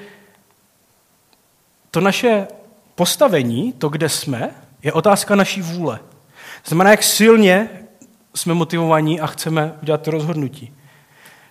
to 1.91 2.01
naše 2.01 2.47
postavení, 2.95 3.73
to, 3.73 3.89
kde 3.89 4.09
jsme, 4.09 4.51
je 4.83 4.93
otázka 4.93 5.35
naší 5.35 5.63
vůle. 5.63 6.01
Znamená, 6.65 6.91
jak 6.91 7.03
silně 7.03 7.71
jsme 8.35 8.55
motivovaní 8.55 9.21
a 9.21 9.27
chceme 9.27 9.75
udělat 9.83 10.03
to 10.03 10.11
rozhodnutí. 10.11 10.75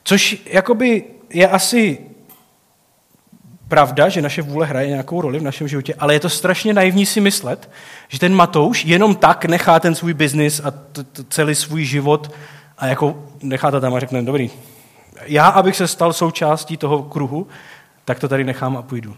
Což 0.03 0.41
jakoby 0.45 1.03
je 1.29 1.47
asi 1.47 1.99
pravda, 3.67 4.09
že 4.09 4.21
naše 4.21 4.41
vůle 4.41 4.65
hraje 4.65 4.87
nějakou 4.87 5.21
roli 5.21 5.39
v 5.39 5.43
našem 5.43 5.67
životě, 5.67 5.93
ale 5.99 6.13
je 6.13 6.19
to 6.19 6.29
strašně 6.29 6.73
naivní 6.73 7.05
si 7.05 7.21
myslet, 7.21 7.69
že 8.07 8.19
ten 8.19 8.35
Matouš 8.35 8.85
jenom 8.85 9.15
tak 9.15 9.45
nechá 9.45 9.79
ten 9.79 9.95
svůj 9.95 10.13
biznis 10.13 10.61
a 10.63 10.71
t- 10.71 11.03
t- 11.03 11.23
celý 11.29 11.55
svůj 11.55 11.85
život 11.85 12.31
a 12.77 12.87
jako 12.87 13.23
nechá 13.41 13.71
to 13.71 13.81
tam 13.81 13.93
a 13.93 13.99
řekne, 13.99 14.21
dobrý, 14.21 14.49
já, 15.25 15.47
abych 15.47 15.75
se 15.75 15.87
stal 15.87 16.13
součástí 16.13 16.77
toho 16.77 17.03
kruhu, 17.03 17.47
tak 18.05 18.19
to 18.19 18.27
tady 18.27 18.43
nechám 18.43 18.77
a 18.77 18.81
půjdu. 18.81 19.15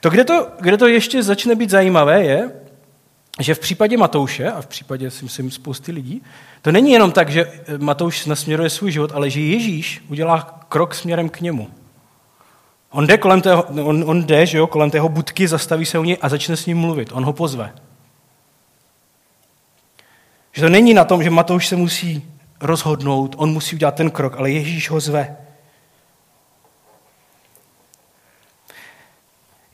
To 0.00 0.10
kde, 0.10 0.24
to, 0.24 0.48
kde 0.60 0.76
to 0.76 0.86
ještě 0.86 1.22
začne 1.22 1.54
být 1.54 1.70
zajímavé, 1.70 2.24
je, 2.24 2.50
že 3.40 3.54
v 3.54 3.58
případě 3.58 3.96
Matouše, 3.96 4.50
a 4.50 4.60
v 4.60 4.66
případě, 4.66 5.10
si 5.10 5.24
myslím, 5.24 5.50
spousty 5.50 5.92
lidí, 5.92 6.22
to 6.62 6.72
není 6.72 6.92
jenom 6.92 7.12
tak, 7.12 7.28
že 7.28 7.52
Matouš 7.78 8.26
nasměruje 8.26 8.70
svůj 8.70 8.92
život, 8.92 9.12
ale 9.14 9.30
že 9.30 9.40
Ježíš 9.40 10.04
udělá 10.08 10.64
krok 10.68 10.94
směrem 10.94 11.28
k 11.28 11.40
němu. 11.40 11.68
On 12.94 13.06
jde, 13.06 13.18
kolem 13.18 13.40
tého, 13.40 13.62
on, 13.62 14.04
on 14.06 14.24
jde 14.24 14.46
že 14.46 14.58
jo, 14.58 14.66
kolem 14.66 14.90
tého 14.90 15.08
budky, 15.08 15.48
zastaví 15.48 15.86
se 15.86 15.98
u 15.98 16.04
něj 16.04 16.18
a 16.20 16.28
začne 16.28 16.56
s 16.56 16.66
ním 16.66 16.78
mluvit. 16.78 17.12
On 17.12 17.24
ho 17.24 17.32
pozve. 17.32 17.74
Že 20.52 20.62
to 20.62 20.68
není 20.68 20.94
na 20.94 21.04
tom, 21.04 21.22
že 21.22 21.30
Matouš 21.30 21.68
se 21.68 21.76
musí 21.76 22.30
rozhodnout, 22.60 23.34
on 23.38 23.52
musí 23.52 23.76
udělat 23.76 23.94
ten 23.94 24.10
krok, 24.10 24.36
ale 24.38 24.50
Ježíš 24.50 24.90
ho 24.90 25.00
zve. 25.00 25.36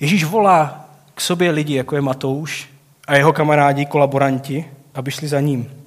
Ježíš 0.01 0.25
volá 0.25 0.89
k 1.15 1.21
sobě 1.21 1.51
lidi, 1.51 1.75
jako 1.75 1.95
je 1.95 2.01
Matouš 2.01 2.69
a 3.07 3.17
jeho 3.17 3.33
kamarádi, 3.33 3.87
kolaboranti, 3.87 4.71
aby 4.95 5.11
šli 5.11 5.29
za 5.29 5.41
ním. 5.41 5.85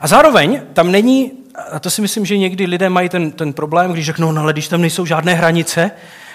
A 0.00 0.06
zároveň 0.06 0.60
tam 0.72 0.92
není, 0.92 1.32
a 1.72 1.78
to 1.78 1.90
si 1.90 2.02
myslím, 2.02 2.26
že 2.26 2.38
někdy 2.38 2.66
lidé 2.66 2.88
mají 2.88 3.08
ten, 3.08 3.32
ten 3.32 3.52
problém, 3.52 3.92
když 3.92 4.06
řeknou, 4.06 4.32
no 4.32 4.42
ale 4.42 4.52
když 4.52 4.68
tam 4.68 4.80
nejsou 4.80 5.06
žádné 5.06 5.34
hranice, 5.34 5.90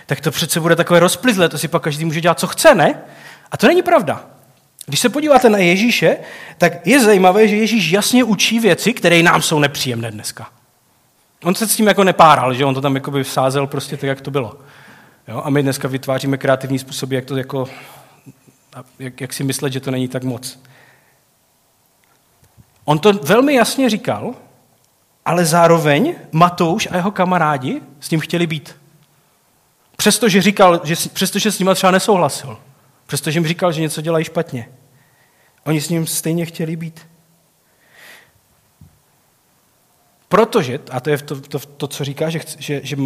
tak 0.06 0.22
to 0.22 0.32
přece 0.32 0.60
bude 0.60 0.76
takové 0.76 1.00
rozplizlé, 1.00 1.50
to 1.50 1.58
si 1.58 1.68
pak 1.68 1.84
každý 1.84 2.06
může 2.06 2.22
dělat, 2.22 2.40
co 2.40 2.48
chce, 2.48 2.76
ne? 2.76 3.02
A 3.52 3.58
to 3.58 3.68
není 3.68 3.82
pravda. 3.82 4.26
Když 4.86 5.00
se 5.00 5.10
podíváte 5.10 5.50
na 5.50 5.58
Ježíše, 5.58 6.18
tak 6.58 6.88
je 6.88 7.00
zajímavé, 7.00 7.48
že 7.48 7.56
Ježíš 7.56 7.92
jasně 7.92 8.24
učí 8.24 8.60
věci, 8.60 8.94
které 8.94 9.24
nám 9.24 9.42
jsou 9.42 9.60
nepříjemné 9.60 10.12
dneska. 10.12 10.48
On 11.44 11.56
se 11.56 11.68
s 11.68 11.76
tím 11.76 11.88
jako 11.88 12.04
nepáral, 12.04 12.54
že 12.54 12.66
on 12.66 12.74
to 12.74 12.82
tam 12.82 12.96
jako 12.96 13.12
by 13.12 13.24
vsázel 13.24 13.68
prostě 13.68 13.98
tak, 13.98 14.08
jak 14.08 14.22
to 14.22 14.32
bylo. 14.32 14.58
Jo? 15.28 15.42
A 15.46 15.50
my 15.50 15.64
dneska 15.64 15.88
vytváříme 15.88 16.38
kreativní 16.38 16.80
způsoby, 16.80 17.16
jak 17.16 17.26
to 17.26 17.38
jako, 17.38 17.70
jak, 19.00 19.22
jak 19.22 19.34
si 19.34 19.44
myslet, 19.44 19.74
že 19.74 19.80
to 19.80 19.92
není 19.92 20.08
tak 20.08 20.24
moc. 20.24 20.60
On 22.86 23.00
to 23.00 23.14
velmi 23.14 23.54
jasně 23.54 23.90
říkal, 23.90 24.36
ale 25.26 25.46
zároveň 25.46 26.16
Matouš 26.32 26.88
a 26.92 26.96
jeho 26.96 27.12
kamarádi 27.12 27.82
s 28.00 28.10
ním 28.10 28.20
chtěli 28.20 28.48
být. 28.48 28.76
Přestože 29.98 30.42
říkal, 30.42 30.82
že, 30.84 30.96
přestože 31.14 31.52
s 31.52 31.60
ním 31.60 31.70
třeba 31.76 31.92
nesouhlasil. 31.92 32.58
Přestože 33.06 33.38
jim 33.38 33.48
říkal, 33.48 33.72
že 33.72 33.82
něco 33.82 34.02
dělají 34.02 34.26
špatně. 34.26 34.70
Oni 35.66 35.82
s 35.82 35.90
ním 35.90 36.08
stejně 36.08 36.46
chtěli 36.46 36.76
být. 36.76 37.08
Protože, 40.30 40.80
a 40.92 41.00
to 41.00 41.10
je 41.10 41.18
to, 41.18 41.42
to, 41.42 41.60
to 41.60 41.88
co 41.88 42.04
říká, 42.04 42.30
že, 42.30 42.40
že, 42.58 42.82
že 42.84 42.98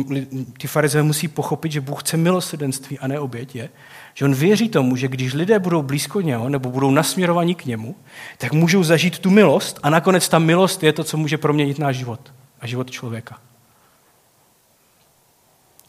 ti 0.57 0.67
farizové 0.67 1.03
musí 1.03 1.27
pochopit, 1.27 1.71
že 1.71 1.81
Bůh 1.81 2.03
chce 2.03 2.17
milosrdenství 2.17 2.99
a 2.99 3.07
ne 3.07 3.19
oběť, 3.19 3.55
je, 3.55 3.69
že 4.17 4.25
on 4.25 4.33
věří 4.33 4.69
tomu, 4.69 4.95
že 4.95 5.07
když 5.07 5.33
lidé 5.33 5.59
budou 5.59 5.81
blízko 5.81 6.21
něho 6.21 6.49
nebo 6.49 6.69
budou 6.69 6.91
nasměrovaní 6.91 7.55
k 7.55 7.65
němu, 7.65 7.95
tak 8.37 8.53
můžou 8.53 8.83
zažít 8.83 9.19
tu 9.19 9.29
milost 9.29 9.79
a 9.83 9.89
nakonec 9.89 10.29
ta 10.29 10.39
milost 10.39 10.83
je 10.83 10.93
to, 10.93 11.03
co 11.03 11.17
může 11.17 11.37
proměnit 11.37 11.79
náš 11.79 11.95
život 11.95 12.33
a 12.61 12.67
život 12.67 12.91
člověka. 12.91 13.39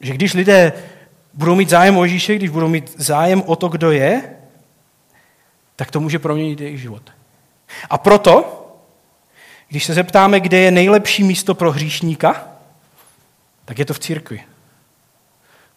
Že 0.01 0.15
když 0.15 0.35
lidé 0.35 0.73
budou 1.35 1.55
mít 1.55 1.69
zájem 1.69 1.97
o 1.97 2.05
Ježíše, 2.05 2.37
když 2.37 2.51
budou 2.51 2.69
mít 2.69 2.95
zájem 2.97 3.43
o 3.47 3.57
to, 3.57 3.69
kdo 3.69 3.91
je, 3.91 4.37
tak 5.77 5.91
to 5.91 6.01
může 6.01 6.19
proměnit 6.19 6.61
jejich 6.61 6.81
život. 6.81 7.13
A 7.91 7.99
proto, 7.99 8.63
když 9.69 9.85
se 9.85 9.95
zeptáme, 9.95 10.41
kde 10.41 10.59
je 10.59 10.71
nejlepší 10.71 11.25
místo 11.25 11.55
pro 11.55 11.73
hříšníka, 11.73 12.49
tak 13.65 13.79
je 13.79 13.85
to 13.85 13.95
v 13.95 13.99
církvi. 13.99 14.45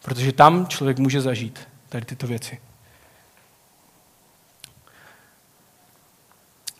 Protože 0.02 0.32
tam 0.32 0.66
člověk 0.66 0.98
může 0.98 1.20
zažít 1.20 1.69
tady 1.90 2.04
tyto 2.04 2.26
věci. 2.26 2.60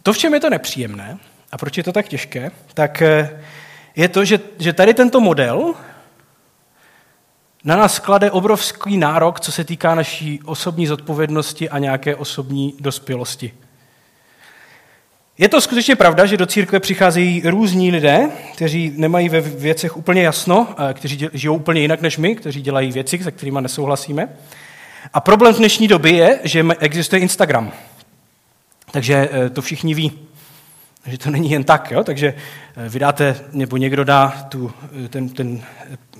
To, 0.03 0.13
v 0.13 0.19
čem 0.19 0.35
je 0.35 0.41
to 0.41 0.51
nepříjemné 0.51 1.19
a 1.53 1.59
proč 1.59 1.77
je 1.77 1.85
to 1.85 1.93
tak 1.93 2.09
těžké, 2.09 2.51
tak 2.75 3.03
eh, 3.03 3.43
je 3.97 4.09
to, 4.09 4.25
že, 4.25 4.41
že 4.59 4.73
tady 4.73 4.95
tento 4.95 5.21
model 5.21 5.75
na 7.65 7.77
nás 7.77 7.99
klade 7.99 8.31
obrovský 8.31 8.97
nárok, 8.97 9.41
co 9.41 9.53
se 9.53 9.65
týká 9.65 9.95
naší 9.95 10.41
osobní 10.45 10.87
zodpovědnosti 10.87 11.69
a 11.69 11.79
nějaké 11.79 12.17
osobní 12.17 12.75
dospělosti. 12.81 13.53
Je 15.39 15.49
to 15.49 15.61
skutečně 15.61 15.97
pravda, 15.97 16.27
že 16.27 16.37
do 16.37 16.47
církve 16.47 16.81
přicházejí 16.81 17.43
různí 17.45 17.91
lidé, 17.91 18.31
kteří 18.55 18.93
nemají 18.97 19.29
ve 19.29 19.41
věcech 19.41 19.97
úplně 19.97 20.23
jasno, 20.23 20.75
kteří 20.93 21.29
žijou 21.33 21.57
úplně 21.57 21.81
jinak 21.81 22.01
než 22.01 22.19
my, 22.19 22.37
kteří 22.37 22.63
dělají 22.63 22.93
věci, 22.93 23.19
se 23.19 23.31
kterými 23.31 23.59
nesouhlasíme. 23.61 24.29
A 25.12 25.20
problém 25.20 25.55
v 25.55 25.59
dnešní 25.59 25.88
doby 25.88 26.11
je, 26.11 26.40
že 26.44 26.64
existuje 26.78 27.20
Instagram. 27.20 27.72
Takže 28.90 29.28
eh, 29.32 29.51
to 29.51 29.62
všichni 29.62 29.94
ví. 29.94 30.12
že 31.07 31.18
to 31.18 31.30
není 31.30 31.51
jen 31.51 31.64
tak, 31.64 31.90
jo? 31.90 32.05
takže 32.05 32.34
eh, 32.76 32.88
vydáte, 32.88 33.36
nebo 33.53 33.76
někdo 33.76 34.05
dá 34.05 34.28
tu, 34.48 34.72
eh, 35.05 35.09
ten, 35.09 35.28
ten 35.28 35.62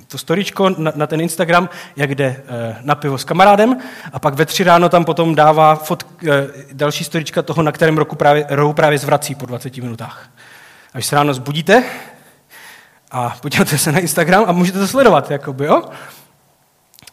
to 0.09 0.19
storičko 0.19 0.71
na, 0.71 0.93
na 0.95 1.07
ten 1.07 1.21
Instagram, 1.21 1.69
jak 1.97 2.15
jde 2.15 2.43
na 2.83 2.95
pivo 2.95 3.19
s 3.19 3.25
kamarádem 3.25 3.77
a 4.13 4.19
pak 4.19 4.35
ve 4.35 4.47
tři 4.47 4.65
ráno 4.65 4.89
tam 4.89 5.05
potom 5.05 5.35
dává 5.35 5.75
fot, 5.75 6.07
další 6.73 7.05
storička 7.05 7.43
toho, 7.43 7.63
na 7.63 7.73
kterém 7.73 7.99
roku 7.99 8.17
právě, 8.17 8.47
rohu 8.49 8.73
právě 8.73 8.99
zvrací 8.99 9.35
po 9.35 9.47
20 9.47 9.77
minutách. 9.77 10.31
Až 10.95 11.07
se 11.07 11.17
ráno 11.17 11.35
zbudíte 11.35 11.85
a 13.11 13.37
podíváte 13.43 13.79
se 13.79 13.93
na 13.93 13.99
Instagram 13.99 14.45
a 14.47 14.53
můžete 14.53 14.79
to 14.79 14.89
sledovat, 14.89 15.31
jakoby, 15.31 15.65
jo? 15.65 15.83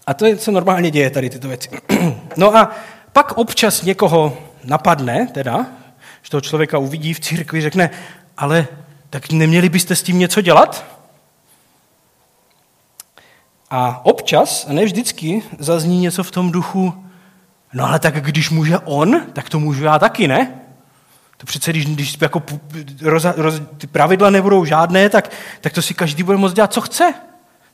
A 0.08 0.14
to 0.14 0.26
je, 0.26 0.38
co 0.38 0.52
normálně 0.52 0.92
děje 0.92 1.10
tady 1.10 1.30
tyto 1.30 1.48
věci. 1.48 1.70
no 2.38 2.56
a 2.56 2.72
pak 3.14 3.38
občas 3.38 3.82
někoho 3.82 4.38
napadne, 4.64 5.28
teda, 5.28 5.66
že 6.22 6.30
toho 6.30 6.42
člověka 6.42 6.78
uvidí 6.78 7.14
v 7.14 7.20
církvi, 7.20 7.62
řekne, 7.62 7.90
ale 8.38 8.68
tak 9.10 9.32
neměli 9.32 9.70
byste 9.70 9.96
s 9.96 10.04
tím 10.04 10.20
něco 10.20 10.42
dělat? 10.42 10.86
A 13.70 14.06
občas, 14.06 14.66
a 14.70 14.74
ne 14.74 14.86
vždycky, 14.86 15.44
zazní 15.60 16.00
něco 16.00 16.24
v 16.24 16.32
tom 16.32 16.52
duchu, 16.52 17.06
no 17.74 17.86
ale 17.86 18.00
tak 18.00 18.22
když 18.26 18.50
může 18.50 18.80
on, 18.80 19.22
tak 19.34 19.50
to 19.50 19.60
můžu 19.60 19.84
já 19.84 20.00
taky, 20.00 20.28
ne? 20.28 20.62
To 21.38 21.46
přece, 21.46 21.72
když, 21.72 21.86
když 21.86 22.18
jako 22.22 22.44
roz, 23.02 23.26
roz, 23.36 23.62
ty 23.78 23.88
pravidla 23.88 24.30
nebudou 24.30 24.66
žádné, 24.66 25.10
tak, 25.10 25.32
tak 25.62 25.74
to 25.74 25.82
si 25.82 25.94
každý 25.94 26.24
bude 26.24 26.38
moct 26.38 26.54
dělat, 26.54 26.74
co 26.74 26.82
chce. 26.82 27.14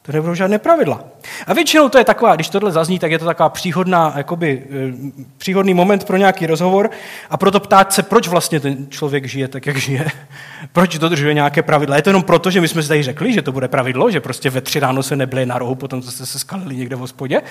To 0.06 0.12
nebudou 0.12 0.36
žádné 0.36 0.60
pravidla. 0.60 1.04
A 1.48 1.54
většinou 1.54 1.90
to 1.90 1.98
je 1.98 2.04
taková, 2.04 2.36
když 2.36 2.50
tohle 2.50 2.72
zazní, 2.72 3.00
tak 3.00 3.12
je 3.12 3.20
to 3.20 3.26
taková 3.26 3.50
příhodná, 3.50 4.14
jakoby, 4.18 4.64
eh, 4.70 5.24
příhodný 5.38 5.74
moment 5.74 6.04
pro 6.04 6.18
nějaký 6.18 6.46
rozhovor 6.48 6.90
a 7.30 7.38
proto 7.38 7.60
ptát 7.60 7.94
se, 7.94 8.04
proč 8.04 8.28
vlastně 8.28 8.60
ten 8.60 8.90
člověk 8.90 9.26
žije 9.26 9.48
tak, 9.48 9.66
jak 9.66 9.78
žije. 9.78 10.08
Proč 10.74 10.98
dodržuje 10.98 11.34
nějaké 11.34 11.62
pravidla. 11.62 11.96
Je 11.96 12.02
to 12.02 12.10
jenom 12.10 12.24
proto, 12.24 12.52
že 12.52 12.62
my 12.62 12.68
jsme 12.68 12.84
si 12.84 12.88
tady 12.88 13.04
řekli, 13.04 13.34
že 13.34 13.42
to 13.42 13.52
bude 13.52 13.68
pravidlo, 13.68 14.12
že 14.12 14.20
prostě 14.20 14.50
ve 14.50 14.62
tři 14.62 14.80
ráno 14.80 15.04
se 15.04 15.16
nebyli 15.16 15.46
na 15.46 15.58
rohu, 15.58 15.76
potom 15.76 16.02
jste 16.02 16.26
se 16.26 16.40
skalili 16.40 16.76
někde 16.76 16.96
v 16.96 17.00
hospodě. 17.00 17.42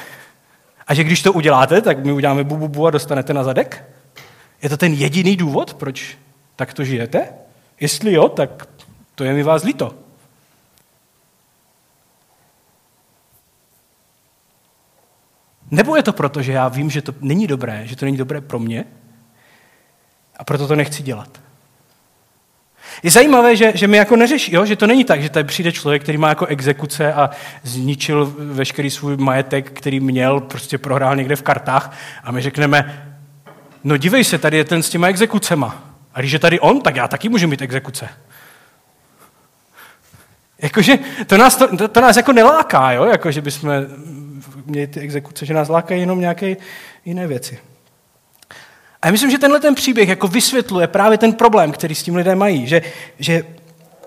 A 0.87 0.95
že 0.95 1.05
když 1.05 1.23
to 1.23 1.33
uděláte, 1.33 1.81
tak 1.81 2.05
my 2.05 2.13
uděláme 2.13 2.45
bu, 2.45 2.57
bu, 2.57 2.69
bu 2.69 2.87
a 2.87 2.91
dostanete 2.91 3.35
na 3.35 3.45
zadek? 3.45 3.85
Je 4.63 4.69
to 4.69 4.77
ten 4.77 4.93
jediný 4.93 5.37
důvod, 5.37 5.75
proč 5.75 6.19
takto 6.57 6.85
žijete? 6.85 7.29
Jestli 7.81 8.13
jo, 8.13 8.29
tak 8.29 8.69
to 9.15 9.25
je 9.25 9.33
mi 9.33 9.43
vás 9.43 9.65
líto. 9.65 9.95
Nebo 15.73 15.97
je 15.97 16.03
to 16.03 16.13
proto, 16.13 16.43
že 16.43 16.53
já 16.53 16.69
vím, 16.69 16.91
že 16.91 17.03
to 17.03 17.15
není 17.21 17.47
dobré, 17.47 17.83
že 17.85 17.97
to 17.97 18.05
není 18.05 18.17
dobré 18.17 18.41
pro 18.41 18.59
mě 18.59 18.85
a 20.37 20.45
proto 20.45 20.69
to 20.69 20.77
nechci 20.77 21.03
dělat. 21.03 21.41
Je 23.03 23.11
zajímavé, 23.11 23.57
že, 23.57 23.73
že 23.75 23.89
mi 23.89 23.97
jako 23.97 24.17
neřeší, 24.17 24.55
jo? 24.55 24.65
že 24.65 24.77
to 24.77 24.87
není 24.87 25.05
tak, 25.05 25.23
že 25.23 25.31
tady 25.31 25.45
přijde 25.45 25.73
člověk, 25.73 26.03
který 26.03 26.19
má 26.19 26.29
jako 26.29 26.47
exekuce 26.47 27.13
a 27.13 27.31
zničil 27.63 28.35
veškerý 28.39 28.91
svůj 28.91 29.17
majetek, 29.17 29.71
který 29.71 30.01
měl, 30.01 30.41
prostě 30.41 30.79
prohrál 30.79 31.17
někde 31.17 31.37
v 31.37 31.43
kartách 31.43 31.97
a 32.25 32.33
my 32.33 32.43
řekneme, 32.43 33.09
no 33.85 33.97
dívej 33.97 34.25
se, 34.25 34.39
tady 34.39 34.57
je 34.57 34.65
ten 34.65 34.83
s 34.83 34.91
těma 34.91 35.09
exekucema. 35.09 35.85
A 36.15 36.21
když 36.21 36.33
je 36.33 36.39
tady 36.39 36.61
on, 36.61 36.81
tak 36.81 36.97
já 36.97 37.09
taky 37.09 37.29
můžu 37.29 37.49
mít 37.49 37.63
exekuce. 37.63 38.09
Jakože 40.59 40.99
to 41.27 41.37
nás, 41.37 41.57
to, 41.57 41.77
to, 41.77 41.89
to 41.89 42.01
nás 42.01 42.17
jako 42.17 42.33
neláká, 42.33 42.93
jo? 42.93 43.05
Jako, 43.05 43.31
že 43.31 43.41
bychom 43.41 43.71
měli 44.67 44.87
ty 44.87 45.01
exekuce, 45.01 45.47
že 45.47 45.55
nás 45.55 45.69
lákají 45.69 46.01
jenom 46.01 46.21
nějaké 46.21 46.57
jiné 47.05 47.27
věci. 47.27 47.59
A 49.03 49.07
já 49.07 49.13
myslím, 49.13 49.31
že 49.31 49.39
tenhle 49.39 49.61
ten 49.61 49.75
příběh 49.75 50.09
jako 50.09 50.29
vysvětluje 50.29 50.87
právě 50.87 51.19
ten 51.19 51.33
problém, 51.33 51.73
který 51.73 51.95
s 51.95 52.03
tím 52.03 52.17
lidé 52.17 52.35
mají. 52.35 52.67
Že, 52.67 52.83
že 53.19 53.45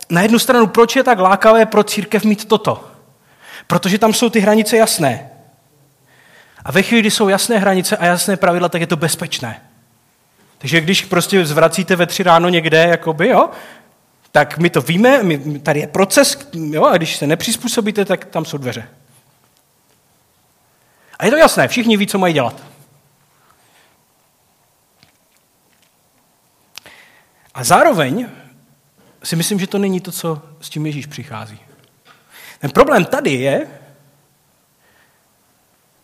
na 0.10 0.22
jednu 0.22 0.40
stranu, 0.40 0.68
proč 0.68 0.96
je 0.96 1.04
tak 1.04 1.20
lákavé 1.20 1.66
pro 1.66 1.84
církev 1.84 2.24
mít 2.24 2.46
toto? 2.46 2.88
Protože 3.68 4.00
tam 4.00 4.14
jsou 4.14 4.30
ty 4.30 4.40
hranice 4.40 4.78
jasné. 4.78 5.30
A 6.66 6.72
ve 6.72 6.82
chvíli, 6.82 7.02
kdy 7.02 7.12
jsou 7.12 7.30
jasné 7.30 7.60
hranice 7.60 7.98
a 7.98 8.06
jasné 8.06 8.38
pravidla, 8.38 8.70
tak 8.70 8.82
je 8.82 8.88
to 8.88 8.96
bezpečné. 8.96 9.62
Takže 10.58 10.82
když 10.82 11.02
prostě 11.02 11.46
zvracíte 11.46 11.96
ve 11.96 12.06
tři 12.06 12.24
ráno 12.24 12.50
někde, 12.50 12.78
jakoby, 12.78 13.28
jo, 13.28 13.50
tak 14.32 14.58
my 14.58 14.70
to 14.70 14.82
víme, 14.82 15.24
my, 15.24 15.60
tady 15.60 15.80
je 15.80 15.88
proces, 15.88 16.50
jo, 16.54 16.86
a 16.86 16.98
když 16.98 17.16
se 17.16 17.28
nepřizpůsobíte, 17.28 18.06
tak 18.06 18.26
tam 18.26 18.46
jsou 18.46 18.58
dveře. 18.58 18.88
A 21.20 21.26
je 21.26 21.32
to 21.32 21.38
jasné, 21.38 21.68
všichni 21.68 21.98
ví, 21.98 22.08
co 22.08 22.18
mají 22.18 22.34
dělat. 22.34 22.64
A 27.54 27.64
zároveň 27.64 28.30
si 29.24 29.36
myslím, 29.36 29.60
že 29.60 29.68
to 29.68 29.78
není 29.78 30.02
to, 30.02 30.12
co 30.12 30.42
s 30.62 30.70
tím 30.70 30.86
Ježíš 30.86 31.06
přichází. 31.06 31.60
Ten 32.60 32.72
problém 32.72 33.06
tady 33.06 33.32
je, 33.32 33.68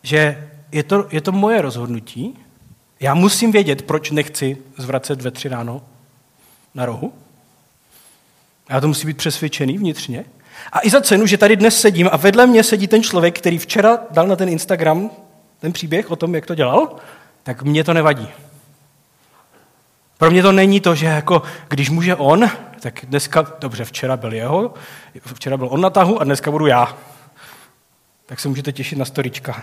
že 0.02 0.50
je 0.72 0.82
to, 0.82 1.08
je 1.10 1.20
to 1.20 1.32
moje 1.32 1.62
rozhodnutí. 1.62 2.38
Já 3.00 3.14
musím 3.14 3.52
vědět, 3.52 3.82
proč 3.82 4.10
nechci 4.10 4.56
zvracet 4.76 5.22
ve 5.22 5.30
tři 5.30 5.48
ráno 5.48 5.82
na 6.74 6.86
rohu. 6.86 7.14
Já 8.70 8.80
to 8.80 8.88
musí 8.88 9.06
být 9.06 9.16
přesvědčený 9.16 9.78
vnitřně. 9.78 10.24
A 10.72 10.78
i 10.82 10.90
za 10.90 11.00
cenu, 11.00 11.26
že 11.26 11.38
tady 11.38 11.56
dnes 11.56 11.80
sedím 11.80 12.08
a 12.12 12.16
vedle 12.16 12.46
mě 12.46 12.64
sedí 12.64 12.88
ten 12.88 13.02
člověk, 13.02 13.38
který 13.38 13.58
včera 13.58 13.98
dal 14.10 14.26
na 14.26 14.36
ten 14.36 14.48
Instagram 14.48 15.10
ten 15.60 15.72
příběh 15.72 16.10
o 16.10 16.16
tom, 16.16 16.34
jak 16.34 16.46
to 16.46 16.54
dělal, 16.54 16.96
tak 17.42 17.62
mě 17.62 17.84
to 17.84 17.94
nevadí. 17.94 18.28
Pro 20.18 20.30
mě 20.30 20.42
to 20.42 20.52
není 20.52 20.80
to, 20.80 20.94
že 20.94 21.06
jako, 21.06 21.42
když 21.68 21.90
může 21.90 22.16
on, 22.16 22.50
tak 22.80 23.00
dneska, 23.02 23.46
dobře, 23.60 23.84
včera 23.84 24.16
byl 24.16 24.32
jeho, 24.32 24.74
včera 25.34 25.56
byl 25.56 25.68
on 25.70 25.80
na 25.80 25.90
tahu 25.90 26.20
a 26.20 26.24
dneska 26.24 26.50
budu 26.50 26.66
já. 26.66 26.96
Tak 28.26 28.40
se 28.40 28.48
můžete 28.48 28.72
těšit 28.72 28.98
na 28.98 29.04
storička. 29.04 29.62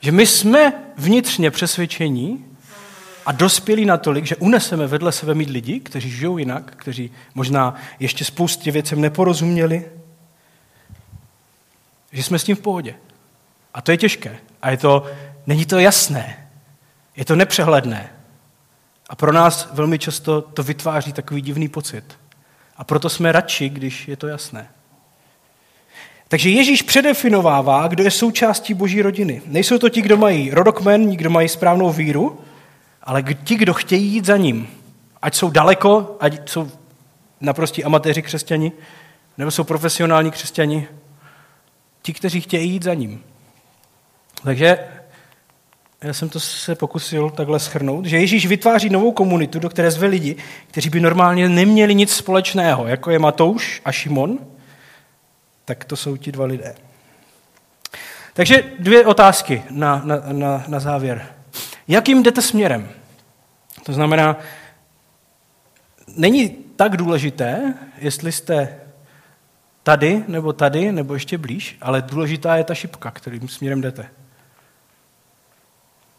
Že 0.00 0.12
my 0.12 0.26
jsme 0.26 0.72
vnitřně 0.96 1.50
přesvědčení 1.50 2.51
a 3.26 3.32
dospělí 3.32 3.84
natolik, 3.84 4.26
že 4.26 4.36
uneseme 4.36 4.86
vedle 4.86 5.12
sebe 5.12 5.34
mít 5.34 5.50
lidi, 5.50 5.80
kteří 5.80 6.10
žijou 6.10 6.38
jinak, 6.38 6.76
kteří 6.76 7.10
možná 7.34 7.74
ještě 8.00 8.24
spoustě 8.24 8.70
věcem 8.70 9.00
neporozuměli, 9.00 9.84
že 12.12 12.22
jsme 12.22 12.38
s 12.38 12.44
tím 12.44 12.56
v 12.56 12.60
pohodě. 12.60 12.94
A 13.74 13.80
to 13.80 13.90
je 13.90 13.96
těžké. 13.96 14.38
A 14.62 14.70
je 14.70 14.76
to, 14.76 15.06
není 15.46 15.66
to 15.66 15.78
jasné. 15.78 16.48
Je 17.16 17.24
to 17.24 17.36
nepřehledné. 17.36 18.12
A 19.08 19.16
pro 19.16 19.32
nás 19.32 19.68
velmi 19.72 19.98
často 19.98 20.42
to 20.42 20.62
vytváří 20.62 21.12
takový 21.12 21.40
divný 21.40 21.68
pocit. 21.68 22.18
A 22.76 22.84
proto 22.84 23.08
jsme 23.08 23.32
radši, 23.32 23.68
když 23.68 24.08
je 24.08 24.16
to 24.16 24.28
jasné. 24.28 24.68
Takže 26.28 26.50
Ježíš 26.50 26.82
předefinovává, 26.82 27.88
kdo 27.88 28.04
je 28.04 28.10
součástí 28.10 28.74
boží 28.74 29.02
rodiny. 29.02 29.42
Nejsou 29.46 29.78
to 29.78 29.88
ti, 29.88 30.02
kdo 30.02 30.16
mají 30.16 30.50
rodokmen, 30.50 31.10
kdo 31.10 31.30
mají 31.30 31.48
správnou 31.48 31.92
víru, 31.92 32.40
ale 33.04 33.22
ti, 33.22 33.56
kdo 33.56 33.74
chtějí 33.74 34.12
jít 34.12 34.24
za 34.24 34.36
ním. 34.36 34.68
Ať 35.22 35.34
jsou 35.34 35.50
daleko, 35.50 36.16
ať 36.20 36.48
jsou 36.50 36.70
naprostí 37.40 37.84
amatéři 37.84 38.22
křesťani, 38.22 38.72
nebo 39.38 39.50
jsou 39.50 39.64
profesionální 39.64 40.30
křesťani, 40.30 40.88
ti, 42.02 42.12
kteří 42.12 42.40
chtějí 42.40 42.70
jít 42.70 42.82
za 42.82 42.94
ním. 42.94 43.22
Takže 44.44 44.78
já 46.02 46.12
jsem 46.12 46.28
to 46.28 46.40
se 46.40 46.74
pokusil 46.74 47.30
takhle 47.30 47.60
schrnout, 47.60 48.04
že 48.04 48.18
Ježíš 48.18 48.46
vytváří 48.46 48.90
novou 48.90 49.12
komunitu, 49.12 49.58
do 49.58 49.68
které 49.68 49.90
zve 49.90 50.06
lidi, 50.06 50.36
kteří 50.66 50.90
by 50.90 51.00
normálně 51.00 51.48
neměli 51.48 51.94
nic 51.94 52.14
společného, 52.14 52.86
jako 52.86 53.10
je 53.10 53.18
Matouš 53.18 53.82
a 53.84 53.92
Šimon, 53.92 54.38
tak 55.64 55.84
to 55.84 55.96
jsou 55.96 56.16
ti 56.16 56.32
dva 56.32 56.44
lidé. 56.44 56.74
Takže 58.34 58.62
dvě 58.78 59.06
otázky 59.06 59.62
na, 59.70 60.02
na, 60.04 60.22
na, 60.32 60.64
na 60.68 60.80
závěr. 60.80 61.26
Jakým 61.92 62.22
jdete 62.22 62.42
směrem? 62.42 62.88
To 63.82 63.92
znamená, 63.92 64.36
není 66.16 66.48
tak 66.76 66.96
důležité, 66.96 67.74
jestli 67.98 68.32
jste 68.32 68.80
tady, 69.82 70.24
nebo 70.28 70.52
tady, 70.52 70.92
nebo 70.92 71.14
ještě 71.14 71.38
blíž, 71.38 71.76
ale 71.80 72.02
důležitá 72.02 72.56
je 72.56 72.64
ta 72.64 72.74
šipka, 72.74 73.10
kterým 73.10 73.48
směrem 73.48 73.80
jdete. 73.80 74.08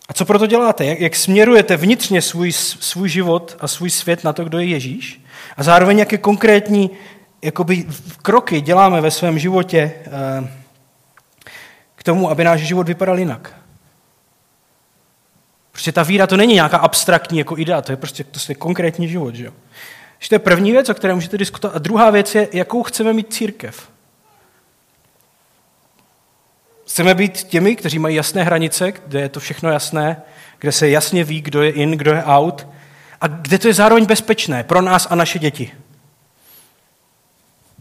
A 0.10 0.14
co 0.14 0.26
proto 0.26 0.48
děláte? 0.48 0.86
Jak, 0.86 1.00
jak 1.00 1.16
směrujete 1.16 1.78
vnitřně 1.78 2.22
svůj, 2.22 2.52
svůj 2.52 3.10
život 3.10 3.58
a 3.60 3.68
svůj 3.68 3.90
svět 3.90 4.24
na 4.24 4.34
to, 4.34 4.44
kdo 4.44 4.60
je 4.60 4.66
Ježíš? 4.66 5.22
A 5.58 5.64
zároveň 5.64 6.00
jaké 6.00 6.18
konkrétní 6.18 6.92
jakoby, 7.42 7.88
kroky 8.22 8.62
děláme 8.62 9.02
ve 9.02 9.12
svém 9.12 9.40
životě 9.40 9.94
eh, 10.06 10.50
k 11.96 12.04
tomu, 12.04 12.30
aby 12.30 12.44
náš 12.44 12.62
život 12.62 12.88
vypadal 12.88 13.20
jinak? 13.20 13.63
Prostě 15.74 15.92
ta 15.92 16.04
víra 16.04 16.28
to 16.28 16.38
není 16.38 16.54
nějaká 16.54 16.78
abstraktní 16.78 17.38
jako 17.38 17.58
idea, 17.58 17.82
to 17.82 17.92
je 17.92 17.96
prostě 17.96 18.24
to 18.24 18.40
je 18.50 18.56
konkrétní 18.56 19.10
život. 19.10 19.36
Že 19.36 19.46
jo? 19.46 19.54
to 20.30 20.36
je 20.36 20.40
první 20.40 20.72
věc, 20.72 20.90
o 20.90 20.94
které 20.94 21.14
můžete 21.14 21.38
diskutovat. 21.38 21.76
A 21.76 21.80
druhá 21.80 22.10
věc 22.10 22.36
je, 22.36 22.48
jakou 22.54 22.84
chceme 22.84 23.14
mít 23.14 23.34
církev. 23.34 23.90
Chceme 26.86 27.16
být 27.16 27.44
těmi, 27.44 27.76
kteří 27.76 28.00
mají 28.00 28.16
jasné 28.16 28.44
hranice, 28.44 28.92
kde 28.92 29.22
je 29.22 29.30
to 29.30 29.40
všechno 29.40 29.72
jasné, 29.72 30.22
kde 30.60 30.72
se 30.72 30.90
jasně 30.90 31.24
ví, 31.24 31.42
kdo 31.42 31.62
je 31.62 31.72
in, 31.72 31.92
kdo 31.92 32.12
je 32.12 32.24
out 32.24 32.68
a 33.22 33.28
kde 33.28 33.60
to 33.60 33.68
je 33.68 33.74
zároveň 33.74 34.06
bezpečné 34.06 34.64
pro 34.64 34.82
nás 34.82 35.08
a 35.10 35.16
naše 35.16 35.40
děti. 35.40 35.72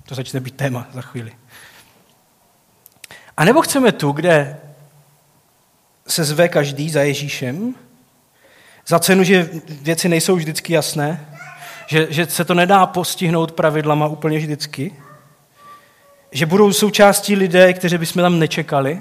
To 0.08 0.14
začne 0.14 0.40
být 0.40 0.56
téma 0.56 0.86
za 0.92 1.00
chvíli. 1.00 1.32
A 3.36 3.44
nebo 3.44 3.62
chceme 3.62 3.92
tu, 3.92 4.12
kde 4.12 4.60
se 6.06 6.24
zve 6.24 6.48
každý 6.48 6.90
za 6.90 7.02
Ježíšem, 7.02 7.74
za 8.86 8.98
cenu, 8.98 9.24
že 9.24 9.50
věci 9.68 10.08
nejsou 10.08 10.36
vždycky 10.36 10.72
jasné, 10.72 11.26
že, 11.86 12.06
že 12.10 12.26
se 12.26 12.44
to 12.44 12.54
nedá 12.54 12.86
postihnout 12.86 13.52
pravidlama 13.52 14.06
úplně 14.06 14.38
vždycky, 14.38 14.94
že 16.32 16.46
budou 16.46 16.72
součástí 16.72 17.36
lidé, 17.36 17.72
kteří 17.72 17.98
bychom 17.98 18.22
tam 18.22 18.38
nečekali, 18.38 19.00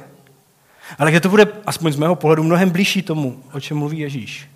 ale 0.98 1.12
kde 1.12 1.20
to 1.20 1.30
bude, 1.30 1.48
aspoň 1.66 1.92
z 1.92 1.96
mého 1.96 2.16
pohledu, 2.16 2.44
mnohem 2.44 2.70
blížší 2.70 3.02
tomu, 3.02 3.44
o 3.54 3.60
čem 3.60 3.78
mluví 3.78 4.00
Ježíš. 4.00 4.50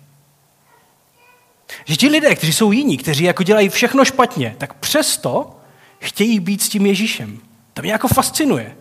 Že 1.84 1.96
ti 1.96 2.08
lidé, 2.08 2.34
kteří 2.34 2.52
jsou 2.52 2.72
jiní, 2.72 2.96
kteří 2.96 3.24
jako 3.24 3.42
dělají 3.42 3.68
všechno 3.68 4.04
špatně, 4.04 4.54
tak 4.58 4.74
přesto 4.74 5.60
chtějí 5.98 6.40
být 6.40 6.62
s 6.62 6.68
tím 6.68 6.86
Ježíšem. 6.86 7.40
To 7.74 7.82
mě 7.82 7.92
jako 7.92 8.08
fascinuje 8.08 8.76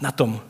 na 0.00 0.12
tom. 0.12 0.40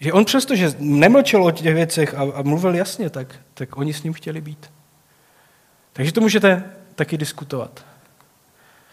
Že 0.00 0.12
on 0.12 0.24
přesto, 0.24 0.56
že 0.56 0.74
nemlčel 0.78 1.44
o 1.44 1.50
těch 1.50 1.74
věcech 1.74 2.14
a, 2.14 2.22
a 2.34 2.42
mluvil 2.42 2.74
jasně, 2.74 3.10
tak, 3.10 3.34
tak 3.54 3.76
oni 3.76 3.92
s 3.92 4.02
ním 4.02 4.12
chtěli 4.12 4.40
být. 4.40 4.70
Takže 5.92 6.12
to 6.12 6.20
můžete 6.20 6.64
taky 6.94 7.18
diskutovat. 7.18 7.84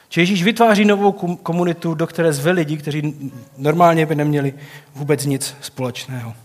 Že 0.10 0.22
Ježíš 0.22 0.44
vytváří 0.44 0.86
novou 0.86 1.12
komunitu, 1.44 1.94
do 1.94 2.08
které 2.08 2.34
zve 2.34 2.52
lidi, 2.52 2.78
kteří 2.78 3.32
normálně 3.58 4.06
by 4.06 4.16
neměli 4.16 4.54
vůbec 4.96 5.26
nic 5.26 5.56
společného. 5.62 6.36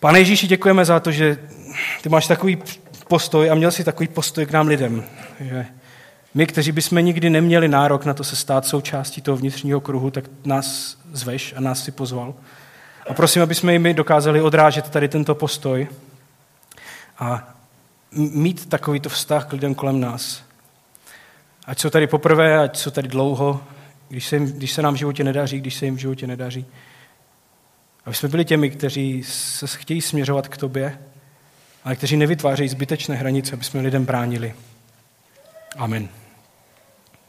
Pane 0.00 0.18
Ježíši, 0.18 0.46
děkujeme 0.46 0.84
za 0.84 1.00
to, 1.00 1.12
že 1.12 1.38
ty 2.02 2.08
máš 2.08 2.26
takový 2.26 2.58
postoj 3.08 3.50
a 3.50 3.54
měl 3.54 3.70
si 3.70 3.84
takový 3.84 4.08
postoj 4.08 4.46
k 4.46 4.52
nám 4.52 4.66
lidem. 4.66 5.04
Že 5.40 5.66
my, 6.34 6.46
kteří 6.46 6.72
bychom 6.72 7.04
nikdy 7.04 7.30
neměli 7.30 7.68
nárok 7.68 8.04
na 8.04 8.14
to 8.14 8.24
se 8.24 8.36
stát 8.36 8.66
součástí 8.66 9.20
toho 9.22 9.36
vnitřního 9.36 9.80
kruhu, 9.80 10.10
tak 10.10 10.24
nás 10.44 10.98
zveš 11.12 11.54
a 11.56 11.60
nás 11.60 11.84
si 11.84 11.92
pozval. 11.92 12.34
A 13.08 13.14
prosím, 13.14 13.42
aby 13.42 13.54
jsme 13.54 13.74
i 13.74 13.78
my 13.78 13.94
dokázali 13.94 14.42
odrážet 14.42 14.90
tady 14.90 15.08
tento 15.08 15.34
postoj 15.34 15.88
a 17.18 17.54
mít 18.12 18.68
takovýto 18.68 19.08
vztah 19.08 19.46
k 19.46 19.52
lidem 19.52 19.74
kolem 19.74 20.00
nás. 20.00 20.42
Ať 21.66 21.80
jsou 21.80 21.90
tady 21.90 22.06
poprvé, 22.06 22.58
ať 22.58 22.76
jsou 22.76 22.90
tady 22.90 23.08
dlouho, 23.08 23.60
když 24.08 24.26
se, 24.26 24.36
jim, 24.36 24.46
když 24.52 24.72
se 24.72 24.82
nám 24.82 24.94
v 24.94 24.96
životě 24.96 25.24
nedaří, 25.24 25.60
když 25.60 25.74
se 25.74 25.84
jim 25.84 25.96
v 25.96 26.00
životě 26.00 26.26
nedaří. 26.26 26.66
Aby 28.06 28.14
jsme 28.14 28.28
byli 28.28 28.44
těmi, 28.44 28.70
kteří 28.70 29.22
se 29.24 29.66
chtějí 29.66 30.00
směřovat 30.00 30.48
k 30.48 30.56
tobě, 30.56 30.98
ale 31.84 31.96
kteří 31.96 32.16
nevytvářejí 32.16 32.68
zbytečné 32.68 33.16
hranice, 33.16 33.52
aby 33.52 33.64
jsme 33.64 33.80
lidem 33.80 34.04
bránili. 34.04 34.54
Amen. 35.76 36.08